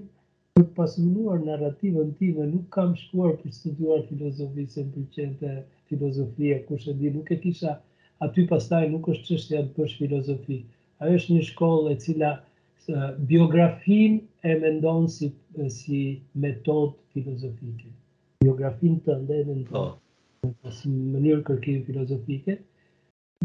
për 0.58 0.66
pasunuar 0.80 1.40
narrativën 1.46 2.10
time, 2.20 2.48
nuk 2.56 2.66
kam 2.76 2.96
shkuar 3.06 3.38
për 3.44 3.54
studuar 3.58 4.04
filozofi, 4.10 4.66
se 4.74 4.84
përqente 4.96 5.54
filozofia, 5.92 6.58
kush 6.68 6.90
e 6.94 6.98
di, 7.00 7.14
nuk 7.16 7.32
e 7.32 7.38
kisha 7.44 7.76
aty 8.28 8.46
pastaj 8.52 8.90
nuk 8.96 9.08
është 9.14 9.26
qështë 9.30 9.62
të 9.70 9.80
bësh 9.80 9.96
filozofi. 10.02 10.60
Ajo 11.06 11.16
është 11.22 11.38
një 11.38 11.46
shkollë 11.54 11.96
e 11.96 12.00
cila 12.06 12.34
biografin 13.32 14.18
e 14.52 14.56
mendon 14.66 15.06
si, 15.16 16.00
metod 16.46 16.98
filozofike. 17.14 17.88
Biografin 18.44 19.00
të 19.08 19.20
ndenë 19.24 19.56
po. 19.72 19.86
në 20.44 20.52
oh. 20.52 20.80
mënyrë 21.16 21.44
kërkim 21.52 21.86
filozofiket 21.88 22.66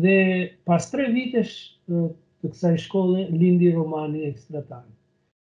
Dhe 0.03 0.59
pas 0.66 0.86
tre 0.90 1.05
vitesh 1.12 1.51
të 1.88 2.49
kësaj 2.53 2.72
shkolle, 2.84 3.20
lindi 3.42 3.68
romani 3.76 4.22
Extra 4.28 4.62
Time. 4.70 4.90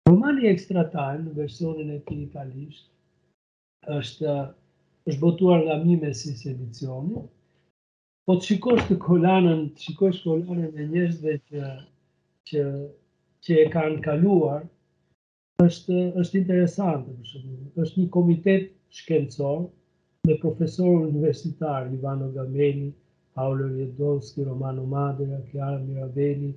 Romani 0.10 0.50
Extra 0.50 0.84
Time, 0.96 1.30
versionin 1.38 1.94
e 1.96 2.00
ti 2.10 2.18
italisht, 2.26 2.89
është, 4.00 4.34
është 5.08 5.22
botuar 5.22 5.64
nga 5.64 5.78
mime 5.86 6.12
si 6.14 6.34
se 6.41 6.54
po 8.28 8.36
të 8.39 8.44
shikosh 8.48 8.84
të 8.89 8.98
kolanën, 9.06 9.62
të 9.76 9.80
shikosh 9.84 10.20
kolanën 10.26 10.76
e 10.80 10.84
njëzve 10.91 11.34
që, 11.39 11.72
që, 12.48 12.64
që 13.44 13.52
e 13.64 13.66
kanë 13.74 14.02
kaluar, 14.06 14.68
është, 15.66 15.98
është 16.22 16.38
interesant, 16.41 17.08
është 17.84 17.96
një 18.00 18.08
komitet 18.18 18.70
shkencor 19.00 19.66
me 20.28 20.38
profesorë 20.46 21.02
universitar, 21.08 21.88
Ivano 22.00 22.30
Gameni, 22.38 22.89
Paolo 23.34 23.68
Vjedovski, 23.68 24.44
Romano 24.44 24.84
Madera, 24.86 25.40
Chiara 25.52 25.78
Mirabeli, 25.82 26.54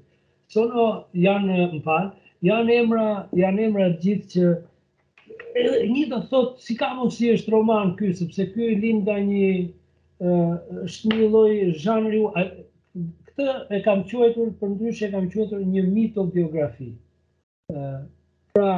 sono 0.52 1.06
janë 1.16 1.56
më 1.72 1.80
parë, 1.86 2.10
janë 2.46 2.74
emra, 2.82 3.06
janë 3.40 3.64
emra 3.68 3.86
gjithë 4.02 4.30
që 4.32 5.68
një 5.88 6.06
do 6.10 6.20
të 6.22 6.28
thotë 6.32 6.62
si 6.66 6.76
ka 6.82 6.90
si 7.16 7.30
është 7.32 7.52
roman 7.54 7.94
kësë, 7.98 8.16
sepse 8.20 8.46
kërë 8.52 8.68
i 8.74 8.80
linda 8.84 9.16
një 9.30 9.48
është 10.84 11.14
një 11.14 11.30
lloj 11.30 11.54
zhanëri, 11.82 12.20
këtë 13.30 13.48
e 13.76 13.80
kam 13.88 14.04
quajtur 14.12 14.52
për 14.60 14.72
ndryshë 14.74 15.08
e 15.08 15.10
kam 15.16 15.30
quajtur 15.34 15.64
një 15.72 15.86
mito 15.88 16.24
biografi. 16.36 16.90
Pra, 18.56 18.76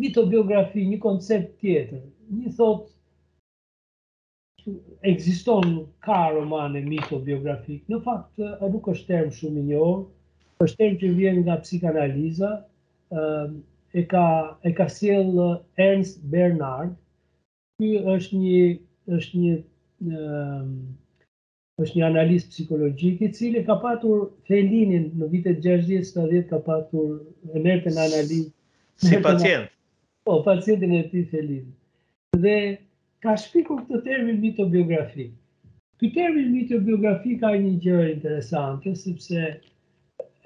mito 0.00 0.24
biografi, 0.32 0.88
një 0.88 0.98
koncept 1.04 1.58
tjetër, 1.62 2.02
një 2.40 2.56
thotë, 2.58 2.93
ekziston 5.02 5.86
ka 6.00 6.18
romane 6.34 6.80
mito 6.88 7.18
biografik. 7.26 7.82
Në 7.92 7.98
fakt 8.06 8.42
ai 8.44 8.70
nuk 8.72 8.88
është 8.94 9.08
term 9.10 9.30
shumë 9.38 9.60
i 9.60 9.64
njohur, 9.68 9.98
është 10.64 10.78
term 10.82 10.94
që 11.02 11.10
vjen 11.18 11.40
nga 11.44 11.56
psikanaliza, 11.64 12.50
ë 13.12 13.24
e 13.94 14.02
ka 14.12 14.24
e 14.68 14.72
ka 14.78 14.86
sjell 14.90 15.60
Ernst 15.88 16.22
Bernard, 16.32 16.94
që 17.80 18.04
është 18.14 18.40
një 18.44 18.60
është 19.18 19.42
një 19.44 19.52
ë 20.08 20.26
është 21.82 21.98
një 21.98 22.04
analist 22.06 22.50
psikologjik 22.54 23.22
i 23.26 23.32
cili 23.36 23.64
ka 23.66 23.74
patur 23.82 24.20
felinin 24.48 25.08
në 25.18 25.26
vitet 25.32 25.58
60-70 25.64 26.44
ka 26.52 26.60
patur 26.66 27.16
emerit 27.60 27.88
në 27.90 27.98
analiz 28.04 28.44
si 29.04 29.18
pacient. 29.24 29.72
Po, 30.26 30.38
pacientin 30.46 30.94
e 30.94 31.00
tij 31.10 31.24
felin 31.32 31.64
Dhe 32.44 32.56
ka 33.24 33.34
shpikur 33.42 33.80
këtë 33.86 33.98
termin 34.06 34.38
mitobiografi. 34.42 35.24
Ky 36.00 36.10
termi 36.16 36.42
mitobiografi 36.52 37.38
ka 37.42 37.52
një 37.62 37.70
gjë 37.84 38.00
interesante 38.10 38.92
sepse 39.02 39.44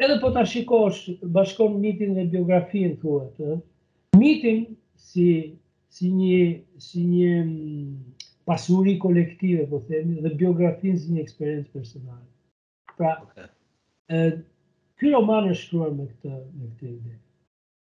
edhe 0.05 0.18
po 0.22 0.31
ta 0.37 0.45
shikosh 0.53 1.01
bashkon 1.37 1.74
mitin 1.85 2.14
dhe 2.18 2.26
biografinë 2.35 3.01
tuaj, 3.01 3.33
ëh. 3.49 3.57
Mitin 4.20 4.62
si 5.11 5.29
si 5.99 6.12
një 6.20 6.39
si 6.87 7.03
një 7.11 7.33
mm, 7.43 7.93
pasuri 8.47 8.95
kolektive, 9.03 9.64
po 9.70 9.81
themi, 9.89 10.20
dhe 10.22 10.31
biografinë 10.43 11.03
si 11.03 11.14
një 11.16 11.22
eksperiencë 11.26 11.74
personale. 11.74 12.29
Pra, 12.99 13.14
ky 14.99 15.11
roman 15.12 15.51
është 15.51 15.64
shkruar 15.64 15.91
me 15.99 16.07
këtë 16.12 16.31
me 16.31 16.68
këtë 16.70 16.93
ide. 16.95 17.14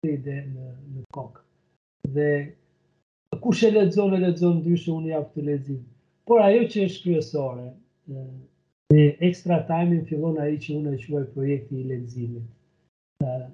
Këtë 0.01 0.13
ide 0.15 0.39
në 0.49 0.71
në 0.95 1.05
kokë. 1.17 1.43
Dhe 2.17 2.31
kush 3.41 3.63
e 3.63 3.69
lexon 3.73 4.11
e 4.13 4.19
lexon 4.23 4.55
ndryshe 4.61 4.89
unë 4.97 5.09
jap 5.11 5.27
të 5.35 5.43
lexim. 5.51 5.79
Por 6.29 6.41
ajo 6.45 6.63
që 6.73 6.85
është 6.87 7.03
kryesore, 7.05 7.65
në 8.95 9.03
extra 9.29 9.59
time 9.69 9.97
në 9.99 10.05
fillon 10.09 10.39
ai 10.45 10.57
që 10.65 10.75
unë 10.79 10.93
e 10.97 11.01
quaj 11.09 11.23
projekti 11.35 11.79
i 11.81 11.89
leximit. 11.91 12.45
ë 13.23 13.29
uh, 13.29 13.47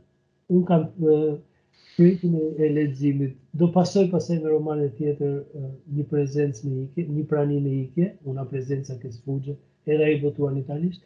un 0.56 0.64
kam 0.70 0.86
uh, 1.04 1.38
projektin 1.96 2.36
e 2.64 2.70
leximit. 2.78 3.36
Do 3.62 3.70
pasoj 3.76 4.06
pasaj 4.12 4.40
me 4.44 4.52
romanet 4.54 4.98
tjetër 4.98 5.34
uh, 5.42 5.72
një 5.96 6.08
prezencë 6.12 6.68
në 6.70 6.84
ikje, 6.88 7.06
një 7.18 7.26
prani 7.32 7.60
në 7.66 7.74
ikje, 7.86 8.12
una 8.32 8.46
prezenca 8.52 8.98
që 9.02 9.14
sfugje, 9.18 9.56
edhe 9.88 10.04
ai 10.10 10.20
botuan 10.24 10.58
italisht. 10.64 11.02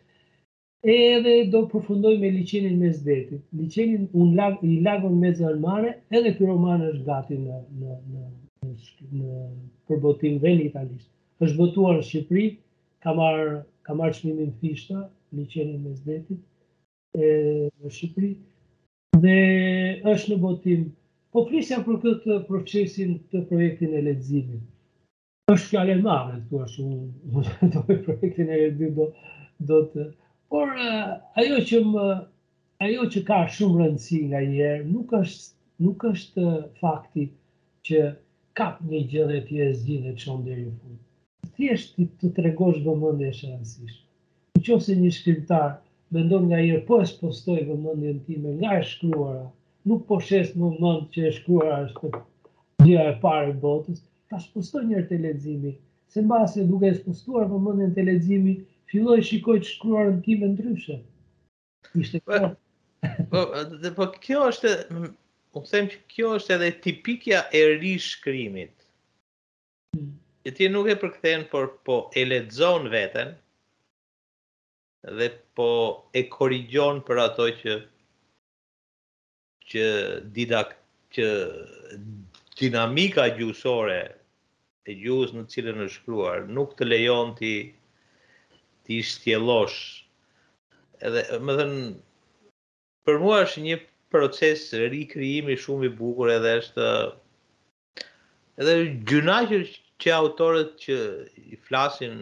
Edhe 0.86 1.48
do 1.52 1.66
përfundoj 1.72 2.16
me 2.22 2.30
liçenin 2.32 2.78
mes 2.80 3.00
detit. 3.04 3.42
Liçenin 3.62 4.08
un 4.14 4.36
lag 4.38 4.60
i 4.62 4.80
lagun 4.86 5.18
mes 5.24 5.40
armare, 5.42 5.96
edhe 6.14 6.36
ky 6.38 6.46
roman 6.46 6.86
është 6.92 7.06
gati 7.12 7.38
në 7.46 7.60
në 7.82 7.98
në 8.10 8.26
në 8.66 9.34
përbotim 9.88 10.38
dhe 10.44 10.52
në 10.56 10.64
italisht. 10.70 11.10
është 11.46 11.58
botuar 11.58 11.98
në 11.98 12.04
Shqipëri, 12.08 12.46
ka 13.06 13.14
marrë 13.18 13.58
ka 13.88 13.94
marë 14.00 14.16
qëmimin 14.20 14.54
fishta, 14.62 15.04
liqenin 15.40 15.84
zdetit, 16.00 16.40
e, 17.14 17.70
në 17.84 17.92
Shqipëri, 17.98 18.32
dhe 19.26 19.38
është 20.14 20.32
në 20.34 20.38
botim. 20.48 20.88
Po 21.32 21.44
flisja 21.50 21.84
për 21.86 22.00
këtë 22.06 22.40
procesin 22.50 23.14
të 23.32 23.44
projektin 23.52 23.94
e 23.94 24.02
ledzimin. 24.10 24.64
është 25.54 25.70
kjale 25.72 25.94
marë, 26.04 26.42
të 26.50 26.64
që 26.72 26.86
unë 26.86 27.44
të 27.60 27.68
dojë 27.76 28.00
projektin 28.08 28.50
e 28.52 28.58
ledzimin 28.64 28.96
do, 29.00 29.06
do 29.70 29.84
të... 29.94 30.08
Por 30.52 30.74
ajo 31.42 31.62
që 31.70 31.84
më... 31.94 32.08
Ajo 32.86 33.06
që 33.14 33.22
ka 33.30 33.38
shumë 33.56 33.78
rëndësi 33.84 34.18
nga 34.30 34.40
njerë, 34.50 34.84
nuk 34.92 35.14
është, 35.18 35.48
nuk 35.86 36.00
është 36.10 36.42
fakti 36.82 37.24
që 37.90 38.02
kap 38.58 38.80
një 38.90 39.00
gjë 39.12 39.24
dhe 39.32 39.40
ti 39.48 39.58
e 39.64 39.74
zgjidhe 39.80 40.12
çon 40.22 40.40
deri 40.46 40.62
në 40.68 40.72
fund. 40.76 40.96
Thjesht 41.58 41.92
ti 41.98 42.06
të 42.22 42.30
tregosh 42.38 42.80
vëmendje 42.86 43.28
është 43.34 43.48
e 43.48 43.52
rëndësishme. 43.54 44.00
Në 44.56 44.62
qoftë 44.68 44.86
se 44.86 44.96
një 45.02 45.12
shkrimtar 45.18 45.68
mendon 46.16 46.48
nga 46.50 46.62
një 46.64 46.80
post 46.90 47.20
postoj 47.22 47.58
vëmendjen 47.70 48.18
time 48.28 48.54
nga 48.62 48.72
e 48.80 48.86
shkruara, 48.90 49.44
nuk 49.90 50.08
po 50.10 50.18
shes 50.30 50.56
në 50.58 50.72
mend 50.82 51.04
që 51.14 51.28
e 51.30 51.34
shkruara 51.38 51.78
është 51.88 52.12
dia 52.88 53.06
e 53.12 53.14
parë 53.26 53.54
e 53.54 53.60
botës, 53.66 54.02
ta 54.32 54.42
postoj 54.56 54.84
një 54.90 55.04
të 55.04 55.10
te 55.14 55.20
leximi, 55.28 55.76
se 56.14 56.26
mbas 56.26 56.58
e 56.58 56.66
duke 56.72 56.90
e 56.94 56.98
postuar 57.06 57.46
vëmendjen 57.52 57.94
te 57.98 58.08
leximi, 58.10 58.56
filloi 58.90 59.22
shikoj 59.30 59.60
të 59.66 59.72
shkruar 59.76 60.10
ndikime 60.16 60.54
ndryshe. 60.56 60.98
Ishte 62.02 62.22
e 62.24 62.28
kërë. 62.32 62.54
Po, 63.32 63.46
po, 63.54 63.96
po, 64.02 64.10
kjo 64.24 64.48
është, 64.50 64.74
u 65.58 65.64
po 65.64 65.68
them 65.72 65.88
që 65.90 66.00
kjo 66.14 66.30
është 66.38 66.54
edhe 66.58 66.70
tipikja 66.86 67.40
e 67.56 67.62
rishkrimit. 67.82 68.74
Që 70.46 70.54
ti 70.58 70.68
nuk 70.72 70.90
e 70.92 70.96
përkthen, 71.02 71.46
por 71.52 71.70
po 71.88 71.96
e 72.20 72.26
lexon 72.30 72.90
veten 72.94 73.34
dhe 75.20 75.28
po 75.58 75.70
e 76.14 76.22
korrigjon 76.34 77.02
për 77.08 77.18
ato 77.26 77.48
që 77.62 77.74
që 79.70 79.86
didak 80.38 80.70
që 81.16 81.26
dinamika 82.60 83.26
gjuhësore 83.38 84.00
e 84.90 84.96
gjuhës 85.02 85.34
në 85.36 85.44
cilën 85.54 85.84
është 85.86 85.96
shkruar 85.98 86.46
nuk 86.58 86.76
të 86.80 86.88
lejon 86.88 87.34
ti 87.40 87.54
ti 88.88 89.02
shtjellosh. 89.04 89.80
Edhe, 91.06 91.24
më 91.46 91.56
thënë, 91.60 91.90
për 93.08 93.18
mua 93.24 93.42
është 93.46 93.64
një 93.68 93.80
proces 94.14 94.62
rikrijimi 94.74 95.56
shumë 95.62 95.88
i 95.90 95.94
bukur 96.00 96.30
edhe 96.34 96.52
është 96.62 96.84
edhe 98.64 98.76
gjynaqër 99.12 99.66
që 100.04 100.14
autorët 100.18 100.76
që 100.84 100.98
i 101.58 101.60
flasin 101.70 102.16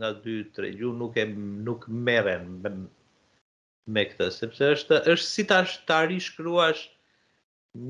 nga 0.00 0.10
2-3 0.26 0.72
gjuhë 0.80 1.00
nuk 1.02 1.16
e 1.20 1.26
nuk 1.68 1.84
merren 2.08 2.48
me, 2.62 2.72
me 3.96 4.04
këtë 4.12 4.30
sepse 4.38 4.70
është 4.78 5.02
është 5.16 5.30
si 5.32 5.46
tash 5.52 5.76
ta 5.90 6.00
rishkruash 6.12 6.86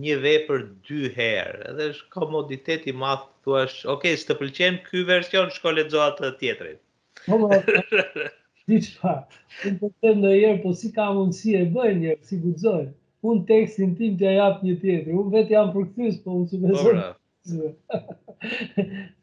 një 0.04 0.16
vepër 0.26 0.64
dy 0.90 1.12
herë 1.18 1.66
edhe 1.72 1.90
është 1.94 2.10
komoditet 2.18 2.88
i 2.90 2.96
madh 3.04 3.26
thua 3.46 3.66
ok 3.96 4.08
s'të 4.24 4.38
pëlqen 4.42 4.82
ky 4.88 5.06
version 5.12 5.52
shko 5.58 5.76
lexo 5.78 6.02
atë 6.08 6.32
tjetrin 6.42 6.82
po, 7.26 7.38
po. 7.38 8.30
di 8.68 8.78
qëfar, 8.82 9.18
të 9.62 9.72
të 9.80 9.88
të 10.04 10.12
të 10.22 10.48
po 10.62 10.70
si 10.78 10.88
ka 10.94 11.04
mundësi 11.14 11.52
e 11.58 11.64
bëjnë 11.74 11.98
njërë, 12.02 12.22
si 12.28 12.38
guxojnë. 12.42 12.92
unë 13.26 13.42
tekstin 13.46 13.92
tim 13.98 14.16
të 14.18 14.32
jap 14.36 14.58
një 14.62 14.74
tjetër, 14.82 15.14
unë 15.20 15.30
vetë 15.34 15.50
jam 15.54 15.70
për 15.74 15.86
po 16.24 16.34
unë 16.36 16.48
që 16.50 16.58
me 16.62 16.82
zërë, 16.82 17.80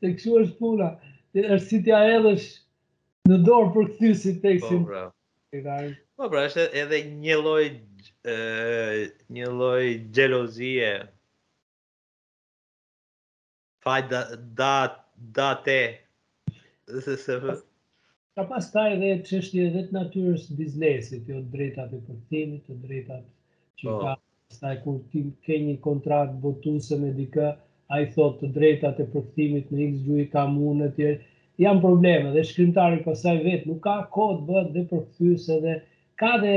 të 0.02 0.10
është 0.12 0.58
puna, 0.60 0.90
është 1.56 1.68
si 1.70 1.82
tja 1.86 2.00
ja 2.08 2.18
në 3.30 3.38
dorë 3.48 3.74
për 3.76 3.92
tekstin. 4.42 4.82
Po, 4.84 4.90
bra. 4.90 5.88
Po, 6.18 6.28
bra, 6.32 6.44
është 6.50 6.66
edhe 6.82 7.00
një 7.24 7.38
loj, 7.44 7.66
një 9.36 9.52
loj 9.52 9.84
gjelozije, 10.16 10.94
Faj 13.84 14.00
da, 14.08 14.20
da, 15.36 15.50
te, 15.66 15.76
se 17.04 17.16
Ka 18.38 18.46
pas 18.50 18.66
taj 18.76 18.94
dhe 19.02 19.10
qështje 19.30 19.66
dhe 19.74 19.82
të 19.88 19.94
natyrës 19.98 20.44
biznesit, 20.60 21.28
jo 21.32 21.42
drejtat 21.56 21.92
e 21.94 22.00
përtimit, 22.06 22.64
të 22.66 22.72
jo 22.74 22.78
drejtat 22.86 23.26
që 23.82 23.86
po. 23.90 23.98
ka 24.04 24.14
pas 24.18 24.80
ku 24.86 24.94
kur 25.12 25.12
ti 25.12 25.22
ke 25.50 25.58
një 25.66 25.76
kontrakt 25.84 26.40
botusë 26.46 26.98
me 27.04 27.12
dika, 27.20 27.52
a 27.94 28.00
i 28.02 28.08
thot 28.16 28.40
të 28.42 28.50
drejtat 28.56 29.02
e 29.04 29.08
përtimit 29.16 29.70
në 29.76 29.86
x 29.90 30.00
gjuj 30.08 30.26
ka 30.34 30.48
mund 30.56 30.86
e 30.88 30.90
tjerë, 30.98 31.20
janë 31.66 31.84
probleme 31.86 32.32
dhe 32.38 32.46
shkrimtari 32.52 33.04
pasaj 33.10 33.36
vetë 33.46 33.70
nuk 33.72 33.84
ka 33.86 33.96
kod 34.18 34.42
bët 34.50 34.74
dhe 34.78 34.86
përkëthyse 34.96 35.60
dhe 35.68 35.76
ka 36.24 36.34
dhe 36.46 36.56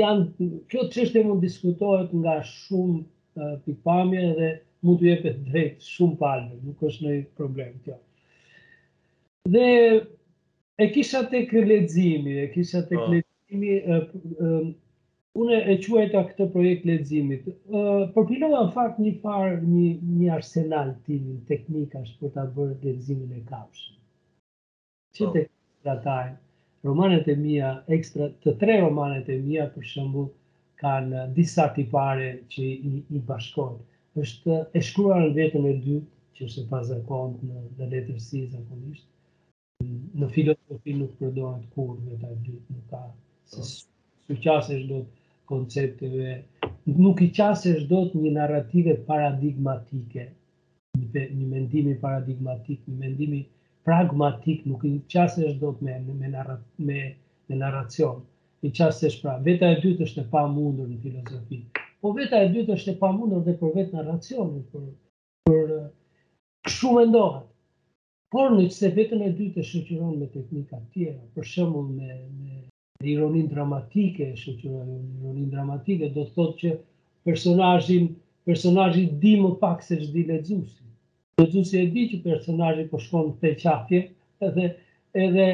janë, 0.00 0.50
kjo 0.72 0.84
të 0.88 0.92
qështje 0.96 1.24
mund 1.30 1.46
diskutohet 1.46 2.18
nga 2.24 2.34
shumë 2.54 2.98
uh, 2.98 3.54
pipamje 3.68 4.26
dhe 4.42 4.50
mund 4.82 4.98
të 5.04 5.12
jepet 5.12 5.40
drejtë 5.54 5.90
shumë 5.92 6.18
palme, 6.26 6.58
nuk 6.66 6.84
është 6.90 7.06
nëjë 7.08 7.24
problem 7.38 7.78
kjo. 7.86 7.98
Dhe 9.54 9.66
E 10.76 10.88
kisha 10.92 11.20
të 11.32 11.38
këllëzimi, 11.50 12.32
e 12.42 12.48
kisha 12.54 12.82
të 12.88 12.98
këllëzimi, 13.02 13.76
po. 14.08 14.48
une 15.44 15.56
e 15.72 15.74
quajta 15.84 16.22
këtë 16.30 16.46
projekt 16.56 16.82
ledzimit. 16.88 17.46
Përpilova 18.16 18.58
në 18.68 18.72
fakt 18.76 18.98
një 19.04 19.12
farë 19.22 19.54
një, 19.68 20.28
arsenal 20.36 20.90
tim, 21.08 21.22
një 21.32 21.38
teknikash 21.52 22.12
për 22.20 22.32
të 22.36 22.44
bërë 22.58 22.76
ledzimin 22.88 23.32
e 23.38 23.42
kapshën. 23.52 23.96
Që 25.18 25.24
po. 25.24 25.32
të 25.38 25.46
këllëzimi, 25.46 26.36
romanet 26.90 27.32
e 27.32 27.38
mija, 27.46 27.72
ekstra, 27.98 28.28
të 28.44 28.56
tre 28.64 28.76
romanet 28.84 29.32
e 29.32 29.38
mija, 29.48 29.68
për 29.78 29.88
shëmbu, 29.94 30.26
kanë 30.84 31.24
disa 31.40 31.68
tipare 31.80 32.28
që 32.52 32.68
i, 32.92 33.04
i 33.16 33.24
bashkojnë. 33.32 33.84
është 34.26 34.60
e 34.76 34.80
shkruar 34.90 35.24
në 35.26 35.32
vetën 35.40 35.66
e 35.72 35.74
dy, 35.88 35.96
që 36.36 36.48
është 36.50 36.64
e 36.66 36.70
pazakont 36.76 37.44
në, 37.48 37.64
në 37.80 37.88
letërsi, 37.96 38.46
zakonisht, 38.58 39.04
në 40.20 40.26
filozofi 40.34 40.92
nuk 40.98 41.10
përdohet 41.20 41.64
kur 41.74 41.96
me 42.02 42.18
ta 42.20 42.28
dytë, 42.44 42.74
nuk 42.74 42.92
ka 42.92 43.00
se 43.06 43.54
po. 43.54 43.64
su 44.26 44.34
qasësh 44.44 44.84
do 44.92 45.00
të 45.00 45.50
koncepteve, 45.50 46.30
nuk 47.00 47.20
i 47.26 47.28
qasësh 47.38 47.82
do 47.90 47.98
të 48.12 48.22
një 48.22 48.30
narrative 48.38 48.94
paradigmatike, 49.10 50.24
një, 51.00 51.48
mendimi 51.50 51.94
paradigmatik, 52.06 52.80
një 52.88 52.96
mendimi 53.02 53.42
pragmatik, 53.90 54.64
nuk 54.70 54.84
i 54.90 54.94
qasësh 55.16 55.58
do 55.64 55.72
të 55.78 55.88
me, 55.88 55.98
me, 56.22 57.02
me 57.48 57.58
narracion, 57.64 58.22
i 58.66 58.72
qasësh 58.80 59.18
pra, 59.24 59.36
veta 59.50 59.74
e 59.76 59.80
dytë 59.84 60.08
është 60.08 60.24
e 60.24 60.30
pa 60.36 60.46
mundur 60.56 60.88
në 60.94 61.00
filozofi, 61.04 61.60
po 62.00 62.14
veta 62.16 62.40
e 62.40 62.48
dytë 62.56 62.78
është 62.78 62.94
e 62.94 62.96
pa 63.04 63.12
mundur 63.18 63.44
dhe 63.50 63.58
për 63.60 63.76
vetë 63.80 64.00
narracionin, 64.00 64.64
për, 64.72 64.88
për 65.50 66.74
shumë 66.78 67.04
ndohet, 67.12 67.52
Por 68.34 68.48
në 68.52 68.62
qëse 68.70 68.88
vetën 68.96 69.20
e 69.24 69.28
dytë 69.38 69.60
e 69.62 69.64
shëqyron 69.68 70.14
me 70.20 70.26
teknika 70.32 70.78
tjera, 70.94 71.20
për 71.34 71.44
shëmull 71.50 71.84
me, 71.94 72.14
me 72.38 73.10
ironin 73.14 73.44
dramatike, 73.52 74.26
shëqyron 74.40 74.88
ironin 74.94 75.50
dramatike, 75.52 76.08
do 76.16 76.24
të 76.26 76.34
thotë 76.38 76.56
që 76.62 76.72
personajin, 77.28 78.08
personajin 78.50 79.12
di 79.24 79.34
më 79.42 79.50
pak 79.60 79.84
se 79.90 79.98
që 80.00 80.10
di 80.16 80.24
lezusi. 80.32 80.88
Lezusi 81.42 81.78
e 81.78 81.86
di 81.94 82.06
që 82.14 82.18
personajin 82.24 82.88
po 82.90 82.98
shkon 83.04 83.30
të 83.44 83.52
qafje, 83.62 84.00
edhe, 84.48 84.66
edhe 85.26 85.46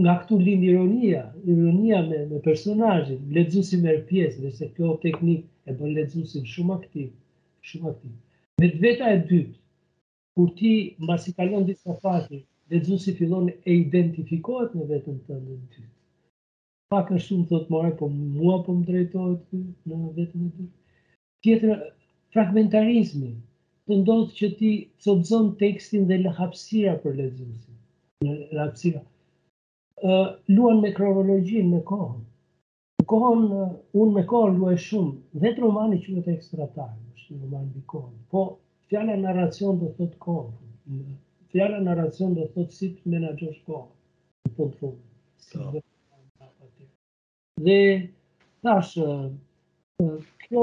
nga 0.00 0.14
këtu 0.22 0.38
lind 0.48 0.66
ironia, 0.72 1.20
ironia 1.54 2.00
me, 2.08 2.24
me 2.32 2.40
personajin, 2.50 3.20
lezusi 3.38 3.78
merë 3.86 4.02
pjesë, 4.10 4.42
dhe 4.42 4.50
se 4.58 4.72
kjo 4.74 4.96
teknik 5.06 5.46
e 5.70 5.76
bën 5.78 5.94
lezusi 6.00 6.42
shumë 6.56 6.80
aktiv, 6.80 7.14
shumë 7.70 7.92
aktiv. 7.94 8.18
Me 8.60 8.72
të 8.74 8.82
veta 8.88 9.14
e 9.14 9.22
dytë, 9.30 9.56
kur 10.36 10.52
ti 10.56 10.72
mbasi 11.00 11.32
kalon 11.36 11.64
disa 11.66 11.94
fazë, 12.04 12.38
lexuesi 12.70 13.12
fillon 13.18 13.46
e 13.50 13.72
identifikohet 13.86 14.74
me 14.76 14.84
veten 14.90 15.16
tënde 15.28 15.54
ty. 15.74 15.82
Pak 16.92 17.08
është 17.16 17.26
shumë 17.26 17.46
thotë 17.52 17.72
more, 17.74 17.90
po 17.98 18.06
mua 18.12 18.58
po 18.66 18.74
më 18.76 18.84
drejtohet 18.90 19.46
ty 19.50 19.62
në 19.88 20.00
veten 20.18 20.42
e 20.46 20.50
ty. 20.58 20.66
Tjetër 21.46 21.80
fragmentarizmi, 22.36 23.32
të 23.88 23.98
ndodhë 24.02 24.36
që 24.38 24.50
ti 24.60 24.70
cobzon 25.06 25.48
tekstin 25.62 26.04
dhe 26.10 26.20
lëhapsira 26.26 26.96
për 27.04 27.16
lexuesin. 27.22 27.80
Në 28.26 28.34
lëhapsira. 28.58 29.00
Ë 30.04 30.12
uh, 30.20 30.28
luan 30.52 30.84
me 30.84 30.92
kronologjinë 30.98 31.70
me 31.78 31.82
kohën. 31.88 32.20
Kohën 33.12 33.46
uh, 33.62 33.72
unë 34.02 34.14
me 34.18 34.26
kohën 34.32 34.60
luaj 34.60 34.76
shumë. 34.90 35.16
Vetë 35.46 35.64
romani 35.64 36.02
quhet 36.04 36.28
ekstratar, 36.36 36.92
është 37.16 37.40
një 37.40 37.44
roman 37.46 37.74
i 37.80 38.24
Po 38.34 38.44
fjala 38.88 39.16
narracion 39.18 39.76
do 39.80 39.88
thot 39.98 40.12
kohë. 40.22 40.52
Fjala 41.52 41.80
narracion 41.82 42.34
do 42.38 42.46
thot 42.54 42.74
si 42.76 42.90
të 42.98 43.14
menaxhosh 43.14 43.58
kohë. 43.66 43.88
të 44.56 44.68
po. 44.80 44.90
So. 45.46 45.82
Dhe 47.66 47.78
tash 48.66 48.92
kjo 50.46 50.62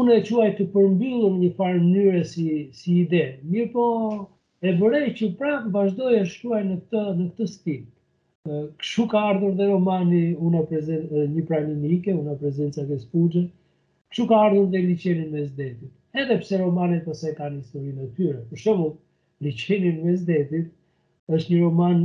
unë 0.00 0.18
e 0.18 0.24
quaj 0.28 0.48
të 0.60 0.66
përmbyllëm 0.76 1.36
një 1.42 1.50
farë 1.58 1.82
mënyrë 1.84 2.22
si 2.32 2.46
si 2.78 2.96
ide. 3.04 3.22
Mirë 3.52 3.70
po 3.74 3.84
e 4.62 4.72
vërej 4.80 5.08
që 5.20 5.28
prapë 5.42 5.72
vazhdoj 5.76 6.14
e 6.20 6.24
shkruaj 6.32 6.62
në 6.70 6.76
të 6.92 7.04
në 7.20 7.28
këtë 7.28 7.50
stil. 7.54 7.82
Kështu 8.80 9.06
ka 9.12 9.22
ardhur 9.34 9.52
dhe 9.60 9.66
romani 9.72 10.20
Una 10.50 10.62
prezen 10.72 11.02
një 11.12 11.42
unë 11.46 12.14
Una 12.20 12.34
prezenca 12.44 12.86
ke 12.92 12.96
spuxhe. 13.04 13.44
Kështu 14.08 14.24
ka 14.32 14.36
ardhur 14.48 14.68
dhe 14.72 14.80
liçeni 14.90 15.26
mes 15.36 15.50
detit 15.60 15.92
edhe 16.14 16.38
pse 16.40 16.56
romanet 16.60 17.08
ose 17.12 17.28
kanë 17.38 17.60
historinë 17.62 18.06
e 18.06 18.10
tyre. 18.18 18.40
Për 18.50 18.60
shembull, 18.64 18.94
Liçeni 19.46 19.92
në 19.98 20.14
Zdetit 20.22 20.72
është 21.36 21.52
një 21.52 21.60
roman 21.60 22.02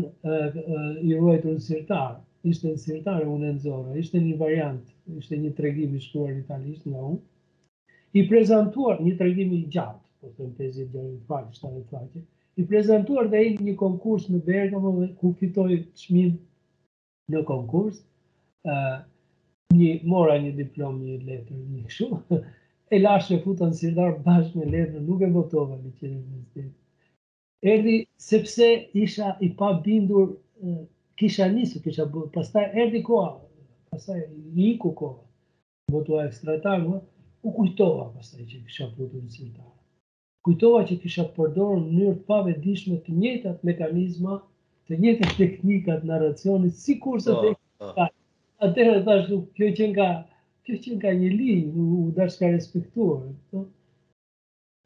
i 1.02 1.16
ruajtur 1.16 1.58
në 1.58 1.64
sirtarë, 1.68 2.22
Ishte 2.54 2.70
në 2.72 2.78
sirtar 2.82 3.24
unë 3.30 3.48
e 3.50 3.52
nxorra, 3.56 3.94
ishte 4.02 4.20
një 4.24 4.36
variant, 4.42 4.90
ishte 5.20 5.34
një 5.44 5.52
tregim 5.60 5.96
i 5.98 6.02
shkruar 6.04 6.28
në 6.36 6.44
italisht 6.44 6.84
nga 6.92 7.00
unë. 7.02 7.16
I 8.22 8.22
prezantuar 8.30 9.00
një 9.02 9.14
tregim 9.22 9.56
i 9.58 9.64
gjatë, 9.74 10.04
po 10.22 10.30
të 10.44 10.52
tezi 10.60 10.86
deri 10.94 11.16
në 11.16 11.24
fakt 11.26 11.58
është 11.58 12.22
I 12.62 12.66
prezantuar 12.72 13.32
dhe 13.32 13.38
ai 13.40 13.58
një 13.70 13.74
konkurs 13.80 14.30
në 14.32 14.44
Bergamo 14.46 14.92
dhe 15.00 15.08
ku 15.24 15.34
fitoi 15.40 15.80
çmim 16.04 16.38
në 17.34 17.42
konkurs, 17.50 17.98
ë 18.70 18.78
një 19.82 19.92
mora 20.14 20.38
një 20.46 20.52
diplomë, 20.62 21.02
një 21.08 21.18
letër, 21.32 21.58
një 21.74 21.84
kështu. 21.90 22.10
E 22.92 23.00
lash 23.00 23.30
me 23.34 23.40
futën 23.44 23.74
si 23.74 23.90
rrë 23.90 24.20
bashkë 24.26 24.60
me 24.62 24.66
ledhë, 24.72 25.00
nuk 25.08 25.22
e 25.26 25.30
votova 25.36 25.76
në 25.78 25.92
kjerim 26.00 26.22
në 26.22 26.64
në 26.66 26.72
Erdi, 27.74 27.94
sepse 28.26 28.68
isha 29.04 29.32
i 29.42 29.50
pa 29.62 29.70
bindur, 29.86 30.28
kisha 31.22 31.48
njësë, 31.54 31.82
kisha 31.86 32.06
bërë, 32.16 32.28
pastaj 32.36 32.66
erdi 32.84 33.02
koha, 33.08 33.32
pastaj 33.94 34.20
i 34.20 34.68
iku 34.74 34.92
koha, 35.00 35.22
botuaj 35.96 36.28
e 36.30 36.82
u 37.46 37.52
kujtova 37.56 38.06
pastaj 38.20 38.46
që 38.52 38.62
kisha 38.68 38.86
bërë 39.00 39.24
në 39.24 39.30
cilë 39.38 39.72
Kujtova 40.46 40.84
që 40.90 40.96
kisha 41.02 41.24
përdorë 41.36 41.80
në 41.84 41.92
njërë 41.98 42.20
pave 42.30 42.52
dishme 42.64 42.98
të 43.06 43.12
njëtët 43.22 43.64
mekanizma, 43.66 44.36
të 44.88 45.00
njëtët 45.02 45.32
teknikat 45.42 46.04
në 46.10 46.20
racionit, 46.24 46.74
si 46.82 47.00
kurse 47.06 47.34
po, 47.40 47.56
po. 47.82 47.90
të 47.98 48.68
e 48.68 48.70
kërë 48.78 49.00
të 49.10 49.16
e 49.16 49.24
kërë 49.26 49.42
të 49.58 49.72
e 49.74 49.74
të 49.74 49.92
të 49.98 50.35
kjo 50.66 50.76
që 50.84 50.92
nga 50.98 51.12
një 51.14 51.30
li, 51.38 51.52
u 51.78 52.10
dërshë 52.18 52.40
ka 52.42 52.48
respektuar. 52.56 53.26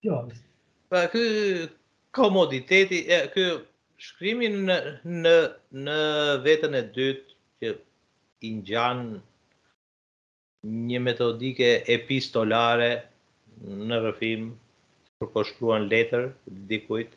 Kjo 0.04 0.18
është. 0.28 0.46
Pa, 0.92 1.06
kë 1.14 1.24
komoditeti, 2.16 3.04
e, 3.08 3.20
kë 3.34 3.46
shkrimi 4.06 4.50
në, 4.56 4.76
në, 5.24 5.36
në 5.86 5.98
vetën 6.46 6.76
e 6.80 6.84
dytë, 6.98 7.38
që 7.60 7.72
i 8.48 8.52
njanë 8.60 9.20
një 10.90 11.00
metodike 11.06 11.70
epistolare 11.96 12.92
në 13.88 14.02
rëfim, 14.08 14.52
për 15.20 15.32
po 15.34 15.44
shkruan 15.48 15.88
letër, 15.92 16.28
dikujt, 16.68 17.16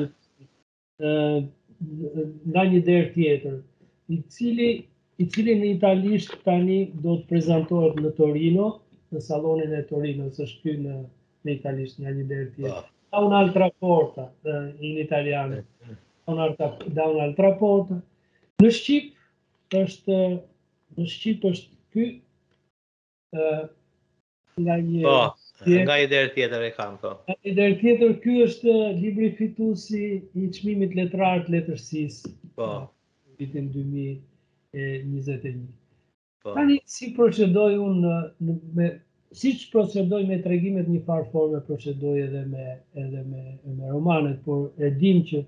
ë 0.99 2.29
nga 2.53 2.63
një 2.71 2.81
der 2.89 3.05
tjetër 3.15 3.57
i 4.11 4.17
cili 4.35 4.69
i 5.23 5.27
cili 5.31 5.55
në 5.61 5.71
italisht 5.77 6.35
tani 6.47 6.79
do 7.05 7.15
të 7.21 7.29
prezantohet 7.31 8.01
në 8.03 8.11
Torino 8.19 8.67
në 9.15 9.23
sallonin 9.25 9.77
e 9.79 9.85
Torinos 9.89 10.41
është 10.45 10.61
ky 10.65 10.75
në 10.83 10.97
në 11.47 11.55
italisht 11.55 12.01
nga 12.03 12.13
një 12.17 12.25
der 12.33 12.43
tjetër 12.57 12.75
da 12.75 12.83
po. 12.83 13.23
un'altra 13.25 13.69
porta 13.83 14.27
in 14.79 14.99
italiano 15.05 15.61
da 15.63 16.33
un'altra 16.35 16.75
da 17.43 17.49
porta 17.63 18.01
në 18.63 18.73
shqip 18.75 19.77
është 19.83 20.19
në 20.97 21.07
shqip 21.15 21.45
është 21.53 21.83
ky 21.93 22.07
ë 23.35 23.69
nga 24.59 24.75
një 24.85 25.03
po 25.07 25.21
nga 25.67 25.97
i 25.99 26.07
derë 26.07 26.29
tjetër 26.35 26.61
e 26.67 26.69
kam 26.75 26.95
këto. 27.01 27.15
Po. 27.25 27.33
Nga 27.33 27.37
i 27.43 27.51
derë 27.57 27.75
tjetër 27.81 28.13
ky 28.23 28.37
është 28.45 28.75
libri 29.01 29.29
fitusi 29.37 30.05
i 30.39 30.45
çmimit 30.55 30.93
letrar 30.97 31.41
të 31.45 31.51
letërsisë. 31.57 32.31
Po. 32.59 32.69
Vitin 33.39 33.67
2021. 33.73 35.67
Po. 36.43 36.53
Tani 36.55 36.77
si 36.87 37.13
procedoj 37.17 37.75
un 37.83 37.99
me 38.77 38.87
që 39.39 39.51
procedoj 39.73 40.23
me 40.25 40.39
tregimet 40.41 40.87
në 40.89 40.95
një 40.97 41.03
farë 41.05 41.27
formë 41.33 41.59
procedoj 41.67 42.15
edhe 42.25 42.45
me 42.53 42.69
edhe 43.03 43.21
me 43.29 43.43
me 43.77 43.91
romanet, 43.93 44.39
por 44.41 44.71
e 44.81 44.89
dim 44.89 45.19
që 45.27 45.43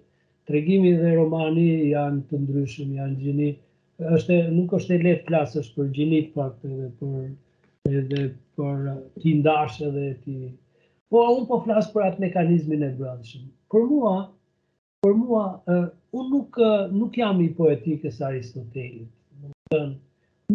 tregimi 0.48 0.92
dhe 1.00 1.16
romani 1.16 1.70
janë 1.94 2.22
të 2.30 2.42
ndryshëm, 2.44 2.92
janë 3.00 3.18
gjini. 3.24 3.54
Është 4.02 4.38
nuk 4.52 4.72
është 4.78 4.94
e 4.96 5.02
lehtë 5.06 5.28
klasës 5.30 5.68
për 5.76 5.90
gjinit, 5.98 6.30
pastaj 6.38 6.70
edhe 6.70 6.92
për 7.00 7.98
edhe 8.02 8.22
për 8.62 8.82
uh, 8.92 8.98
ti 9.22 9.32
ndarsh 9.40 9.78
edhe 9.90 10.08
ti. 10.26 10.36
Po 11.14 11.22
un 11.38 11.46
po 11.52 11.58
flas 11.68 11.88
për 11.94 12.06
atë 12.12 12.24
mekanizmin 12.26 12.86
e 12.88 12.92
brendshëm. 13.00 13.48
Për 13.74 13.88
mua, 13.92 14.16
për 15.06 15.16
mua 15.24 15.46
uh, 15.56 15.88
unë 16.16 16.22
un 16.26 16.32
nuk 16.36 16.60
uh, 16.68 16.84
nuk 17.00 17.18
jam 17.22 17.42
i 17.46 17.50
poetikës 17.58 18.20
Aristotelit. 18.30 19.10
Do 19.42 19.50
të 19.54 19.74
thënë 19.74 19.96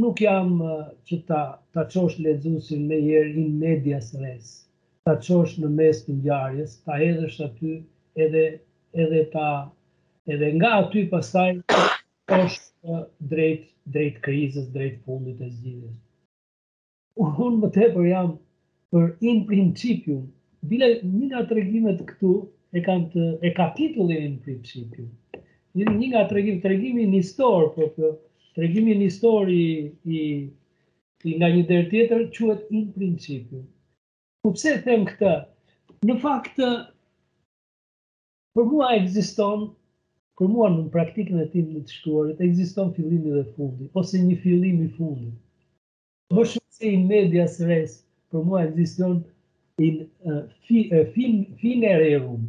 nuk 0.05 0.21
jam 0.21 0.59
që 1.11 1.17
ta 1.31 1.39
ta 1.77 1.87
çosh 1.95 2.19
lexuesin 2.27 2.83
me 2.93 2.99
herë 3.09 3.33
in 3.43 3.53
medias 3.65 4.11
res. 4.23 4.53
Ta 5.09 5.15
çosh 5.29 5.57
në 5.63 5.73
mes 5.79 6.03
të 6.07 6.17
ngjarjes, 6.19 6.77
ta 6.87 6.99
hedhësh 7.03 7.41
aty 7.49 7.73
edhe 8.27 8.47
edhe 9.05 9.25
ta 9.35 9.49
edhe 10.35 10.53
nga 10.61 10.73
aty 10.85 11.07
pastaj 11.15 11.51
është 12.41 13.03
drejt 13.33 13.67
drejt 13.97 14.23
krizës, 14.29 14.71
drejt 14.77 15.03
fundit 15.09 15.41
të 15.43 15.51
zgjidhjes 15.57 15.97
unë 17.25 17.59
më 17.63 17.69
tepër 17.77 18.07
jam 18.11 18.27
për 18.95 19.05
in 19.29 19.39
principium. 19.51 20.25
Bile 20.73 20.89
një 21.03 21.29
nga 21.31 21.43
të 21.51 21.57
regjimet 21.59 22.03
këtu 22.09 22.33
e, 22.77 22.81
ka 22.87 22.97
të, 23.13 23.25
e 23.49 23.53
kapitullin 23.57 24.27
in 24.29 24.35
principium. 24.47 25.09
Një, 25.77 25.87
nga 26.11 26.25
të 26.29 26.37
regjimet, 26.39 26.61
të 26.65 26.73
regjimi 26.73 27.07
një 27.13 27.23
storë, 27.33 27.71
për 27.75 28.13
të 28.57 28.65
regjimi 28.65 28.97
një 29.03 29.09
storë 29.19 29.57
i, 29.61 30.19
i, 30.19 30.21
nga 31.41 31.51
një 31.55 31.65
dherë 31.71 31.89
tjetër, 31.93 32.27
quet 32.37 32.69
in 32.81 32.85
principium. 32.97 33.65
Po 34.43 34.53
pse 34.57 34.75
them 34.87 35.05
këtë? 35.11 35.33
Në 36.09 36.17
fakt, 36.25 36.61
për 38.57 38.69
mua 38.73 38.91
egziston, 38.99 39.69
për 40.41 40.49
mua 40.53 40.69
në 40.75 40.89
praktikën 40.97 41.41
e 41.45 41.49
tim 41.55 41.73
në 41.77 41.85
të 41.87 41.97
shkuarit, 41.99 42.41
egziston 42.49 42.93
fillimi 43.01 43.35
dhe 43.37 43.45
fundi, 43.57 43.91
ose 44.01 44.23
një 44.27 44.37
fillimi 44.45 44.89
fundi. 44.99 45.33
Më 46.35 46.43
shumë 46.51 46.73
se 46.75 46.89
i 46.93 46.97
media 47.09 47.43
së 47.55 47.67
res, 47.67 47.93
për 48.35 48.41
mua 48.47 48.61
existion 48.67 49.13
e 49.79 50.09
fine 51.61 51.93
rerum, 52.01 52.49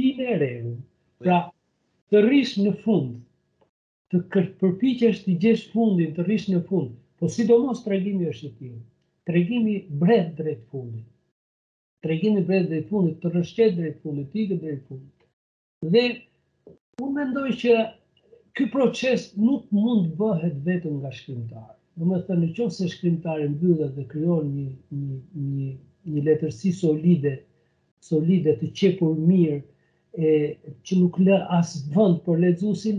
e 0.00 0.34
rerum, 0.42 0.74
pra 1.22 1.38
të 2.10 2.20
rrish 2.26 2.52
në 2.64 2.72
fund, 2.82 3.14
të 4.12 4.20
përpikesh 4.60 5.22
të 5.28 5.38
gjesh 5.46 5.62
fundin, 5.76 6.10
të 6.18 6.26
rrish 6.26 6.46
në 6.54 6.60
fund, 6.68 6.90
po 7.20 7.30
sidomos 7.38 7.80
të 7.84 7.94
regimi 7.94 8.28
është 8.32 8.48
të 8.50 8.54
tjë, 8.66 8.76
të 9.24 9.36
regimi 9.38 9.76
bret 10.04 10.28
drejt 10.42 10.66
fundin, 10.74 11.06
të 12.04 12.12
regimi 12.14 12.44
bret 12.50 12.68
drejt 12.72 12.92
fundin, 12.92 13.16
të 13.24 13.32
rrështet 13.36 13.78
drejt 13.80 14.02
fundin, 14.02 14.26
të 14.34 14.40
ikë 14.44 14.58
drejt 14.66 14.82
fundin. 14.82 15.12
Dhe, 15.96 16.04
unë 17.06 17.16
mendoj 17.22 17.48
që 17.64 17.78
ky 18.58 18.68
proces 18.76 19.30
nuk 19.48 19.72
mund 19.80 20.12
bëhet 20.20 20.60
vetëm 20.68 21.00
nga 21.00 21.14
shkrimtarë. 21.20 21.74
Në 22.00 22.06
më 22.10 22.16
thënë, 22.26 22.42
në 22.44 22.52
qovë 22.56 22.72
se 22.76 22.86
shkrimtarë 22.92 23.44
mbyllet 23.52 23.90
dhe 23.96 24.04
kryon 24.12 24.48
një, 24.54 24.62
një, 25.00 25.18
një, 25.58 25.66
një 26.14 26.22
letërsi 26.28 26.72
solide, 26.78 27.32
solide 28.06 28.54
të 28.62 28.70
qepur 28.80 29.14
mirë, 29.28 29.58
e, 30.18 30.32
që 30.88 30.98
nuk 31.02 31.20
lë 31.28 31.38
asë 31.60 31.84
vënd 31.94 32.18
për 32.26 32.40
ledzusin, 32.46 32.98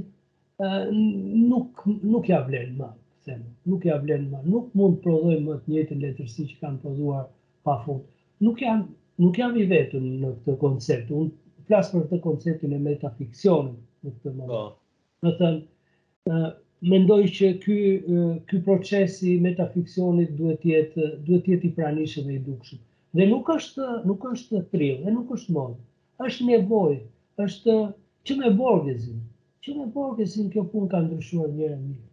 nuk, 0.61 1.83
nuk 2.13 2.31
ja 2.31 2.39
vlenë 2.47 2.77
ma, 2.79 2.87
themë, 3.27 3.45
nuk 3.73 3.83
ja 3.89 3.97
vlenë 4.05 4.31
ma, 4.35 4.39
nuk 4.53 4.71
mund 4.81 5.01
prodhoj 5.03 5.35
më 5.49 5.57
të 5.65 5.73
njëtën 5.75 6.03
letërsi 6.07 6.47
që 6.53 6.63
kanë 6.63 6.81
prodhuar 6.85 7.27
pa 7.67 7.77
fund. 7.85 8.05
Nuk 8.47 8.63
jam, 8.63 8.85
nuk 9.25 9.35
jam 9.41 9.59
i 9.59 9.67
vetën 9.73 10.07
në 10.23 10.31
këtë 10.39 10.57
koncept, 10.63 11.11
unë 11.11 11.67
plasë 11.67 11.97
për 11.97 12.07
këtë 12.07 12.23
konceptin 12.29 12.77
e 12.79 12.83
metafikcionin 12.87 13.79
në 14.05 14.15
këtë 14.19 14.37
moment. 14.39 14.55
Oh. 14.55 14.69
Po. 14.71 15.25
Më 15.25 15.33
thënë, 15.41 16.55
mendoj 16.83 17.23
që 17.37 17.49
ky 17.63 17.75
ky 18.49 18.59
procesi 18.67 19.35
metafiksionit 19.43 20.33
duhet 20.39 20.61
të 20.63 20.69
jetë 20.71 21.09
duhet 21.27 21.45
të 21.45 21.53
jetë 21.53 21.67
i 21.69 21.73
pranishëm 21.77 22.25
dhe 22.29 22.35
i 22.37 22.43
dukshëm. 22.47 22.79
Dhe 23.19 23.27
nuk 23.31 23.49
është 23.53 23.87
nuk 24.09 24.25
është 24.31 24.61
thrill, 24.73 24.97
dhe 25.05 25.13
nuk 25.13 25.31
është 25.37 25.55
mod. 25.59 25.77
Është 26.25 26.47
nevojë, 26.49 26.97
është 27.45 27.77
që 28.27 28.37
me 28.41 28.51
borgesin. 28.59 29.21
Që 29.63 29.75
me 29.77 29.85
borgesin 29.93 30.49
kjo 30.53 30.65
punë 30.73 30.91
ka 30.91 30.99
ndryshuar 31.05 31.53
njëra 31.55 31.77
mirë. 31.85 32.03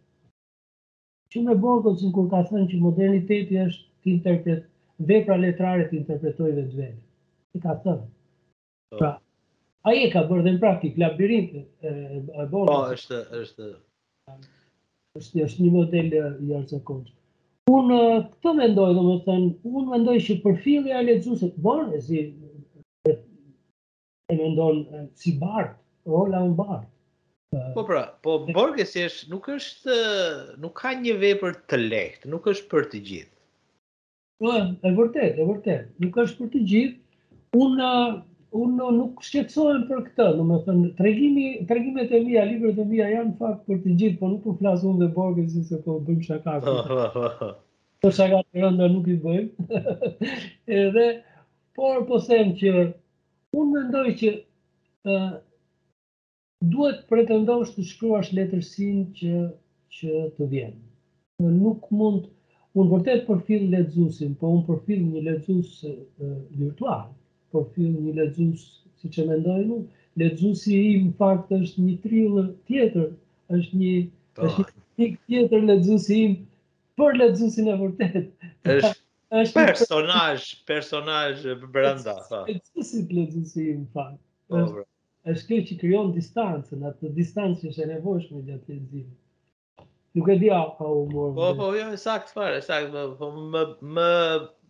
Që 1.33 1.41
me 1.49 1.55
borgesin 1.65 2.13
kur 2.15 2.29
ka 2.31 2.41
thënë 2.49 2.67
që 2.71 2.79
moderniteti 2.85 3.59
është 3.67 3.85
të 4.03 4.13
interpret 4.15 4.65
vepra 5.11 5.37
letrare 5.43 5.85
të 5.91 5.97
interpretoj 6.01 6.51
vetë 6.59 6.75
vetë. 6.79 7.03
I 7.57 7.61
ka 7.67 7.75
thënë. 7.83 8.05
Pra, 8.99 9.11
ai 9.89 9.95
e 10.07 10.11
ka 10.13 10.23
bërë 10.29 10.45
dhe 10.47 10.51
në 10.55 10.61
praktik, 10.65 10.97
labirint 11.03 11.55
e, 11.59 11.63
e 11.85 12.47
Po, 12.51 12.65
është, 12.93 13.23
është, 13.41 13.69
është 14.31 15.41
është 15.45 15.63
një 15.63 15.71
model 15.71 16.13
i 16.15 16.55
arzakonç. 16.57 17.09
Unë 17.71 17.97
të 18.45 18.53
mendoj, 18.59 18.87
domethënë, 18.97 19.23
më 19.47 19.57
thënë, 19.59 19.73
unë 19.79 19.91
mendoj 19.93 20.15
që 20.27 20.35
përfili 20.45 20.93
a 20.95 21.01
letëzu 21.07 21.35
se 21.41 21.49
të 21.55 21.63
barë, 21.65 21.99
e 21.99 21.99
si 22.07 22.23
e 23.11 24.37
mendon 24.39 24.81
si 25.21 25.33
barë, 25.43 25.71
rola 26.15 26.41
unë 26.47 26.57
barë. 26.61 26.83
Po 27.75 27.83
pra, 27.87 28.03
po 28.25 28.37
Borges 28.49 28.95
është 29.05 29.29
nuk 29.31 29.49
është 29.55 29.97
nuk 30.63 30.75
ka 30.79 30.93
një 31.03 31.17
vepër 31.23 31.59
të 31.69 31.81
lehtë, 31.83 32.31
nuk 32.33 32.47
është 32.53 32.69
për 32.71 32.87
të 32.93 33.03
gjithë. 33.09 33.31
Po, 34.43 34.55
e 34.89 34.95
vërtet, 34.99 35.39
e 35.43 35.47
vërtet, 35.51 35.87
nuk 36.03 36.17
është 36.25 36.39
për 36.41 36.53
të 36.55 36.63
gjithë. 36.71 37.01
Unë 37.63 37.91
unë 38.61 38.87
nuk 38.95 39.21
shqetsohem 39.25 39.83
për 39.89 40.01
këtë, 40.07 40.25
në 40.39 40.43
më 40.47 40.57
thënë, 40.65 40.89
tregimet 41.67 42.11
e 42.13 42.19
mija, 42.25 42.41
libret 42.49 42.77
e 42.77 42.85
mija 42.89 43.07
janë 43.11 43.31
fakt 43.39 43.63
për 43.69 43.79
të 43.85 43.93
gjithë, 44.01 44.17
po 44.19 44.29
nuk 44.33 44.43
u 44.45 44.51
po 44.53 44.59
flasë 44.59 44.87
unë 44.89 44.99
dhe 45.01 45.07
borgën 45.15 45.47
si 45.53 45.63
se 45.69 45.79
po 45.85 45.95
bëjmë 46.09 46.27
shakakë. 46.27 46.73
Oh, 46.73 46.91
oh, 46.97 47.17
oh, 47.45 47.55
po 48.03 48.11
shakakë 48.13 48.47
të 48.53 48.61
rënda 48.65 48.89
nuk 48.93 49.09
i 49.09 49.17
bëjmë. 49.23 49.81
Edhe, 50.83 51.05
por 51.79 52.03
po 52.11 52.19
sem 52.27 52.53
që, 52.59 52.75
unë 53.57 53.69
më 53.71 53.81
ndoj 53.89 54.05
që, 54.21 54.35
duhet 56.75 57.01
pretendosh 57.09 57.73
të 57.79 57.87
shkruash 57.89 58.31
letërsin 58.37 59.01
që 59.17 60.21
të 60.37 60.51
vjenë. 60.53 60.79
Nuk 61.57 61.89
mund, 61.89 62.29
unë 62.77 62.93
vërtet 62.99 63.25
përfil 63.31 63.65
letëzusin, 63.73 64.37
po 64.43 64.53
unë 64.59 64.69
përfil 64.69 65.03
një 65.09 65.25
letëzus 65.31 65.83
virtual, 66.61 67.09
profil 67.53 67.89
një 67.99 68.13
ledzus, 68.21 68.61
si 68.99 69.09
që 69.15 69.25
mendoj 69.29 69.61
mu, 69.69 69.77
ledzusi 70.21 70.77
im 70.97 71.09
fakt 71.19 71.51
është 71.57 71.83
një 71.87 71.95
trillë 72.05 72.45
tjetër, 72.69 73.09
është 73.57 73.79
një, 73.81 73.93
da. 74.39 74.47
është 74.49 75.03
një 75.03 75.09
tjetër 75.27 75.65
ledzusi 75.69 76.19
im, 76.27 76.33
për 77.01 77.19
ledzusin 77.21 77.69
e 77.71 77.79
vërtet. 77.81 78.29
është, 78.75 78.91
është 79.43 79.59
personaj, 79.59 80.37
personaj 80.69 81.25
brenda. 81.77 82.17
Ledzusit 82.49 83.13
ledzusi 83.19 83.67
im 83.75 83.85
fakt. 83.97 84.19
Po, 84.51 84.63
është, 84.65 84.85
është 85.35 85.49
kjo 85.51 85.61
që 85.69 85.79
krijon 85.83 86.13
distancën, 86.17 86.87
atë 86.91 87.13
distancë 87.21 87.61
që 87.67 87.73
është 87.75 87.85
e 87.87 87.91
nevojshme 87.93 88.43
gjatë 88.49 88.77
ledzimit. 88.79 89.19
Nuk 90.13 90.27
e 90.29 90.35
di 90.41 90.49
a 90.53 90.59
pa 90.77 90.85
u 90.93 91.05
morë. 91.11 91.31
Po, 91.37 91.47
po, 91.61 91.67
jo, 91.77 91.87
e 91.89 91.97
të 92.01 92.35
farë, 92.37 92.59
e 92.59 92.61
sakë, 92.71 92.91
po, 92.97 93.05
po, 93.21 93.29
më, 93.53 93.63
më, 93.81 93.93
më, 93.95 94.11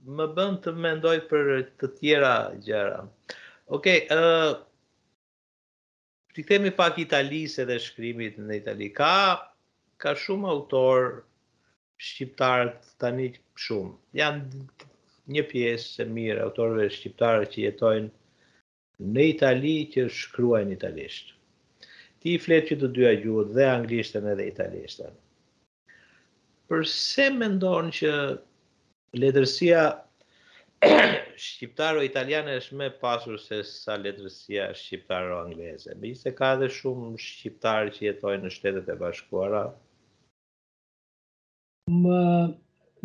më 0.06 0.26
bën 0.36 0.56
të 0.64 0.72
mendoj 0.86 1.18
për 1.30 1.50
të 1.80 1.88
tjera 2.00 2.32
gjëra. 2.66 3.00
Okej, 3.76 4.00
okay, 4.04 4.08
ë 4.12 4.26
uh, 6.36 6.48
themi 6.50 6.72
pak 6.76 6.98
italisë 7.00 7.66
dhe 7.70 7.78
shkrimit 7.80 8.38
në 8.38 8.58
Itali. 8.62 8.90
Ka 8.98 9.12
ka 9.98 10.12
shumë 10.20 10.50
autor 10.52 11.24
shqiptar 12.02 12.74
tani 13.00 13.32
shumë. 13.56 13.96
Jan 14.20 14.42
një 15.32 15.46
pjesë 15.52 16.04
e 16.04 16.10
mirë 16.18 16.44
autorëve 16.50 16.90
shqiptarë 16.92 17.48
që 17.54 17.60
jetojnë 17.68 18.10
në 19.16 19.28
Itali 19.38 19.76
që 19.94 20.08
shkruajnë 20.20 20.76
italisht. 20.76 21.32
Ti 22.20 22.36
flet 22.40 22.68
që 22.70 22.80
të 22.82 22.90
dyja 22.96 23.14
gjuhët, 23.24 23.52
dhe 23.56 23.66
anglishten 23.70 24.28
edhe 24.34 24.48
italishtën. 24.52 25.16
Përse 26.68 27.26
mendon 27.40 27.90
që 28.00 28.12
letërsia 29.14 29.82
shqiptaro 31.46 32.02
italiane 32.04 32.56
është 32.60 32.78
më 32.82 32.88
pasur 33.04 33.38
se 33.40 33.60
sa 33.68 33.96
letërsia 34.02 34.70
shqiptaro 34.78 35.38
angleze. 35.46 35.94
Me 36.02 36.08
ishte 36.16 36.34
ka 36.38 36.54
dhe 36.60 36.70
shumë 36.80 37.14
shqiptarë 37.28 37.94
që 37.96 38.06
jetojnë 38.10 38.44
në 38.46 38.54
Shtetet 38.58 38.90
e 38.90 38.96
Bashkuara. 39.02 39.64
Më 41.92 42.24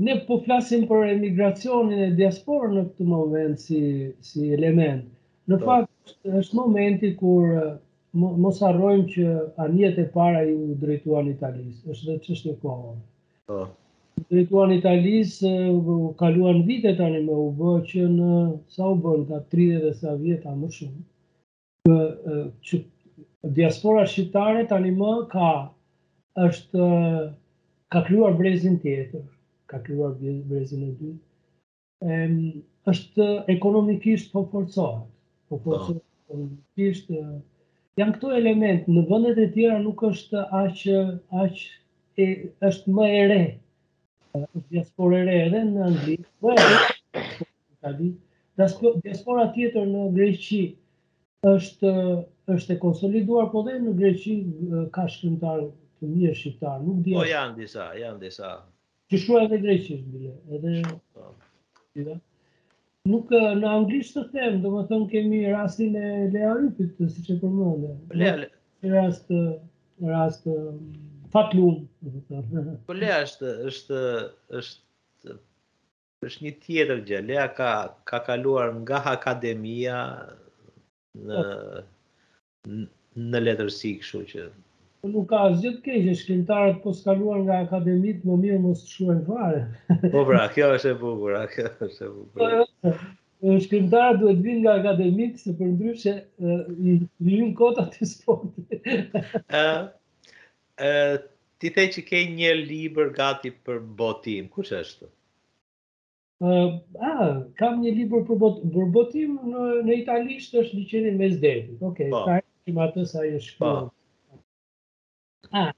ne 0.07 0.17
po 0.27 0.41
flasim 0.47 0.87
për 0.91 1.09
emigracionin 1.13 2.03
e 2.07 2.11
diasporës 2.21 2.75
në 2.77 2.85
këtë 2.91 3.09
moment 3.13 3.63
si 3.65 3.81
si 4.31 4.53
element. 4.59 5.07
Në 5.51 5.61
Do. 5.61 5.65
Po. 5.65 5.77
fakt 5.77 6.35
është 6.41 6.57
momenti 6.59 7.11
kur 7.21 7.53
mos 8.45 8.59
harrojmë 8.65 9.05
që 9.15 9.27
anjet 9.65 9.99
e 10.03 10.07
para 10.15 10.43
i 10.51 10.57
drejtuan 10.85 11.29
Italisë, 11.29 11.85
është 11.95 12.09
vetë 12.13 12.27
çështë 12.29 12.55
e 12.55 12.61
kohës. 12.65 13.03
Po 13.53 13.65
drejtuar 14.27 14.69
në 14.71 14.77
Italisë, 14.81 15.51
u 15.71 15.97
kaluan 16.21 16.63
vite 16.69 16.93
tani 16.99 17.21
me 17.25 17.35
u 17.35 17.45
bë 17.59 17.73
që 17.91 18.07
në 18.15 18.31
sa 18.77 18.89
u 18.91 18.97
bën 19.05 19.27
ka 19.29 19.41
30 19.55 19.83
dhe 19.85 19.93
sa 20.01 20.15
vjeta 20.23 20.55
më 20.63 20.71
shumë. 20.77 21.03
Që, 22.67 22.81
diaspora 23.59 24.07
shqiptare 24.09 24.65
tani 24.71 24.91
më 24.99 25.13
ka 25.33 25.51
është 26.49 26.89
ka 27.93 28.03
kryuar 28.09 28.35
brezin 28.41 28.77
tjetër, 28.83 29.25
ka 29.71 29.81
kryuar 29.87 30.17
brezin 30.51 30.83
e 30.89 30.97
dytë. 31.03 31.21
Ëm 32.17 32.35
është 32.93 33.27
ekonomikisht 33.55 34.33
po 34.33 34.43
forcohet, 34.51 35.09
po, 35.51 35.59
po. 35.65 35.79
forcohet. 35.89 37.25
janë 37.99 38.13
këto 38.15 38.29
element 38.39 38.85
në 38.95 39.01
vendet 39.09 39.39
e 39.43 39.47
tjera 39.55 39.79
nuk 39.83 40.03
është 40.07 40.43
aq 40.61 40.77
aq 41.43 41.57
është 42.69 42.91
më 42.95 43.07
e 43.23 43.41
diaspora 44.71 45.17
e 45.21 45.25
re 45.29 45.35
edhe 45.47 45.61
në 45.69 45.85
Angli, 45.89 46.15
po 46.45 46.53
e 46.53 46.61
re, 46.61 48.11
diaspora 48.59 49.49
tjetër 49.55 49.87
në 49.93 50.03
Greqi 50.17 50.59
është, 51.53 51.93
është 52.55 52.75
e 52.77 52.81
konsoliduar, 52.83 53.49
po 53.55 53.63
dhe 53.69 53.77
në 53.85 53.95
Greqi 54.01 54.35
ka 54.97 55.07
shkrimtar 55.15 55.63
të 55.99 56.11
mirë 56.13 56.35
shqiptar, 56.41 56.81
nuk 56.89 57.01
dhja. 57.07 57.17
Po 57.21 57.27
janë 57.31 57.59
disa, 57.61 57.87
janë 58.03 58.23
disa. 58.27 58.53
Që 59.11 59.23
shua 59.25 59.45
edhe 59.47 59.61
Greqi, 59.65 59.99
bile, 60.13 60.35
edhe... 60.59 60.77
Shkrimtar. 60.81 61.37
Po. 61.37 62.23
Nuk 63.09 63.31
në 63.63 63.69
anglisht 63.73 64.13
të 64.19 64.23
them, 64.35 64.57
do 64.63 64.71
më 64.75 64.83
thëmë 64.91 65.07
kemi 65.11 65.39
rastin 65.49 65.95
e 65.97 66.09
Lea 66.35 66.51
Rupit, 66.59 66.99
si 67.15 67.23
që 67.29 67.39
përmëllë. 67.41 67.93
Lea 68.21 68.35
Rast, 68.93 69.31
rast, 70.13 70.45
pa 71.33 71.43
plumë. 71.53 72.79
Po 72.89 72.95
Lea 72.97 73.17
është, 73.27 73.49
është, 73.71 73.99
është, 74.61 75.35
është 76.29 76.47
një 76.47 76.53
tjetër 76.67 77.03
gjë. 77.09 77.21
Lea 77.31 77.49
ka, 77.59 77.73
ka 78.11 78.21
kaluar 78.29 78.73
nga 78.83 79.01
akademia 79.15 79.99
në, 81.19 81.45
në 83.33 83.43
letërsi 83.45 83.93
kështu 84.01 84.23
që... 84.33 84.47
Po 85.05 85.11
nuk 85.13 85.29
ka 85.31 85.43
asë 85.49 85.61
gjithë 85.65 85.83
keqë, 85.85 86.15
shkrimtarët 86.23 86.81
po 86.83 86.93
s'kaluar 86.99 87.45
nga 87.45 87.59
akademit 87.69 88.25
më 88.27 88.39
mirë 88.47 88.61
mos 88.65 88.81
së 88.89 89.15
fare. 89.29 89.61
po 90.11 90.25
pra, 90.27 90.41
kjo 90.55 90.73
është 90.75 90.91
e 90.91 90.99
bukur, 91.05 91.37
kjo 91.53 91.69
është 91.87 92.09
e 92.09 92.09
bukur. 92.17 92.97
Po, 93.39 93.53
shkrimtarët 93.69 94.19
duhet 94.25 94.41
vinë 94.43 94.65
nga 94.65 94.75
akademit 94.81 95.39
se 95.45 95.55
për 95.61 95.71
ndryshe 95.77 96.17
i 96.43 96.97
rinjën 97.29 97.55
kota 97.61 97.87
të 97.93 98.09
sportit 98.17 98.91
ti 101.59 101.69
the 101.75 101.87
që 101.93 102.03
ke 102.09 102.19
një 102.35 102.53
libër 102.69 103.09
gati 103.17 103.51
për 103.69 103.81
botim. 104.01 104.49
Kush 104.49 104.73
është? 104.73 105.09
Uh, 106.41 106.77
ah, 107.01 107.43
kam 107.59 107.81
një 107.83 107.91
libër 107.99 108.23
për 108.29 108.39
për 108.43 108.91
botim 108.95 109.39
në 109.49 109.63
në 109.89 109.97
italisht 110.03 110.55
është 110.61 110.77
Liçeni 110.77 111.17
mes 111.19 111.41
dedit. 111.43 111.83
Okej, 111.83 112.11
okay, 112.11 112.11
që 112.11 112.11
po. 112.13 112.65
tim 112.69 112.79
atë 112.85 113.07
sa 113.11 113.25
e 113.27 113.41
shkruaj. 113.47 113.89
Po. 113.89 115.53
Ah. 115.53 115.73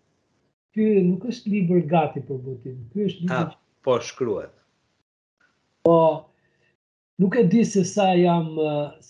Ky 0.77 0.91
nuk 1.07 1.25
është 1.33 1.51
libër 1.55 1.81
gati 1.95 2.21
për 2.29 2.43
botim. 2.45 2.77
Ky 2.93 3.07
është 3.09 3.21
libër. 3.25 3.57
po 3.85 3.97
shkruhet. 4.05 4.53
Po, 5.85 5.97
Nuk 7.21 7.37
e 7.37 7.45
di 7.49 7.63
se 7.65 7.85
sa 7.85 8.15
jam, 8.17 8.47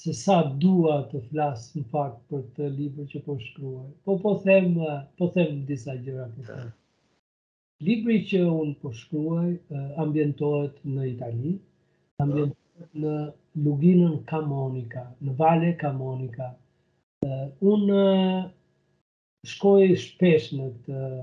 se 0.00 0.12
sa 0.24 0.42
dua 0.62 0.94
të 1.12 1.18
flasë 1.28 1.78
në 1.78 1.82
fakt 1.92 2.16
për 2.32 2.40
të 2.56 2.70
libër 2.78 3.04
që 3.12 3.20
po 3.26 3.36
shkruaj. 3.42 3.84
Po 4.08 4.16
po 4.24 4.32
them, 4.46 4.74
po 5.20 5.28
them 5.36 5.60
disa 5.68 5.94
gjëra 6.06 6.26
për 6.34 6.48
të. 6.50 6.56
Libri 7.88 8.16
që 8.32 8.40
unë 8.54 8.74
po 8.80 8.90
shkruaj 9.02 9.52
ambientohet 10.06 10.74
në 10.96 11.06
Itali, 11.12 11.54
ambientohet 12.24 12.98
në 13.04 13.14
luginën 13.68 14.18
Kamonika, 14.32 15.06
në 15.28 15.38
vale 15.44 15.70
Kamonika. 15.84 16.50
Unë 17.74 18.04
shkoj 19.54 19.86
shpesh 20.06 20.50
në 20.58 20.72
të... 20.88 21.14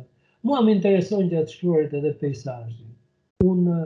Mua 0.47 0.63
më 0.63 0.77
interesojnë 0.79 1.33
gjatë 1.35 1.57
shkruarit 1.59 1.99
edhe 1.99 2.15
pejsajnë. 2.23 2.89
Unë 3.51 3.81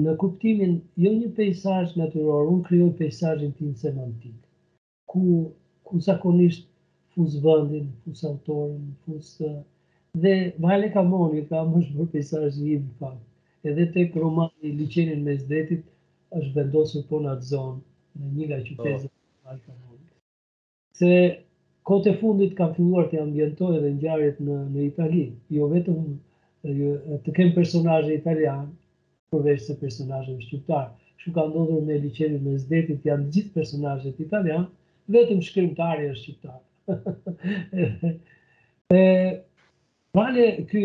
në 0.00 0.12
kuptimin 0.20 0.74
jo 1.04 1.10
një 1.16 1.28
peisazh 1.38 1.94
natyror, 2.00 2.48
un 2.52 2.60
krijoj 2.68 2.90
peisazhin 3.00 3.52
tim 3.58 3.72
semantik. 3.82 4.36
Ku 5.10 5.22
ku 5.90 5.98
zakonisht 6.06 6.66
fus 7.14 7.34
fuzë 7.42 7.80
fus 8.04 8.24
autorin, 8.28 8.84
fus 9.06 9.30
dhe 10.24 10.34
Vale 10.66 10.88
Kamoni 10.94 11.42
ka 11.48 11.64
më 11.70 11.82
shumë 11.88 12.06
peisazh 12.14 12.60
i 12.66 12.70
im 12.76 12.86
pa. 13.00 13.10
Edhe 13.66 13.88
tek 13.96 14.14
romani 14.22 14.72
Lichenin 14.78 15.24
mes 15.26 15.42
është 15.50 16.54
vendosur 16.54 17.06
po 17.08 17.18
në 17.20 17.32
atë 17.34 17.48
zonë, 17.50 17.78
në 18.20 18.28
një 18.36 18.44
nga 18.48 18.58
qytetet 18.68 19.08
po. 19.08 19.26
Vale 19.48 19.60
Kamoni. 19.66 20.06
Se 21.00 21.12
kote 21.88 22.14
fundit 22.22 22.54
ka 22.58 22.70
filluar 22.76 23.10
të 23.10 23.20
ambientoj 23.26 23.74
dhe 23.82 23.90
ngjarjet 23.96 24.38
në 24.46 24.56
në 24.74 24.86
Itali, 24.92 25.26
jo 25.56 25.66
vetëm 25.74 25.98
jo, 26.82 26.96
të 27.26 27.34
kem 27.38 27.50
personazhe 27.58 28.14
italianë, 28.20 28.68
përveç 29.32 29.60
se 29.68 29.74
personajëve 29.80 30.40
shqiptar. 30.46 30.86
Shku 31.20 31.30
ka 31.36 31.42
ndodhur 31.50 31.80
me 31.88 31.96
liqenit 32.04 32.42
me 32.46 32.54
zdetit, 32.62 33.04
janë 33.06 33.28
gjithë 33.34 33.54
personajët 33.58 34.20
italian, 34.24 34.64
vetëm 35.14 35.42
shkrimtari 35.48 36.08
e 36.10 36.14
shqiptar. 36.18 36.58
Vale, 40.18 40.46
ky 40.70 40.82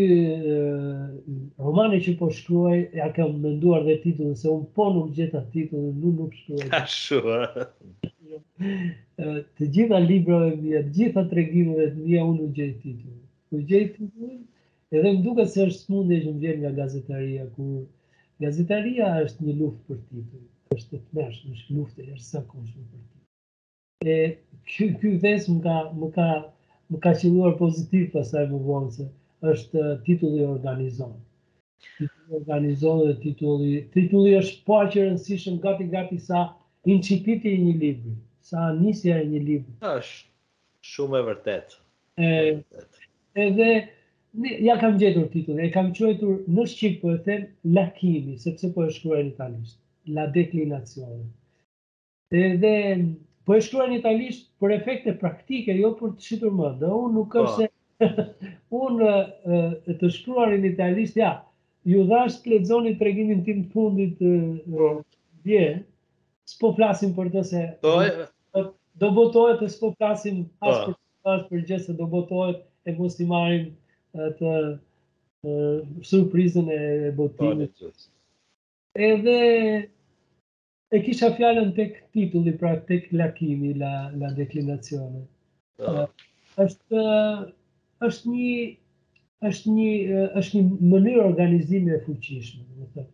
romani 1.68 2.00
që 2.06 2.12
po 2.20 2.28
shkruaj, 2.40 2.78
ja 3.00 3.08
kam 3.16 3.40
menduar 3.42 3.82
dhe 3.88 3.96
titullin, 4.04 4.36
se 4.38 4.52
unë 4.54 4.68
po 4.78 4.86
nuk 4.94 5.10
gjitha 5.18 5.42
titullin, 5.56 5.96
nuk 6.04 6.20
nuk 6.20 6.42
shkruaj. 6.42 6.68
A 6.80 6.86
shua. 6.86 7.40
të 9.56 9.64
gjitha 9.74 10.00
librave 10.06 10.52
mija, 10.62 10.82
të 10.86 10.92
gjitha 11.00 11.24
të 11.30 11.36
regimeve 11.40 11.90
të 11.96 12.04
mija, 12.06 12.28
unë 12.30 12.42
nuk 12.44 12.52
gjitha 12.60 12.78
titullin. 12.84 13.24
Nuk 13.56 13.66
gjitha 13.72 13.96
titullin, 13.96 14.40
edhe 14.94 15.08
më 15.10 15.24
duke 15.26 15.46
se 15.54 15.66
është 15.72 15.86
smundje 15.88 16.22
që 16.28 16.34
më 16.36 16.40
vjen 16.46 16.60
nga 16.62 16.74
gazetaria, 16.84 17.50
ku 17.58 17.70
Gazetaria 18.44 19.10
është 19.26 19.46
një 19.48 19.54
luft 19.62 19.84
për 19.90 20.00
titull, 20.10 20.42
është 20.76 20.96
të 20.96 21.00
të 21.02 21.18
mërshme, 21.20 21.52
është 21.58 21.76
luft 21.78 22.00
e 22.04 22.08
është 22.14 22.26
sa 22.30 22.42
për 22.44 22.66
titull. 22.72 23.06
E 24.06 24.16
kjo 24.72 25.12
vesë 25.24 25.54
më 25.56 25.60
ka, 25.68 25.78
më 26.02 26.10
ka, 26.18 26.28
më 26.94 27.00
ka 27.06 27.14
qiluar 27.22 27.56
pozitiv 27.62 28.10
pasaj 28.16 28.44
më 28.52 28.60
vonë 28.68 28.92
se 28.98 29.08
është 29.54 29.86
titulli 30.08 30.44
organizon. 30.50 31.14
Titulli 31.96 32.38
organizon 32.42 33.06
dhe 33.06 33.16
titulli, 33.24 33.72
titulli 33.96 34.36
është 34.42 34.62
po 34.68 34.82
aqë 34.82 35.06
rëndësishëm 35.08 35.62
gati 35.64 35.88
gati 35.96 36.20
sa 36.28 36.44
incipiti 36.96 37.56
i 37.56 37.64
një 37.70 37.76
libri, 37.86 38.18
sa 38.52 38.68
nisja 38.80 39.22
e 39.24 39.30
një 39.32 39.42
libri. 39.48 39.78
është 39.94 40.94
shumë 40.94 41.20
e 41.20 41.26
vërtetë. 41.32 41.82
E, 42.26 42.30
edhe 43.48 43.70
ja 44.60 44.80
kam 44.80 44.98
gjetur 45.00 45.28
titullin, 45.32 45.66
e 45.66 45.70
kam 45.72 45.94
quajtur 45.98 46.40
në 46.56 46.64
shqip 46.72 46.96
po 47.04 47.12
e 47.16 47.20
them 47.26 47.46
lakimi, 47.78 48.36
sepse 48.44 48.72
po 48.76 48.86
e 48.86 48.90
shkruaj 48.96 49.20
në 49.22 49.30
italisht, 49.36 49.78
la 50.18 50.26
declinazione. 50.36 51.28
dhe 52.32 52.72
po 53.46 53.56
e 53.56 53.62
shkruaj 53.62 53.88
në 53.92 54.00
italisht 54.00 54.50
për 54.60 54.74
efekte 54.78 55.14
praktike, 55.22 55.76
jo 55.80 55.94
për 56.02 56.12
të 56.18 56.26
shitur 56.28 56.52
më. 56.54 56.74
dhe 56.82 56.86
unë 57.00 57.14
nuk 57.16 57.32
po. 57.34 57.44
është 57.46 57.56
se 57.56 57.72
unë 58.82 59.96
të 60.02 60.10
shkruar 60.20 60.58
në 60.60 60.72
italisht, 60.74 61.16
ja, 61.22 61.32
ju 61.88 62.04
dhash 62.10 62.42
të 62.44 62.50
lexoni 62.56 62.96
tregimin 63.00 63.44
tim 63.48 63.64
të 63.66 63.72
fundit 63.74 64.20
dje. 65.46 65.66
Po. 65.80 65.92
S'po 66.52 66.74
flasim 66.78 67.14
për 67.18 67.30
të 67.34 67.42
se 67.44 67.60
po, 67.82 67.94
do, 68.06 68.68
botohet 69.02 69.16
botohet, 69.18 69.62
s'po 69.70 69.94
flasim 69.98 70.44
as 70.62 70.86
për 71.26 71.62
as 71.62 71.64
gjë 71.70 71.80
se 71.88 71.94
do 71.98 72.06
botohet 72.08 72.60
e 72.86 72.94
mos 73.00 73.18
i 73.20 73.26
marim 73.26 73.72
atë 74.24 74.52
surprizën 76.10 76.68
e 76.80 77.12
botimit. 77.18 77.74
Po, 77.80 77.92
Edhe 78.96 79.40
e 80.94 81.02
kisha 81.06 81.32
fjallën 81.36 81.74
tek 81.76 81.92
titulli, 82.16 82.54
pra 82.58 82.78
tek 82.90 83.10
lakimi, 83.12 83.74
la, 83.78 84.10
la 84.16 84.30
Êshtë 84.36 85.02
po. 85.78 86.98
Uh, 86.98 87.46
është, 88.06 88.32
një 88.32 88.54
është 89.50 89.72
një 89.76 89.92
është 90.42 90.58
një 90.62 90.88
mënyrë 90.92 91.24
organizimi 91.26 91.92
e 91.92 92.00
fuqishme, 92.08 92.64
do 92.78 92.86
të 92.96 93.06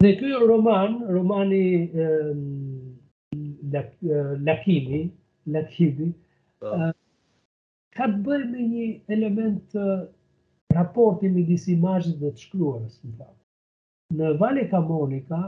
Dhe 0.00 0.14
ky 0.16 0.30
roman, 0.32 0.94
romani 1.12 1.92
e, 1.92 3.80
Lakimi, 4.46 5.00
Lakhibi, 5.52 6.06
po. 6.58 6.70
ka 7.96 8.06
të 8.08 8.38
me 8.52 8.64
një 8.70 8.86
element 9.12 9.76
raporti 10.74 11.28
me 11.34 11.42
disi 11.46 11.74
majhët 11.84 12.18
dhe 12.20 12.30
të 12.34 12.42
shkruarës, 12.46 12.98
në 13.06 13.14
ta. 13.20 13.28
Në 14.18 14.30
Vale 14.42 14.64
Kamonika 14.72 15.40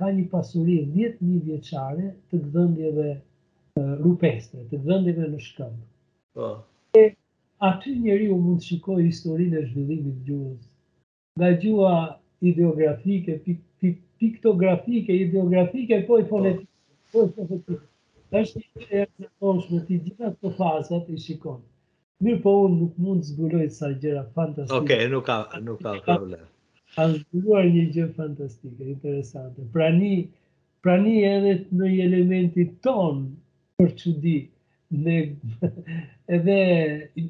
ka 0.00 0.08
një 0.18 0.24
pasurir 0.34 0.86
10.000 0.94 1.42
vjeqare 1.48 2.06
të 2.30 2.40
gëdhëndjeve 2.44 3.08
rupestre, 4.04 4.64
të 4.70 4.78
gëdhëndjeve 4.84 5.28
në 5.34 5.42
shkëmbë. 5.46 5.82
Oh. 6.46 6.56
E 7.02 7.14
aty 7.70 7.94
njeri 8.04 8.30
u 8.32 8.38
mund 8.44 8.60
të 8.62 8.70
shikoj 8.70 9.02
historinë 9.08 9.60
e 9.60 9.64
zhvillimit 9.70 10.22
gjuhës. 10.28 10.62
Nga 11.38 11.50
gjua 11.64 11.92
ideografike, 12.50 13.36
piktografike, 14.20 15.12
ideografike, 15.26 16.02
po 16.08 16.18
i 16.20 16.24
po. 16.24 16.40
fonetike. 16.40 16.68
Po 17.12 17.28
i 17.28 17.80
Dhe 18.30 18.38
është 18.44 18.58
një 18.60 18.86
të 18.88 18.98
e 19.02 19.06
të 19.10 19.28
tonshme, 19.42 19.80
të 19.86 19.96
gjitha 20.06 20.30
të 20.40 20.50
fazat 20.60 21.08
i 21.10 21.16
shikonë. 21.24 21.64
Mirë 22.24 22.40
po 22.44 22.52
unë 22.66 22.76
nuk 22.78 22.96
mund 23.02 23.22
të 23.24 23.34
zbuloj 23.34 23.66
sa 23.74 23.88
gjëra 24.00 24.22
fantastike. 24.38 24.76
Oke, 24.78 24.96
nuk 25.12 25.22
ka, 25.28 25.36
nuk 25.68 25.78
ka 25.84 25.94
problem. 26.06 26.42
Ka 26.96 27.06
zbuluar 27.14 27.64
një 27.76 27.84
gjë 27.94 28.06
fantastike, 28.16 28.88
interesante. 28.94 29.64
Pra 29.76 29.86
një, 29.96 30.18
pra 30.84 30.96
një 31.04 31.14
edhe 31.30 31.54
të 31.62 31.78
nëj 31.80 31.94
elementi 32.06 32.66
tonë 32.84 33.24
për 33.80 33.94
që 34.02 34.12
di, 34.26 34.34
ne, 35.06 35.16
edhe 36.38 36.58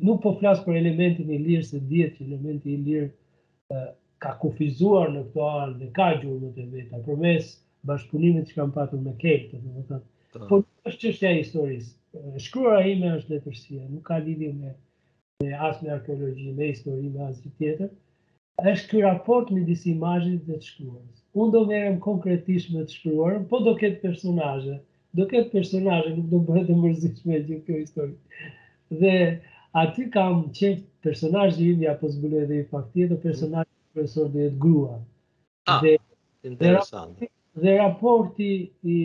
nuk 0.00 0.24
po 0.26 0.34
flasë 0.42 0.66
për 0.66 0.80
elementin 0.82 1.30
i 1.30 1.38
lirë, 1.46 1.68
se 1.70 1.78
djetë 1.92 2.16
që 2.18 2.26
elementi 2.28 2.74
i 2.74 2.80
lirë 2.88 3.84
ka 4.24 4.34
kufizuar 4.42 5.14
në 5.14 5.22
këto 5.28 5.46
anë 5.60 5.78
dhe 5.84 5.92
ka 6.00 6.10
gjurë 6.24 6.40
në 6.48 6.52
të 6.58 6.66
veta, 6.74 7.04
për 7.06 7.22
mes 7.28 7.52
bashkëpunimit 7.92 8.50
që 8.50 8.58
kam 8.58 8.74
patur 8.80 9.06
me 9.06 9.14
kejtë, 9.22 9.64
po. 9.70 10.46
po 10.50 10.62
është 10.88 11.14
qështja 11.14 11.36
historisë, 11.38 11.94
Shkruara 12.44 12.84
ime 12.92 13.10
është 13.18 13.32
letërsia, 13.36 13.80
nuk 13.90 14.02
ka 14.10 14.16
lidi 14.22 14.46
me 14.54 14.70
asë 15.68 15.84
me 15.86 15.90
arkeologi, 15.96 16.48
me 16.56 16.70
histori, 16.72 17.08
me 17.16 17.22
asë 17.28 17.42
të 17.44 17.50
tjetër, 17.60 17.92
është 18.72 18.90
ky 18.92 19.02
raport 19.04 19.52
midis 19.58 19.84
imazhit 19.92 20.32
imajit 20.32 20.48
dhe 20.48 20.56
të 20.62 20.70
shkruarës. 20.70 21.20
Unë 21.42 21.54
do 21.56 21.60
merem 21.70 22.00
konkretisht 22.06 22.72
me 22.74 22.82
të 22.88 22.96
shkruarën, 22.96 23.44
po 23.52 23.60
do 23.68 23.74
ketë 23.82 24.02
personajë, 24.06 24.74
do 25.20 25.28
ketë 25.34 25.52
personajë, 25.54 26.16
nuk 26.16 26.26
do 26.34 26.40
bëhet 26.50 26.66
të 26.72 26.76
mërzisht 26.82 27.22
me 27.30 27.38
gjithë 27.46 27.64
kjo 27.68 27.78
histori. 27.78 28.44
Dhe 29.04 29.14
aty 29.84 30.08
kam 30.18 30.42
qëtë 30.60 31.08
personajë 31.08 31.56
dhe 31.60 31.70
imja, 31.74 31.94
po 32.02 32.10
zbëlej 32.16 32.44
dhe 32.50 32.60
i 32.60 32.66
fakt 32.74 32.92
tjetër, 32.92 33.14
mm-hmm. 33.14 33.24
personajë 33.30 33.70
profesor 33.70 34.28
dhe 34.34 34.44
jetë 34.48 34.60
grua. 34.66 35.00
Ah, 35.72 35.88
interesant. 36.52 37.24
Dhe 37.66 37.78
raporti 37.78 38.50
i 38.98 39.00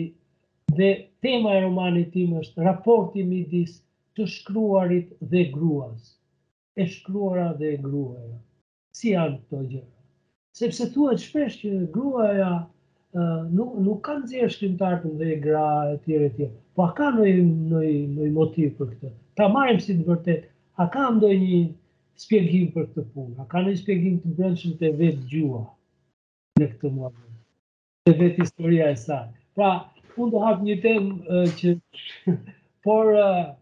dhe 0.76 1.08
tema 1.20 1.50
e 1.56 1.60
romanit 1.66 2.10
tim 2.14 2.34
është 2.40 2.64
raporti 2.66 3.22
midis 3.30 3.72
të 4.16 4.26
shkruarit 4.32 5.12
dhe 5.32 5.42
gruas. 5.56 6.02
E 6.80 6.86
shkruara 6.94 7.52
dhe 7.60 7.70
gruaja. 7.84 8.36
Si 8.96 9.12
janë 9.14 9.38
këto 9.42 9.60
gjëra? 9.64 9.92
Sepse 10.56 10.86
thua 10.92 11.14
shpesh 11.20 11.58
që 11.62 11.70
gruaja 11.94 12.48
nuk 13.58 13.72
nuk 13.86 14.00
ka 14.06 14.14
nxjerr 14.22 14.52
shkrimtar 14.54 14.98
të 15.02 15.14
dhe 15.20 15.38
gra 15.46 15.66
etj 15.94 16.18
etj. 16.28 16.46
Po 16.76 16.86
a 16.88 16.92
ka 16.98 17.10
ndonjë 17.14 17.44
ndonjë 17.44 18.32
motiv 18.36 18.74
për 18.80 18.90
këtë? 18.92 19.12
Ta 19.36 19.48
marrim 19.52 19.80
si 19.80 19.96
të 19.98 20.04
vërtet. 20.10 20.46
A 20.82 20.88
ka 20.92 21.06
ndonjë 21.16 21.62
shpjegim 22.20 22.70
për 22.76 22.84
këtë 22.92 23.06
punë? 23.14 23.36
A 23.44 23.48
ka 23.52 23.64
ndonjë 23.64 23.80
shpjegim 23.82 24.18
të 24.24 24.34
dhënshëm 24.40 24.76
te 24.80 24.92
vetë 25.00 25.24
gjua 25.32 25.62
në 26.60 26.70
këtë 26.74 26.92
moment? 26.92 27.32
Te 28.06 28.12
vetë 28.20 28.42
historia 28.44 28.90
e 28.92 28.98
saj. 29.00 29.32
Pra, 29.56 29.70
unë 30.22 30.32
do 30.34 30.40
hap 30.44 30.62
një 30.64 30.74
temë 30.84 31.38
uh, 31.38 31.60
që 31.60 32.26
por 32.86 33.12
uh, 33.20 33.52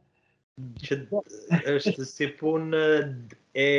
që 0.85 1.01
është 1.77 2.07
si 2.09 2.29
punë 2.39 2.83
e 3.67 3.71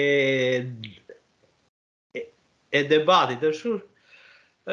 e 2.76 2.80
debatit, 2.91 3.43
është 3.51 3.76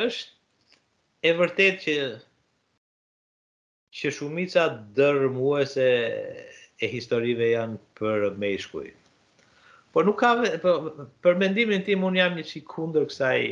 është 0.03 1.31
e 1.31 1.35
vërtet 1.39 1.83
që 1.85 1.97
që 3.99 4.11
shumica 4.17 4.65
dërmuese 4.97 5.87
e 6.83 6.89
historive 6.91 7.53
janë 7.53 7.77
për 8.01 8.31
meshkuj. 8.43 8.89
Por 9.95 10.09
nuk 10.09 10.17
ka 10.25 10.33
për, 10.43 10.57
po, 10.65 10.73
për 11.23 11.37
mendimin 11.45 11.85
tim 11.87 12.07
un 12.09 12.17
jam 12.19 12.35
një 12.41 12.47
çik 12.51 12.65
kundër 12.73 13.05
kësaj 13.11 13.43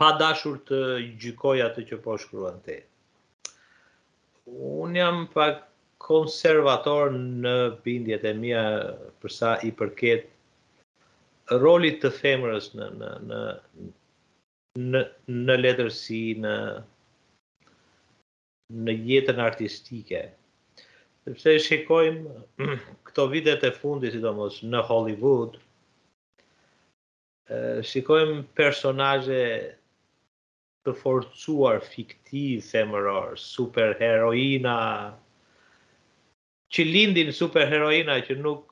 pa 0.00 0.12
dashur 0.20 0.58
të 0.70 0.78
gjykoj 1.22 1.58
atë 1.66 1.84
që 1.90 1.98
po 2.04 2.16
shkruan 2.22 2.60
te. 2.66 2.78
Unë 4.52 4.98
jam 4.98 5.24
pak 5.34 5.60
konservator 6.02 7.12
në 7.16 7.52
bindjet 7.84 8.24
e 8.26 8.32
mija 8.34 8.62
përsa 9.22 9.54
i 9.66 9.70
përket 9.78 10.30
rolit 11.62 12.00
të 12.02 12.10
femërës 12.16 12.70
në, 12.76 12.86
në, 13.30 13.40
në, 14.92 15.02
në 15.46 15.56
letërsi, 15.60 16.22
në, 16.42 16.54
në 18.88 18.94
jetën 19.12 19.40
artistike. 19.44 20.24
Sepse 21.22 21.52
shikojmë 21.68 22.66
këto 23.06 23.28
vitet 23.30 23.62
e 23.62 23.70
fundi, 23.78 24.10
si 24.10 24.22
do 24.24 24.32
mos, 24.34 24.58
në 24.72 24.80
Hollywood, 24.88 25.60
shikojmë 27.92 28.40
personazhe 28.58 29.40
të 30.86 30.92
forcuar 31.00 31.76
fiktiv 31.88 32.62
femëror, 32.68 33.34
superheroina 33.42 34.72
që 36.76 36.86
lindin 36.90 37.30
superheroina 37.40 38.16
që 38.28 38.36
nuk 38.42 38.70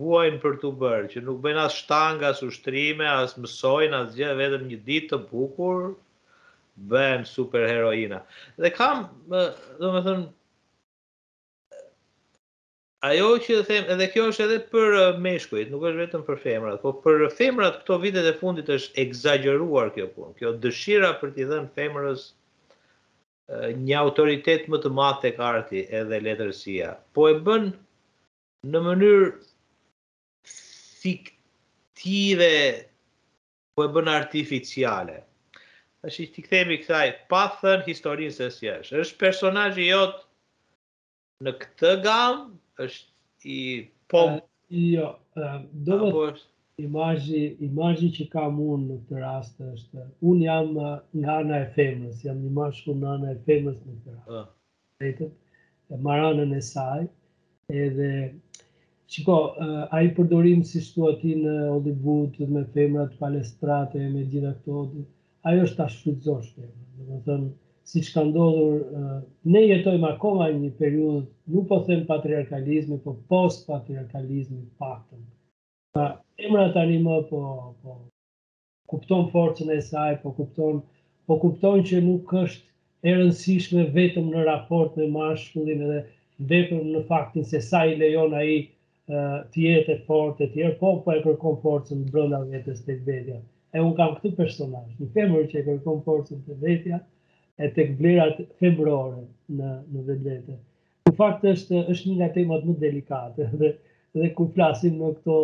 vuajn 0.00 0.36
për 0.42 0.58
të 0.64 0.72
bërë, 0.82 1.06
që 1.14 1.22
nuk 1.28 1.40
bëjnë 1.46 1.62
as 1.64 1.78
shtanga, 1.84 2.32
as 2.34 2.42
ushtrime, 2.48 3.06
as 3.12 3.36
mësojnë, 3.44 4.02
as 4.02 4.12
gjë, 4.18 4.32
vetëm 4.42 4.66
një 4.72 4.80
ditë 4.90 5.10
të 5.14 5.20
bukur 5.32 5.80
bëhen 6.92 7.24
superheroina. 7.32 8.20
Dhe 8.62 8.70
kam, 8.76 9.06
do 9.32 9.44
të 9.80 9.94
them, 10.08 10.26
ajo 13.06 13.32
që 13.46 13.56
them, 13.66 13.84
edhe 13.94 14.06
kjo 14.14 14.22
është 14.30 14.44
edhe 14.46 14.56
për 14.72 14.94
uh, 15.00 15.04
meshkujt, 15.24 15.68
nuk 15.72 15.82
është 15.88 16.02
vetëm 16.04 16.22
për 16.28 16.38
femrat, 16.42 16.78
po 16.82 16.92
për 17.04 17.26
femrat 17.38 17.76
këto 17.82 17.98
vitet 18.02 18.26
e 18.30 18.34
fundit 18.40 18.70
është 18.76 19.02
egzageruar 19.02 19.90
kjo 19.94 20.08
punë. 20.14 20.32
Kjo 20.40 20.52
dëshira 20.64 21.10
për 21.20 21.34
t'i 21.36 21.46
dhënë 21.50 21.70
femrës 21.76 22.24
uh, 22.30 23.68
një 23.82 23.98
autoritet 24.00 24.66
më 24.72 24.80
të 24.86 24.92
madh 24.98 25.20
tek 25.24 25.38
arti 25.50 25.84
edhe 26.00 26.20
letërsia. 26.24 26.96
Po 27.16 27.28
e 27.30 27.36
bën 27.46 27.68
në 28.72 28.82
mënyrë 28.88 29.28
fiktive, 31.06 32.50
po 33.76 33.86
e 33.86 33.92
bën 33.94 34.12
artificiale. 34.16 35.20
Tash 36.06 36.22
ti 36.34 36.42
kthemi 36.46 36.80
kësaj 36.82 37.08
pa 37.30 37.44
thën 37.60 37.82
historinë 37.86 38.34
se 38.38 38.50
si 38.54 38.70
është. 38.72 38.98
Është 39.04 39.20
personazhi 39.22 39.90
jot 39.92 40.22
në 41.44 41.52
këtë 41.62 41.94
gam, 42.04 42.44
është 42.84 43.50
i 43.52 43.58
pom 44.12 44.34
eh, 44.36 44.44
jo 44.76 45.06
eh, 45.42 45.56
do 45.88 45.98
të 46.12 46.44
imazhi 46.84 47.42
imazhi 47.66 48.08
që 48.18 48.26
kam 48.34 48.58
unë 48.64 48.86
në 48.88 48.96
këtë 49.02 49.20
rast 49.22 49.60
është 49.72 50.04
un 50.32 50.42
jam 50.46 50.72
eh, 50.86 50.96
nga 51.20 51.36
ana 51.44 51.60
e 51.64 51.68
femrës 51.76 52.20
jam 52.26 52.40
një 52.44 52.52
mashkull 52.60 52.98
nga 53.00 53.14
ana 53.18 53.30
e 53.32 53.38
femrës 53.48 53.80
në 53.84 53.94
këtë 54.00 54.16
rast 54.16 55.22
uh. 55.26 55.32
e 55.98 56.00
maranën 56.08 56.56
e 56.58 56.62
saj 56.72 57.06
edhe 57.84 58.10
Shiko, 59.14 59.34
ai 59.94 59.98
a 59.98 59.98
i 60.02 60.08
përdorim 60.16 60.64
si 60.66 60.80
shtu 60.82 61.04
ati 61.12 61.36
në 61.38 61.50
Hollywood 61.72 62.40
me 62.54 62.62
femrat 62.74 63.12
palestrate, 63.20 64.00
me 64.10 64.24
gjitha 64.32 64.50
këto, 64.64 64.80
ajo 65.46 65.66
është 65.68 65.78
ta 65.80 65.86
shfrytëzosh 65.94 66.48
femrat 66.56 67.28
si 67.90 68.00
që 68.06 68.12
ka 68.16 68.22
ndodhur, 68.28 68.82
ne 69.54 69.60
jetojmë 69.62 70.06
akoma 70.08 70.48
një 70.60 70.70
periud, 70.80 71.26
nuk 71.54 71.68
po 71.70 71.76
them 71.88 72.00
patriarkalizmi, 72.10 72.96
po 73.04 73.12
post-patriarkalizmi 73.32 74.62
paktën. 74.82 75.20
Pa, 75.94 76.06
emra 76.46 76.64
tani 76.74 76.96
më 77.04 77.20
po, 77.30 77.42
po 77.82 77.94
kupton 78.92 79.28
forcën 79.34 79.70
e 79.76 79.78
saj, 79.90 80.18
po 80.24 80.32
kupton, 80.40 80.82
po 81.26 81.38
kupton 81.44 81.84
që 81.90 82.02
nuk 82.08 82.34
është 82.42 83.06
e 83.08 83.14
rëndësishme 83.20 83.86
vetëm 83.96 84.32
në 84.34 84.44
raport 84.50 84.98
me 84.98 85.06
mashkullin 85.18 85.86
edhe 85.88 86.02
vetëm 86.52 86.82
në 86.94 87.04
faktin 87.12 87.46
se 87.50 87.60
sa 87.70 87.84
i 87.86 87.94
lejon 88.02 88.34
ai 88.40 88.56
të 89.06 89.58
jetë 89.62 90.00
fort 90.10 90.40
e 90.42 90.48
tjerë, 90.56 90.74
po 90.80 90.96
po 91.06 91.14
e 91.14 91.20
kërkon 91.24 91.60
forcën 91.64 92.02
brenda 92.10 92.42
vetes 92.50 92.80
tek 92.88 93.04
vetja. 93.06 93.36
E 93.72 93.78
unë 93.78 93.94
kam 93.98 94.16
këtë 94.18 94.32
personazh, 94.42 94.90
një 95.00 95.12
femër 95.14 95.44
që 95.54 95.60
e 95.62 95.66
kërkon 95.70 96.00
forcën 96.08 96.40
tek 96.48 96.64
vetja, 96.66 96.98
e 97.64 97.68
të 97.76 97.84
këblerat 97.90 98.40
februare 98.62 99.20
në, 99.58 99.68
në 99.92 100.00
vendete. 100.08 100.56
Në 101.08 101.12
fakt 101.20 101.44
është, 101.52 101.82
është 101.92 102.08
një 102.08 102.16
nga 102.16 102.26
temat 102.34 102.66
më 102.70 102.74
delikate 102.82 103.46
dhe, 103.62 103.70
dhe 104.22 104.32
kur 104.40 104.50
flasim 104.56 104.98
në 105.02 105.12
këto, 105.20 105.36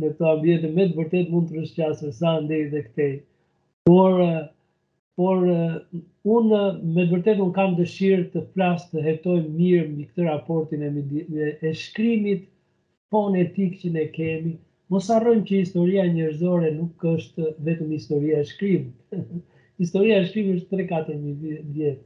në 0.00 0.10
këto 0.14 0.30
ambjete, 0.30 0.70
me 0.78 0.86
të 0.90 1.00
vërtet 1.00 1.34
mund 1.34 1.50
të 1.50 1.58
rështë 1.58 1.82
qasë 1.82 2.08
vësa 2.10 2.32
ndej 2.46 2.62
dhe 2.72 2.82
këtej. 2.86 3.10
Por, 3.90 4.16
por 5.20 5.44
unë, 5.56 6.62
me 6.80 7.02
të 7.04 7.14
vërtet, 7.16 7.42
unë 7.48 7.56
kam 7.58 7.76
dëshirë 7.82 8.26
të 8.36 8.46
flas 8.54 8.88
të 8.94 9.04
hetoj 9.10 9.36
mirë 9.58 9.92
në 9.98 10.08
këtë 10.12 10.26
raportin 10.30 10.88
e, 10.88 10.90
e, 11.20 11.52
e 11.60 11.74
shkrimit 11.82 12.48
fonetik 13.12 13.76
që 13.84 13.94
ne 14.00 14.08
kemi, 14.18 14.56
Mos 14.90 15.06
harrojmë 15.12 15.44
që 15.46 15.58
historia 15.60 16.02
njërzore 16.10 16.72
nuk 16.74 17.04
është 17.06 17.50
vetëm 17.66 17.90
historia 17.94 18.40
e 18.42 18.46
shkrimit. 18.48 19.14
Historia 19.80 20.18
e 20.20 20.26
shpimi 20.28 20.54
është 20.58 20.76
3-4 20.78 21.14
mjë 21.18 21.54
vjet. 21.74 22.00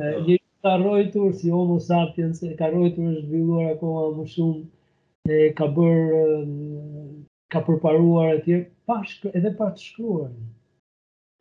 Po. 0.00 0.06
Një 0.28 0.36
ka 0.66 0.72
rojtur, 0.82 1.28
si 1.38 1.52
Homo 1.54 1.76
Sapiens, 1.84 2.40
e 2.48 2.56
ka 2.58 2.72
rojtur 2.72 3.04
është 3.12 3.26
zhvilluar 3.28 3.68
akoma 3.70 4.00
më 4.16 4.24
shumë, 4.32 4.62
e 5.30 5.38
ka 5.60 5.68
bërë, 5.76 6.22
ka 7.54 7.62
përparuar 7.68 8.32
e 8.32 8.40
tjerë, 8.46 9.28
edhe 9.30 9.52
pa 9.60 9.68
të 9.76 9.84
shkruar. 9.84 10.32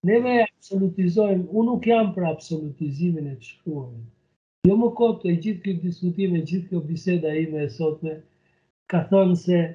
Ne 0.05 0.19
me 0.27 0.35
absolutizojmë, 0.43 1.47
unë 1.49 1.69
nuk 1.71 1.89
jam 1.89 2.13
për 2.19 2.29
absolutizimin 2.35 3.33
e 3.33 3.35
të 3.39 3.49
shkruar. 3.51 3.89
Jo 4.69 4.77
më 4.83 4.91
kotë 5.01 5.31
e 5.31 5.35
gjithë 5.45 5.65
këtë 5.65 5.85
diskutime, 5.87 6.45
gjithë 6.51 6.69
këtë 6.75 6.85
biseda 6.93 7.33
ime 7.41 7.65
e 7.65 7.73
sotme, 7.81 8.19
ka 8.93 9.01
thënë 9.09 9.41
se 9.47 9.65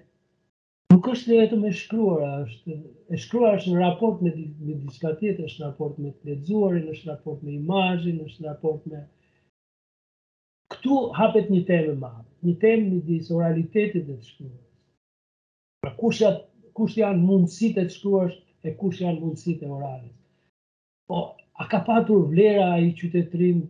Nuk 0.92 1.06
është 1.10 1.36
vetëm 1.38 1.62
e 1.66 1.70
shkruar, 1.76 2.40
është 2.46 2.72
e 3.14 3.18
shkruar 3.24 3.54
është 3.58 3.70
në 3.72 3.78
raport 3.80 4.18
me 4.24 4.30
me 4.36 4.74
diçka 4.84 5.12
tjetër, 5.20 5.46
është 5.48 5.62
në 5.62 5.68
raport 5.70 6.00
me 6.04 6.10
të 6.16 6.28
lexuarin, 6.30 6.88
është 6.94 7.06
në 7.08 7.14
raport 7.16 7.42
me 7.46 7.52
imazhin, 7.58 8.18
është 8.26 8.44
në 8.44 8.50
raport 8.52 8.86
me 8.92 9.00
Ktu 10.74 10.98
hapet 11.16 11.48
një 11.54 11.62
temë 11.70 11.94
madhe, 12.02 12.22
një 12.48 12.54
temë 12.64 12.86
midis 12.90 13.28
oralitetit 13.36 14.06
dhe 14.08 14.14
të 14.18 14.26
shkruarit. 14.26 14.68
Pra 15.84 15.92
kush 16.00 16.20
janë 16.22 16.40
kush 16.80 16.94
janë 17.00 17.24
mundësitë 17.28 17.84
të 17.88 17.94
shkruar, 17.96 18.32
e 18.66 18.70
kush 18.80 19.02
janë 19.04 19.20
mundësitë 19.22 19.68
orale. 19.76 20.10
Po 21.10 21.18
a 21.62 21.68
ka 21.72 21.82
patur 21.88 22.24
vlera 22.32 22.68
ai 22.78 22.88
qytetrim 23.00 23.60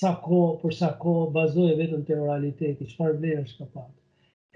sa 0.00 0.12
kohë 0.26 0.56
për 0.62 0.76
sa 0.80 0.92
kohë 1.04 1.28
bazohet 1.36 1.80
vetëm 1.82 2.04
te 2.08 2.18
oraliteti, 2.24 2.88
çfarë 2.92 3.34
është 3.44 3.58
ka 3.62 3.70
patur? 3.76 3.98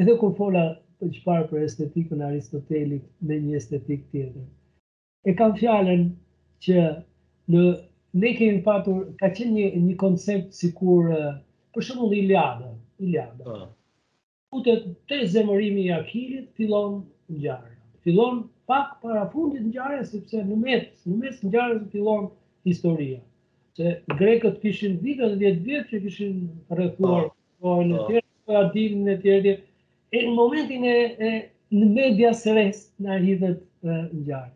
Edhe 0.02 0.16
kur 0.20 0.34
fola 0.40 0.66
për 1.00 1.08
çfarë 1.16 1.46
për 1.50 1.64
estetikën 1.66 2.20
e 2.22 2.26
Aristotelit 2.30 3.04
me 3.30 3.36
një 3.46 3.56
estetik 3.60 4.04
tjetër. 4.12 4.44
E 5.30 5.34
kam 5.40 5.54
fjalën 5.58 6.04
që 6.66 6.84
në 7.54 7.64
ne 8.22 8.30
kemi 8.38 8.62
patur 8.68 9.02
ka 9.22 9.30
qenë 9.38 9.52
një 9.58 9.82
një 9.88 9.96
koncept 10.02 10.54
sikur 10.60 11.10
për 11.76 11.86
shembull 11.88 12.16
Iliada, 12.20 12.70
Iliada. 13.06 13.44
Uh. 13.58 13.66
Futet 14.54 14.86
të 15.10 15.20
zemërimi 15.34 15.84
i 15.88 15.92
Akilit, 15.98 16.48
fillon 16.60 16.96
gjarë. 17.44 17.72
Fillon 18.06 18.40
pak 18.70 18.96
para 19.02 19.26
fundit 19.32 19.66
gjarë, 19.74 20.00
sepse 20.12 20.44
në 20.48 20.58
mes, 20.62 20.88
në 21.10 21.16
mes 21.24 21.40
ngjarjes 21.46 21.84
fillon 21.92 22.30
historia. 22.70 23.20
Se 23.76 23.92
grekët 24.16 24.62
kishin 24.62 24.94
10 25.04 25.36
vjet 25.66 25.90
që 25.92 26.02
kishin 26.08 26.44
rrethuar 26.78 27.28
uh. 27.28 27.32
Po. 27.56 27.80
kohën 27.80 27.88
në 27.92 27.98
e 27.98 28.06
tyre, 28.08 28.20
po 28.44 28.52
ja 28.52 29.12
e 29.12 29.16
tjerë 29.22 29.52
e 30.12 30.20
në 30.22 30.32
momentin 30.34 30.84
e, 30.86 31.32
në 31.78 31.86
media 31.96 32.30
së 32.40 32.52
res 32.58 32.82
në 33.02 33.12
arhidhet 33.18 33.62
në 33.86 33.96
gjarë. 34.28 34.52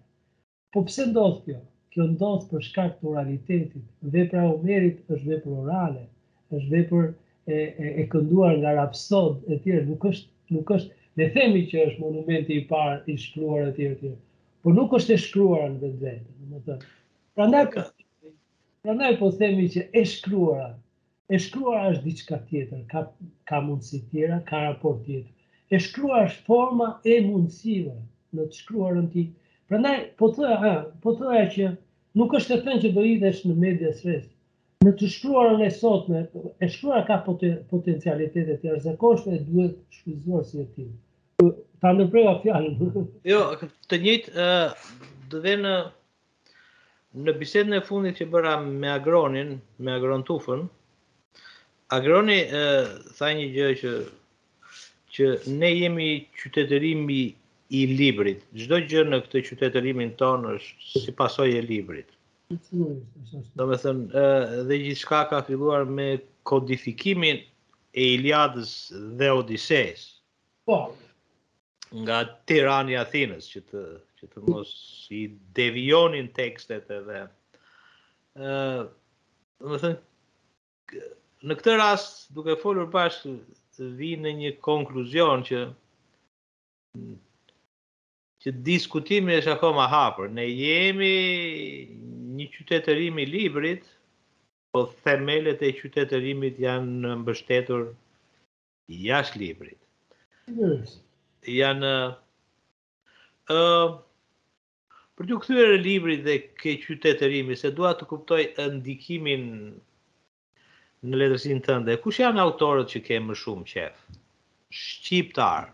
Po 0.74 0.84
pse 0.86 1.08
ndodhë 1.10 1.40
kjo? 1.46 1.56
Kjo 1.90 2.06
ndodhë 2.12 2.48
për 2.52 2.64
shkak 2.68 2.92
të 3.00 3.08
oralitetit. 3.10 3.86
Vepra 4.14 4.44
Omerit 4.52 5.00
është 5.16 5.26
vepër 5.32 5.56
orale, 5.64 6.04
është 6.54 6.70
vepër 6.76 7.06
e, 7.06 7.54
e, 7.54 8.06
kënduar 8.12 8.60
nga 8.60 8.76
rapsod 8.78 9.42
e 9.50 9.58
Nuk 9.88 10.06
është, 10.12 10.30
nuk 10.54 10.70
është, 10.76 10.94
ne 11.18 11.26
themi 11.34 11.64
që 11.70 11.82
është 11.88 12.02
monumenti 12.04 12.60
i 12.60 12.64
parë 12.70 13.02
i 13.10 13.16
shkruar 13.22 13.68
e 13.70 13.72
tjerë 13.76 14.12
por 14.62 14.74
nuk 14.76 14.92
është 14.98 15.14
e 15.14 15.18
shkruar 15.24 15.66
në 15.72 15.78
vetë 15.80 16.00
vetë. 16.04 16.62
të, 16.66 16.74
pra 17.34 17.44
ndaj 17.50 17.64
pra 17.74 17.84
po 18.82 18.92
ndaj 18.96 19.10
po 19.18 19.30
themi 19.36 19.68
që 19.74 19.84
e 19.96 20.02
shkruar, 20.10 20.74
e 21.32 21.38
shkruar 21.40 21.86
është 21.92 22.04
diçka 22.06 22.38
tjetër, 22.48 22.82
ka, 22.92 23.04
ka 23.50 23.60
mundësi 23.64 24.02
tjera, 24.12 24.40
ka 24.48 24.60
raport 24.68 25.00
tjetër 25.08 25.32
e 25.74 25.78
shkruar 25.78 26.26
është 26.28 26.44
forma 26.50 26.88
e 27.06 27.20
mundësive 27.26 27.94
në 28.36 28.46
të 28.50 28.56
shkruar 28.62 28.96
në 28.98 29.04
ti. 29.14 29.24
Pra 29.70 29.78
po 30.18 30.30
thëja, 30.34 30.56
ha, 30.64 30.72
po 31.02 31.14
thëja 31.20 31.46
që 31.54 31.70
nuk 32.18 32.32
është 32.38 32.60
të 32.60 32.64
të 32.66 32.78
që 32.84 32.90
do 32.96 33.04
i 33.06 33.12
idhesh 33.16 33.44
në 33.46 33.56
media 33.64 33.92
sres. 34.00 34.24
Në 34.84 34.94
të 34.98 35.10
shkruar 35.14 35.54
në 35.60 35.68
esot, 35.70 36.08
në, 36.10 36.24
e 36.64 36.68
shkruar 36.72 37.04
ka 37.06 37.20
potencialitetet, 37.26 38.64
e 38.64 38.74
rëzakoshme 38.74 39.36
dhe 39.36 39.46
duhet 39.52 39.76
shkruzuar 40.00 40.44
si 40.48 40.64
e 40.64 40.66
ti. 40.74 40.88
Ta 41.80 41.94
në 41.96 42.08
prega 42.12 42.34
fjallën. 42.42 42.92
jo, 43.32 43.40
të 43.88 44.00
njëtë, 44.04 44.34
uh, 44.34 45.10
dëve 45.32 45.54
në, 45.62 45.74
në 47.28 47.36
bisedën 47.40 47.78
e 47.78 47.84
fundit 47.86 48.18
që 48.20 48.26
bëra 48.34 48.56
me 48.66 48.90
agronin, 48.92 49.54
me 49.78 49.94
agron 49.96 50.26
tufën, 50.28 50.66
agroni 51.96 52.42
uh, 52.42 52.88
tha 53.18 53.30
një 53.38 53.46
gjë 53.54 53.70
që 53.84 53.94
që 55.20 55.56
ne 55.60 55.68
jemi 55.76 56.06
qytetërimi 56.40 57.20
i 57.76 57.80
librit. 57.98 58.40
Gjdo 58.56 58.78
gjë 58.90 59.02
në 59.10 59.18
këtë 59.26 59.42
qytetërimin 59.50 60.14
tonë 60.18 60.54
është 60.56 61.02
si 61.04 61.14
pasoj 61.18 61.50
e 61.52 61.60
librit. 61.66 62.08
Do 63.60 63.66
me 63.70 63.76
thënë, 63.78 64.24
dhe 64.68 64.78
gjithë 64.82 65.02
shka 65.04 65.20
ka 65.30 65.42
filluar 65.46 65.84
me 65.98 66.08
kodifikimin 66.50 67.44
e 68.00 68.08
Iliadës 68.16 68.72
dhe 69.20 69.28
Odisejës. 69.36 70.06
Po. 70.66 70.80
Nga 72.00 72.18
Tirani 72.48 72.96
Athinës, 73.02 73.48
që 73.52 73.62
të, 73.68 73.84
që 74.18 74.28
të 74.32 74.44
mos 74.48 74.72
i 75.14 75.22
devionin 75.58 76.30
tekstet 76.38 76.90
edhe. 76.94 77.22
Do 78.40 79.70
me 79.74 79.80
thënë, 79.84 79.98
në 81.48 81.56
këtë 81.60 81.78
rast, 81.80 82.24
duke 82.36 82.56
folur 82.64 82.90
bashkë, 82.94 83.38
të 83.80 83.86
vi 83.98 84.10
në 84.22 84.30
një 84.40 84.50
konkluzion 84.66 85.42
që 85.50 85.58
që 88.44 88.52
diskutimi 88.68 89.36
është 89.38 89.52
akoma 89.54 89.86
hapur. 89.92 90.28
Ne 90.38 90.44
jemi 90.46 91.12
një 92.36 92.46
qytetërim 92.56 93.18
i 93.24 93.26
librit, 93.30 93.88
po 94.76 94.84
themelet 95.04 95.64
e 95.64 95.70
qytetërimit 95.80 96.60
janë 96.62 97.14
mbështetur 97.22 97.86
jashtë 99.08 99.40
librit. 99.44 99.78
Yes. 100.60 100.98
Janë 101.56 101.94
ë 102.10 103.56
uh, 103.60 103.96
për 105.16 105.30
të 105.32 105.40
kthyer 105.46 105.74
librit 105.88 106.22
dhe 106.28 106.36
ke 106.60 106.76
qytetërimi, 106.84 107.56
se 107.64 107.72
dua 107.80 107.94
të 107.98 108.10
kuptoj 108.12 108.42
ndikimin 108.76 109.48
në 111.08 111.16
letërsin 111.22 111.60
të 111.64 111.94
kush 112.02 112.18
janë 112.20 112.40
autorët 112.44 112.90
që 112.92 113.00
ke 113.06 113.18
më 113.26 113.36
shumë 113.42 113.68
qef? 113.70 114.00
Shqiptar. 114.78 115.70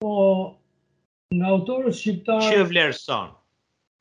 Po, 0.00 0.12
në 1.36 1.50
autorët 1.50 1.96
shqiptar... 1.98 2.46
Që 2.48 2.64
vlerëson? 2.70 3.28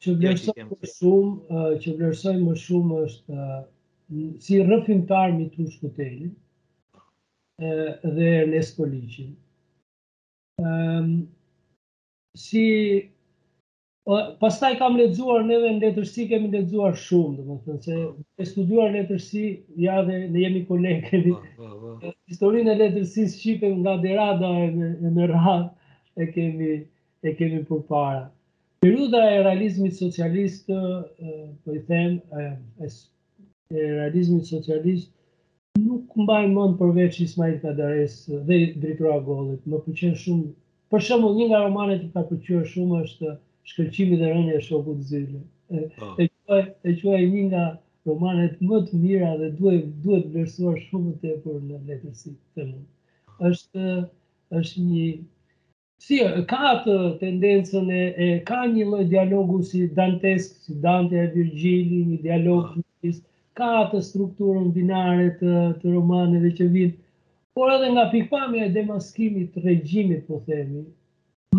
Që 0.04 0.14
vlerëson 0.22 0.60
jo, 0.62 0.68
më 0.72 0.92
shumë, 0.94 1.66
që 1.84 1.96
vlerëson 2.00 2.40
më 2.46 2.56
shumë 2.64 3.02
është 3.08 3.50
si 4.46 4.62
rëfimtar 4.70 5.36
një 5.36 5.50
të 5.56 5.68
shkëtejnë, 5.76 6.32
dhe 8.16 8.32
në 8.48 8.64
eskolishin. 8.64 9.36
Si 12.46 12.64
Po, 14.10 14.18
pastaj 14.42 14.72
kam 14.80 14.96
lexuar 14.98 15.44
neve 15.46 15.68
në 15.74 15.80
letërsi 15.84 16.24
kemi 16.32 16.48
lexuar 16.54 16.96
shumë, 16.98 17.34
domethënë 17.44 17.82
se 17.88 17.96
e 18.42 18.46
studuar 18.52 18.88
letërsi 18.96 19.42
ja 19.84 19.98
dhe 20.08 20.16
ne 20.36 20.40
jemi 20.42 20.62
kolegë. 20.70 21.20
Po, 21.58 21.68
po, 21.84 21.92
historinë 22.32 22.72
e 22.74 22.80
letërsisë 22.80 23.36
shqipe 23.36 23.70
nga 23.76 23.92
Derada 24.06 24.48
e 24.64 24.88
në 25.18 25.28
Rrah 25.30 25.62
e 26.26 26.26
kemi 26.32 26.70
e 27.22 27.34
kemi 27.42 27.60
përpara. 27.70 28.24
Periudha 28.86 29.22
e 29.36 29.44
realizmit 29.46 29.94
socialist, 30.02 30.72
po 31.68 31.76
i 31.78 31.82
them, 31.92 32.16
e 32.86 33.84
realizmit 33.92 34.50
socialist 34.50 35.12
nuk 35.86 36.16
mbaj 36.26 36.40
mend 36.58 36.80
përveç 36.82 37.20
Ismail 37.28 37.60
Kadares 37.68 38.18
dhe 38.50 38.58
Dritora 38.80 39.20
Gollit. 39.30 39.62
Më 39.70 39.84
pëlqen 39.86 40.18
shumë. 40.26 40.48
Për 40.96 41.06
shembull, 41.12 41.38
një 41.44 41.52
nga 41.54 41.62
romanet 41.68 42.04
që 42.08 42.12
ka 42.18 42.26
pëlqyer 42.34 42.66
shumë 42.74 43.04
është 43.06 43.36
shkërqimi 43.70 44.18
dhe 44.22 44.28
rënje 44.34 44.52
e 44.58 44.62
shokut 44.68 45.00
zyrë. 45.12 45.40
Po. 45.98 46.08
E 46.20 46.94
quaj 47.02 47.22
një 47.34 47.42
nga 47.50 47.64
romanet 48.10 48.56
më 48.70 48.78
të 48.88 49.02
mira 49.04 49.34
dhe 49.42 49.50
duhet, 49.60 49.86
duhet 50.04 50.26
vlerësuar 50.34 50.80
shumë 50.88 51.14
të 51.22 51.34
e 51.34 51.36
për 51.44 51.60
në 51.68 51.82
letërsi 51.90 52.32
të 52.36 52.66
mund. 52.70 52.88
është, 53.50 53.92
është 54.60 54.82
një... 54.86 55.10
Si, 56.06 56.18
ka 56.50 56.64
të 56.86 56.94
tendencën 57.22 57.88
e, 57.98 58.28
ka 58.50 58.60
një 58.74 58.86
lloj 58.90 59.06
dialogu 59.14 59.60
si 59.70 59.82
Dantesk, 59.98 60.56
si 60.66 60.76
Dante 60.86 61.16
e 61.22 61.28
Virgili, 61.34 62.02
një 62.12 62.20
dialog 62.26 62.70
po. 62.76 62.84
njështë, 63.04 63.28
ka 63.60 63.72
të 63.92 64.00
strukturën 64.10 64.70
binare 64.78 65.28
të, 65.40 65.56
të 65.84 66.42
dhe 66.46 66.52
që 66.60 66.66
vinë, 66.76 66.96
por 67.56 67.68
edhe 67.76 67.88
nga 67.94 68.08
pikpamja 68.16 68.66
e 68.68 68.74
demaskimit 68.80 69.54
të 69.54 69.66
regjimit, 69.70 70.22
po 70.28 70.40
themi, 70.48 70.84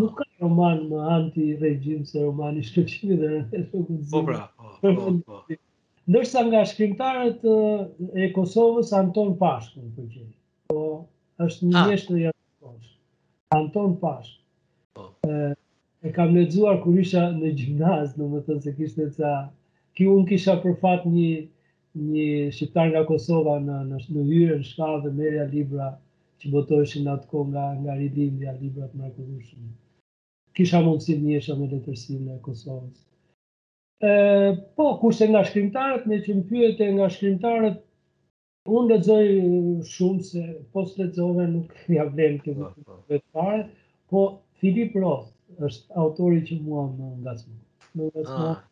nuk 0.01 0.13
ka 0.19 0.25
roman 0.41 0.87
më 0.89 0.99
anti 1.15 1.45
regjim 1.61 2.05
se 2.09 2.23
romani 2.23 2.63
shkëshimi 2.65 3.17
dhe 3.21 3.27
rëndeshme. 3.33 3.85
Po 4.11 4.23
pra, 4.29 4.41
po, 4.57 4.69
po, 4.81 5.13
po. 5.27 5.41
Ndërsa 6.11 6.39
nga 6.49 6.65
shkrimtarët 6.67 7.45
e 8.21 8.29
Kosovës, 8.37 8.91
Anton 9.01 9.35
Pashkën, 9.41 9.87
për 9.97 10.07
që. 10.15 10.25
Po, 10.73 10.83
është 11.47 11.69
një 11.71 11.83
njështë 11.91 12.15
dhe 12.17 12.21
janë 12.27 12.39
të 12.67 13.59
Anton 13.59 13.95
Pashkën. 14.03 14.39
Po. 14.99 15.05
E, 15.29 15.53
e 16.09 16.15
kam 16.17 16.33
lexuar 16.35 16.81
kur 16.83 16.97
isha 17.05 17.27
në 17.37 17.53
gjimnaz, 17.61 18.17
domethënë 18.19 18.65
se 18.67 18.75
kishte 18.81 19.11
ca 19.19 19.35
ki 19.97 20.09
un 20.15 20.25
kisha 20.31 20.57
për 20.65 20.75
fat 20.81 21.05
një 21.15 21.31
një 22.01 22.55
shqiptar 22.57 22.91
nga 22.95 23.03
Kosova 23.09 23.59
në 23.69 23.83
në 23.93 23.99
në 24.17 24.27
hyrje 24.33 24.59
në 24.61 24.69
shkallë 24.71 25.05
dhe 25.07 25.13
merja 25.21 25.47
libra 25.55 25.91
që 26.41 26.55
botoheshin 26.57 27.13
atko 27.17 27.45
nga 27.53 27.67
nga 27.83 27.99
ridhimi 28.01 28.47
i 28.47 28.53
librave 28.63 28.93
të 28.95 29.01
mrekullueshëm 29.03 29.73
kisha 30.59 30.81
mundësi 30.85 31.15
të 31.17 31.25
njësha 31.27 31.55
me 31.59 31.67
letërsin 31.75 32.27
e 32.37 32.41
Kosovës. 32.47 32.99
po, 34.79 34.85
kushtë 35.03 35.27
nga 35.31 35.43
shkrimtarët, 35.51 36.07
me 36.11 36.19
që 36.25 36.35
më 36.39 36.45
pyete 36.51 36.87
nga 36.95 37.09
shkrimtarët, 37.17 37.77
unë 38.79 38.89
dhe 38.93 38.97
zoj 39.09 39.27
shumë 39.91 40.25
se 40.31 40.45
post 40.73 40.97
dhe 41.01 41.09
zove 41.19 41.45
nuk 41.53 41.77
ja 41.97 42.07
vlem 42.09 42.39
të 42.47 42.55
të 42.57 42.65
pare, 42.87 43.21
po, 43.21 43.21
po. 43.35 43.51
po 44.11 44.25
Filip 44.63 44.97
Roth 45.03 45.69
është 45.69 45.97
autori 46.05 46.41
që 46.49 46.59
mua 46.67 46.85
më 46.91 47.11
nga 47.23 47.37
të 47.37 47.47
më. 47.51 48.25
Ah. 48.33 48.65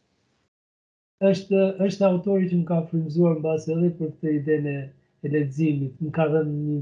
është, 1.30 1.60
është 1.86 2.06
autori 2.08 2.46
që 2.50 2.58
më 2.60 2.66
ka 2.70 2.82
frimzuar 2.90 3.38
në 3.38 3.44
base 3.46 3.72
edhe 3.74 3.88
për 4.00 4.10
të 4.20 4.34
idene 4.40 4.74
e 5.24 5.30
ledzimit, 5.34 5.94
më 6.02 6.10
ka 6.18 6.26
dhe 6.34 6.42
një 6.50 6.78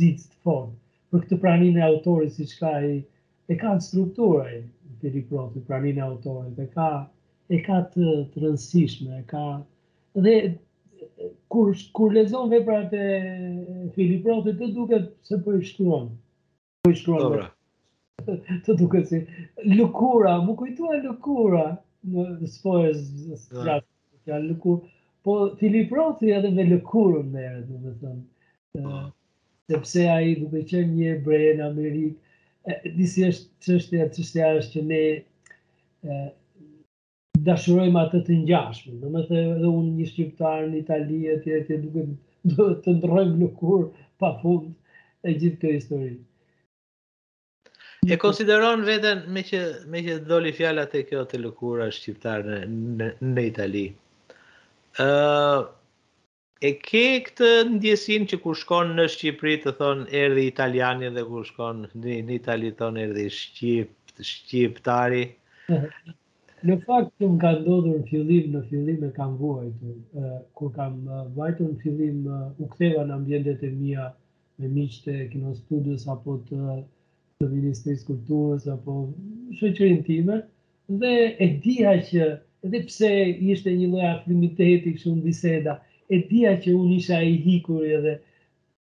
zicë 0.00 0.28
të 0.30 0.42
formë, 0.46 0.76
për 1.12 1.24
këtë 1.26 1.40
pranin 1.42 1.80
e 1.80 1.86
autori 1.92 2.28
si 2.32 2.46
shka 2.52 2.74
i, 2.94 2.98
e 3.50 3.56
ka 3.56 3.78
struktura 3.80 4.44
e 4.54 4.62
filiprotit, 5.00 5.28
proti, 5.28 5.60
pranin 5.66 5.96
e 5.96 6.00
autorit, 6.00 6.56
e 6.58 6.66
ka, 6.76 6.88
e 7.54 7.58
ka 7.66 7.80
të, 7.92 8.10
rëndësishme, 8.42 9.18
e 9.18 9.24
ka... 9.32 9.42
Dhe 10.24 10.34
kur, 11.50 11.72
kur 11.96 12.14
lezon 12.14 12.50
veprat 12.50 12.94
e 12.98 13.04
Filip 13.96 14.24
të 14.46 14.70
duket 14.76 15.04
se 15.28 15.34
për 15.38 15.42
po 15.42 15.56
i 15.62 15.66
shtuon. 15.70 16.06
Për 16.14 16.86
po 16.86 16.94
i 16.94 16.98
shtuon. 17.00 17.44
Të 18.66 18.76
duket 18.80 19.08
si 19.10 19.20
lukura, 19.74 20.36
mu 20.46 20.54
kujtua 20.58 21.00
lukura, 21.04 21.64
në 22.06 22.46
spojës 22.50 23.04
të 23.50 23.82
fjallë 24.28 24.78
Po 25.24 25.36
Filip 25.60 25.90
edhe 26.22 26.54
me 26.58 26.68
lukurën 26.70 27.30
merë, 27.34 27.64
dhe 27.70 27.82
me 27.86 27.96
thëmë. 27.98 28.24
Po. 28.78 29.04
Sepse 29.70 30.06
a 30.10 30.20
i 30.26 30.34
duke 30.42 30.64
qenë 30.70 30.94
një 30.98 31.14
brejë 31.26 31.56
në 31.60 31.68
Amerikë, 31.72 32.14
disi 32.98 33.24
është 33.30 33.66
çështja 33.66 34.06
çështja 34.16 34.48
është 34.60 34.72
që 34.74 34.82
ne 34.92 35.00
e, 36.10 36.16
dashurojmë 37.46 38.00
atë 38.02 38.20
të 38.26 38.36
ngjashme. 38.42 38.96
Do 39.02 39.22
të 39.24 39.38
edhe 39.42 39.70
unë 39.70 39.92
një 40.00 40.08
shqiptar 40.10 40.66
në 40.68 40.82
Itali 40.82 41.20
e 41.34 41.38
të 41.70 41.78
duke 41.86 42.08
të 42.84 42.94
ndrojmë 42.98 43.38
në 43.40 43.48
kur 43.60 43.86
pa 44.20 44.34
fund 44.42 44.74
e 45.30 45.34
gjithë 45.40 45.60
të 45.64 45.72
histori. 45.76 46.14
E 48.10 48.16
konsideron 48.20 48.84
veten 48.86 49.24
me 49.36 49.42
që 49.44 49.60
me 49.92 50.00
që 50.06 50.20
doli 50.30 50.52
fjalat 50.56 50.94
e 50.96 51.02
kjo 51.08 51.24
të 51.28 51.40
lëkura 51.46 51.90
shqiptare 51.94 52.62
në 52.72 53.08
në, 53.20 53.44
Itali 53.50 53.86
e 56.60 56.68
ke 56.78 57.02
këtë 57.26 57.50
ndjesin 57.74 58.24
që 58.30 58.38
kur 58.44 58.56
shkon 58.62 58.90
në 58.96 59.06
Shqipëri 59.14 59.58
të 59.62 59.70
thonë 59.78 60.08
erdi 60.22 60.42
italiani 60.50 61.08
dhe 61.14 61.22
kur 61.28 61.46
shkon 61.50 61.78
në, 62.02 62.16
në 62.28 62.34
Itali 62.36 62.68
të 62.72 62.76
thonë 62.82 63.04
erdi 63.06 63.28
Shqiptari? 63.36 65.22
Në 66.68 66.74
fakt 66.84 67.08
që 67.22 67.24
më 67.28 67.38
ka 67.42 67.50
ndodhur 67.56 67.86
në 67.96 68.02
fillim, 68.10 68.48
në 68.54 68.60
fillim 68.70 69.04
e 69.06 69.08
kam 69.16 69.30
vuajtur. 69.38 70.42
kur 70.58 70.72
kam 70.74 70.98
uh, 71.08 71.22
në 71.32 71.70
fillim, 71.82 72.18
u 72.60 72.66
ktheva 72.74 73.06
në 73.08 73.14
ambjendet 73.14 73.62
e 73.64 73.70
mija 73.78 74.10
me 74.58 74.68
miqët 74.74 75.06
e 75.14 75.28
kino 75.32 75.54
studios 75.56 76.04
apo 76.16 76.34
të, 76.50 76.74
të 77.40 77.48
Ministrisë 77.54 78.04
Kulturës 78.10 78.68
apo 78.74 78.98
shëqërin 79.56 80.02
time. 80.10 80.36
Dhe 81.00 81.14
e 81.40 81.48
diha 81.64 81.96
që 82.10 82.28
edhe 82.68 82.84
pse 82.90 83.10
ishte 83.54 83.72
një 83.80 83.88
loja 83.94 84.12
frimiteti 84.26 84.92
kështu 84.98 85.16
në 85.16 85.24
biseda, 85.30 85.80
e 86.12 86.18
dhja 86.30 86.52
që 86.62 86.72
unë 86.76 86.94
isha 86.98 87.18
i 87.22 87.34
hikur 87.44 87.84
edhe 87.96 88.12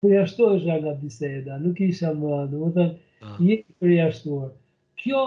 përjashtoj 0.03 0.55
është 0.59 0.79
nga 0.85 0.95
biseda, 1.03 1.59
nuk 1.65 1.81
isha 1.87 2.13
më 2.21 2.37
dhe 2.53 2.61
më 2.63 2.71
thënë, 2.77 2.95
ah. 3.27 3.37
jetë 3.49 3.75
përjashtuar. 3.83 4.49
Kjo 5.03 5.25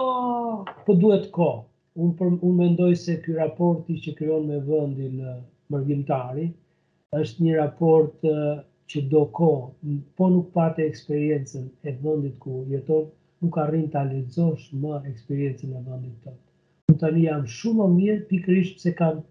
për 0.66 0.82
po 0.88 0.96
duhet 1.04 1.28
ko, 1.36 1.48
unë, 2.02 2.14
për, 2.18 2.32
unë 2.48 2.58
mendoj 2.62 2.90
se 3.04 3.14
kjo 3.24 3.36
raporti 3.38 3.98
që 4.06 4.16
kryon 4.18 4.48
me 4.50 4.58
vëndin 4.66 5.22
mërgjimtari, 5.72 6.48
është 7.20 7.46
një 7.46 7.56
raport 7.60 8.26
që 8.92 9.02
do 9.12 9.22
ko, 9.38 9.52
po 10.18 10.30
nuk 10.34 10.50
pate 10.58 10.84
eksperiencen 10.90 11.68
e 11.88 11.94
vëndit 12.02 12.36
ku 12.44 12.64
jeton, 12.74 13.06
nuk 13.42 13.58
arrin 13.62 13.86
të 13.92 14.00
alizosh 14.04 14.72
më 14.82 14.98
eksperiencen 15.12 15.76
e 15.78 15.84
vëndit 15.84 16.24
të. 16.24 16.34
Në 16.90 16.96
të 17.02 17.10
një 17.16 17.22
jam 17.28 17.46
shumë 17.58 17.84
më 17.86 17.94
mirë, 17.96 18.24
pikrish 18.32 18.74
se 18.82 18.94
kam 19.00 19.22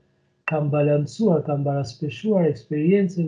kam 0.52 0.68
balansuar, 0.72 1.46
kam 1.46 1.64
baraspeshuar 1.66 2.44
eksperiencën 2.50 3.28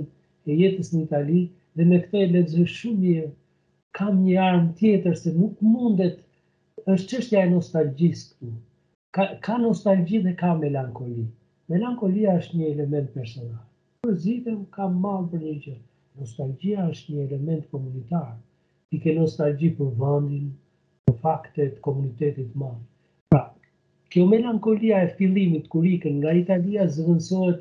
e 0.51 0.57
jetës 0.61 0.89
në 0.93 1.03
Itali 1.05 1.43
dhe 1.79 1.85
me 1.91 1.99
këtë 2.05 2.19
e 2.21 2.25
lexoj 2.33 2.65
shumë 2.71 2.97
mirë. 3.03 3.29
Kam 3.99 4.17
një 4.23 4.33
armë 4.47 4.73
tjetër 4.81 5.15
se 5.21 5.33
nuk 5.37 5.61
mundet 5.75 6.19
është 6.93 7.09
çështja 7.13 7.45
e 7.45 7.53
nostalgjisë 7.53 8.25
këtu. 8.31 8.51
Ka, 9.15 9.25
ka 9.45 9.55
nostalgji 9.63 10.19
dhe 10.27 10.33
ka 10.43 10.51
melankoli. 10.63 11.23
Melankolia 11.71 12.35
është 12.41 12.59
një 12.59 12.67
element 12.73 13.13
personal. 13.15 13.57
Kur 14.03 14.19
zitem 14.27 14.59
kam 14.75 14.99
mall 15.07 15.23
për 15.35 15.45
një 15.47 15.55
gjë. 15.67 15.77
Nostalgjia 16.23 16.89
është 16.91 17.13
një 17.15 17.23
element 17.29 17.71
komunitar. 17.71 18.33
Ti 18.89 18.99
ke 19.05 19.15
nostalgji 19.23 19.71
për 19.79 19.95
vendin, 20.03 20.51
për 21.07 21.21
faktet, 21.23 21.79
komunitetit 21.87 22.51
të 22.51 22.65
madh. 22.67 22.81
Kjo 24.13 24.27
melankolia 24.29 24.97
e 25.01 25.07
fillimit 25.17 25.65
kur 25.73 25.85
ikën 25.91 26.15
nga 26.19 26.31
Italia 26.41 26.83
zëvendësohet 26.95 27.59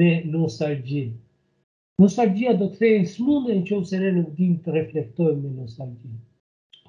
me 0.00 0.08
nostalgji. 0.34 1.04
Nostalgjia 2.04 2.52
do 2.60 2.66
të 2.68 2.76
thejnë, 2.82 3.06
smundje 3.12 3.54
në 3.56 3.62
çon 3.70 3.86
se 3.90 4.00
ne 4.02 4.10
nuk 4.18 4.28
të 4.66 4.74
reflektojmë 4.76 5.40
me 5.46 5.52
nostalgji. 5.62 6.12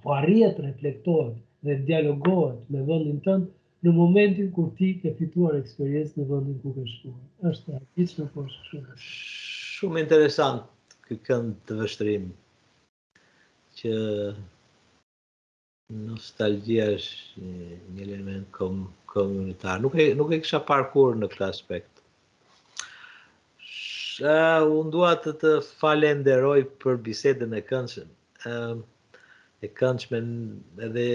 Po 0.03 0.11
arrihet 0.17 0.57
të 0.57 0.65
reflektohet 0.65 1.37
dhe 1.69 1.77
dialogohet 1.91 2.67
me 2.75 2.83
vendin 2.89 3.23
tënd 3.29 3.47
në 3.87 3.95
momentin 4.01 4.51
kur 4.59 4.67
ti 4.81 4.91
ke 5.05 5.15
fituar 5.21 5.55
eksperiencë 5.61 6.19
në 6.19 6.27
vendin 6.33 6.59
ku 6.65 6.75
ke 6.79 6.85
shkuar. 6.91 7.23
Është 7.53 7.77
aq 7.79 7.87
po 7.95 8.43
shumë 8.57 8.85
po 8.91 8.99
Shumë 8.99 10.03
interesant 10.03 10.67
kënd 11.15 11.55
të 11.69 11.79
vështrim 11.79 12.29
që 13.79 13.95
Nostalgia 15.89 16.85
është 16.91 17.41
një 17.41 18.01
element 18.05 18.47
kom, 18.51 18.79
komunitar. 19.07 19.79
Nuk 19.79 19.93
e, 19.95 20.09
nuk 20.19 20.33
e 20.35 20.39
kësha 20.43 20.59
parkur 20.67 21.15
në 21.15 21.29
këtë 21.31 21.45
aspekt. 21.47 22.01
Sa 23.67 24.33
unë 24.67 24.91
dua 24.91 25.13
të 25.23 25.31
të 25.43 25.51
falenderoj 25.79 26.57
për 26.83 26.99
bisedën 27.07 27.55
e 27.55 27.61
këndshën. 27.69 28.11
Uh, 28.51 28.75
e 29.63 29.69
këndshmen 29.79 30.27
edhe 30.89 31.05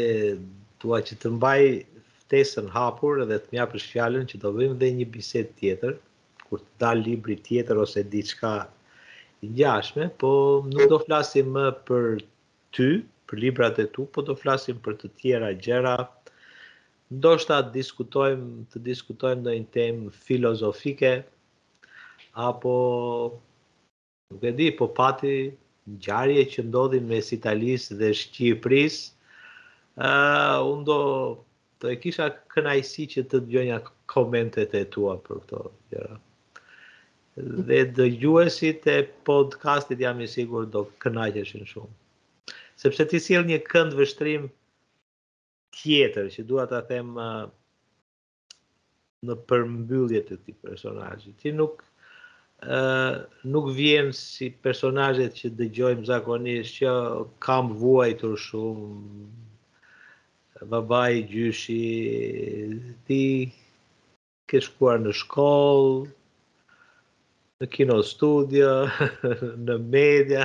dua 0.83 1.03
që 1.09 1.21
të 1.21 1.35
mbaj 1.37 1.61
ftesën 2.23 2.73
hapur 2.75 3.21
edhe 3.27 3.39
të 3.45 3.53
mja 3.59 3.69
për 3.73 3.85
shkjallën 3.87 4.27
që 4.33 4.41
do 4.47 4.55
bëjmë 4.57 4.81
dhe 4.81 4.91
një 5.03 5.11
bised 5.15 5.53
tjetër, 5.61 5.99
kur 6.49 6.65
të 6.65 6.85
dal 6.87 7.05
libri 7.11 7.37
tjetër 7.49 7.85
ose 7.85 8.07
diçka 8.17 8.55
ngjashme, 9.53 10.09
po 10.25 10.33
nuk 10.73 10.89
do 10.95 11.03
flasim 11.05 11.53
më 11.59 11.71
për 11.89 12.07
ty, 12.77 12.91
për 13.33 13.41
librat 13.43 13.79
e 13.83 13.87
tu, 13.97 14.05
po 14.15 14.21
do 14.29 14.35
flasim 14.39 14.77
për 14.85 14.97
të 15.01 15.09
tjera 15.21 15.51
gjera. 15.67 15.95
Ndoshta 17.17 17.59
diskutojmë, 17.73 18.67
të 18.73 18.83
diskutojmë 18.89 19.41
ndonjë 19.45 19.65
temë 19.77 20.13
filozofike 20.29 21.13
apo 22.49 22.73
nuk 24.33 24.45
e 24.49 24.53
di, 24.59 24.69
po 24.81 24.89
pati 25.01 25.33
ngjarje 25.97 26.45
që 26.53 26.65
ndodhin 26.69 27.09
mes 27.13 27.33
Italisë 27.39 27.99
dhe 28.03 28.13
Shqipërisë. 28.21 29.03
ë 29.97 30.11
uh, 30.11 30.59
unë 30.73 30.85
do 30.89 30.97
të 31.83 31.91
e 31.93 31.97
kisha 32.01 32.29
kënaqësi 32.55 33.05
që 33.15 33.25
të 33.29 33.41
dëgjoja 33.47 33.81
komentet 34.13 34.77
e 34.79 34.87
tua 34.95 35.19
për 35.27 35.41
këto 35.43 35.59
gjëra. 35.93 36.15
Dhe 37.69 37.81
dëgjuesit 37.99 38.89
e 38.93 38.97
podcastit 39.29 40.01
jam 40.05 40.21
i 40.25 40.29
sigur 40.37 40.65
do 40.73 40.87
kënaqeshin 41.05 41.69
shumë 41.73 41.93
sepse 42.83 43.07
ti 43.11 43.19
sjell 43.23 43.45
një 43.51 43.59
kënd 43.71 43.93
vështrim 43.99 44.43
tjetër 45.79 46.25
që 46.35 46.43
dua 46.51 46.65
ta 46.71 46.81
them 46.89 47.09
në 49.29 49.35
përmbyllje 49.51 50.21
të 50.27 50.35
këtij 50.41 50.57
personazhi. 50.67 51.31
Ti 51.43 51.49
nuk 51.61 51.75
ë 52.63 52.77
nuk 53.55 53.67
vjen 53.79 54.09
si 54.19 54.47
personazhet 54.67 55.33
që 55.39 55.47
dëgjojmë 55.61 56.09
zakonisht 56.11 56.73
që 56.81 56.91
kam 57.47 57.67
vuajtur 57.81 58.35
shumë 58.49 58.87
babai 60.73 61.15
gjyshi 61.31 61.81
ti 63.09 63.23
ke 64.51 64.59
shkuar 64.67 64.97
në 65.03 65.13
shkollë 65.23 66.01
në 67.63 67.67
kino 67.77 67.97
studio 68.15 68.71
në 69.67 69.75
media 69.97 70.45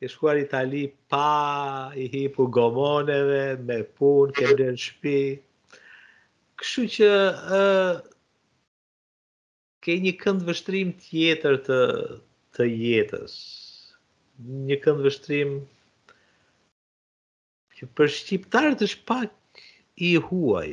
e 0.00 0.06
shkuar 0.08 0.36
Itali 0.36 0.92
pa 1.08 1.30
i 1.96 2.04
hipu 2.12 2.46
gomoneve, 2.56 3.44
me 3.68 3.76
punë, 3.98 4.34
kemë 4.36 4.56
dhe 4.60 4.66
në 4.72 4.80
shpi. 4.84 5.20
Këshu 6.60 6.84
që 6.96 7.08
uh, 7.60 8.02
ke 9.86 9.96
një 10.04 10.12
këndë 10.24 10.48
vështrim 10.50 10.92
tjetër 11.06 11.56
të, 11.68 11.78
të 12.56 12.68
jetës. 12.72 13.38
Një 14.68 14.78
këndë 14.84 15.06
vështrim 15.08 15.56
që 17.78 17.88
për 17.96 18.12
shqiptarët 18.18 18.84
është 18.88 19.04
pak 19.12 19.64
i 20.04 20.12
huaj 20.28 20.68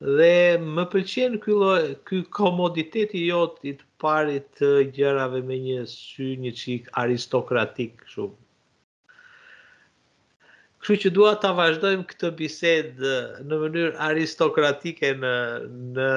dhe 0.00 0.56
më 0.74 0.84
pëlqen 0.92 1.34
ky 1.44 1.52
lloj 1.52 1.82
ky 2.08 2.22
komoditeti 2.36 3.18
i 3.20 3.26
jot 3.30 3.58
i 3.68 3.74
të 3.76 3.84
parit 4.00 4.46
të 4.56 4.70
gjërave 4.96 5.42
me 5.44 5.58
një 5.60 5.82
sy 5.92 6.28
një 6.40 6.52
çik 6.60 6.86
aristokratik 7.02 7.98
kështu. 8.04 8.24
Kështu 10.80 10.96
që 11.02 11.10
dua 11.18 11.34
ta 11.42 11.50
vazhdojmë 11.58 12.06
këtë 12.14 12.28
bisedë 12.38 13.12
në 13.44 13.58
mënyrë 13.66 14.00
aristokratike 14.08 15.10
në 15.20 15.34
në 15.98 16.08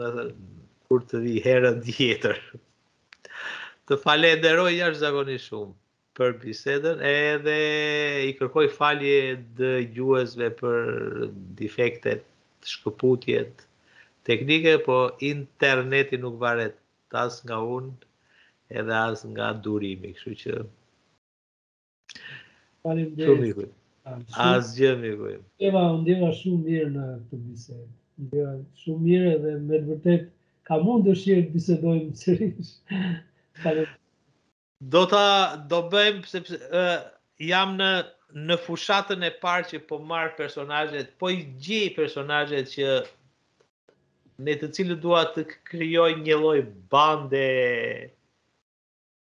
në 0.00 0.08
kur 0.88 1.04
të 1.08 1.20
vi 1.26 1.34
herën 1.44 1.82
tjetër. 1.84 2.40
Të 3.86 4.00
falenderoj 4.00 4.72
jashtëzakonisht 4.78 5.50
shumë 5.52 5.74
për 6.16 6.34
bisedën 6.40 7.04
edhe 7.12 7.58
i 8.30 8.34
kërkoj 8.40 8.66
falje 8.80 9.20
dëgjuesve 9.60 10.48
për 10.56 11.28
defektet 11.60 12.24
të 12.62 12.70
shkëputjet 12.72 13.62
teknike, 14.28 14.74
po 14.86 14.96
interneti 15.28 16.18
nuk 16.22 16.38
varet 16.42 16.76
as 17.22 17.40
nga 17.46 17.58
unë 17.76 18.80
edhe 18.80 18.94
as 18.98 19.22
nga 19.32 19.46
durimi, 19.66 20.14
kështu 20.16 20.34
që... 20.42 20.56
Falim 22.84 23.12
dhe... 23.18 23.28
Shumë 23.28 23.44
mikuj. 23.46 23.68
As 24.48 24.70
gjë 24.78 24.94
mikuj. 25.02 25.34
Eva, 25.68 25.84
ndjeva 26.00 26.30
shumë 26.40 26.60
mirë 26.66 26.90
në 26.96 27.06
këtë 27.28 27.40
bisedë. 27.46 27.88
Ndjeva 28.26 28.52
shumë 28.82 29.04
mirë 29.08 29.32
edhe 29.36 29.54
me 29.70 29.78
të 29.78 29.88
vërtet 29.92 30.28
ka 30.68 30.78
mund 30.84 31.08
të 31.08 31.16
shirë 31.22 31.46
të 31.46 31.56
bisedojmë 31.56 32.20
sërish. 32.22 32.74
Falim 33.64 33.90
Do 34.94 35.00
ta 35.10 35.24
do 35.70 35.80
bëjmë 35.92 36.28
sepse 36.30 36.58
jam 37.52 37.72
në 37.80 37.90
në 38.36 38.56
fushatën 38.60 39.24
e 39.24 39.30
parë 39.42 39.68
që 39.70 39.78
po 39.90 39.98
marr 40.08 40.34
personazhet, 40.38 41.12
po 41.20 41.30
i 41.32 41.38
gjej 41.66 41.86
personazhet 41.96 42.68
që 42.74 42.88
në 44.46 44.56
të 44.60 44.68
cilët 44.76 45.00
dua 45.04 45.22
të 45.36 45.44
krijoj 45.70 46.08
një 46.20 46.36
lloj 46.42 46.58
bande 46.94 47.44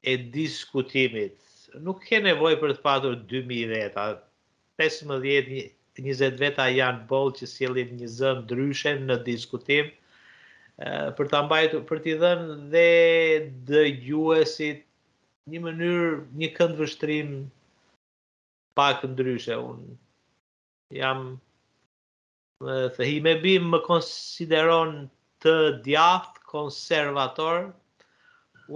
e 0.03 0.17
diskutimit. 0.35 1.39
Nuk 1.87 2.03
ke 2.09 2.19
nevojë 2.27 2.59
për 2.65 2.75
të 2.79 2.83
patur 2.89 3.15
2000 3.31 3.71
veta, 3.79 4.05
15, 4.77 5.65
20 6.01 6.39
veta 6.43 6.67
janë 6.73 7.07
bolë 7.11 7.37
që 7.39 7.47
sjellin 7.53 7.95
një 8.01 8.09
zë 8.17 8.33
ndryshe 8.43 8.97
në 9.07 9.17
diskutim, 9.27 9.91
për 11.19 11.31
ta 11.33 11.45
mbajtur 11.47 11.87
për 11.89 12.03
t'i 12.05 12.17
dhënë 12.25 12.59
dhe 12.75 12.89
dëgjuesit 13.71 14.83
një 15.53 15.61
mënyrë, 15.69 16.15
një 16.43 16.49
këndvështrim 16.59 16.81
vështrim 16.83 17.53
pak 18.77 19.03
ndryshe 19.09 19.57
un 19.57 19.85
jam 20.93 21.23
se 22.97 23.05
hi 23.11 23.19
me 23.27 23.33
bim 23.45 23.71
më 23.73 23.81
konsideron 23.89 24.93
të 25.45 25.55
djaft 25.89 26.39
konservator 26.53 27.63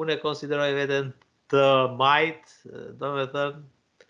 unë 0.01 0.17
e 0.17 0.21
konsideroj 0.25 0.71
veten 0.81 1.13
të 1.53 1.65
majt 2.01 2.51
do 3.03 3.13
me 3.17 3.25
thënë 3.35 4.09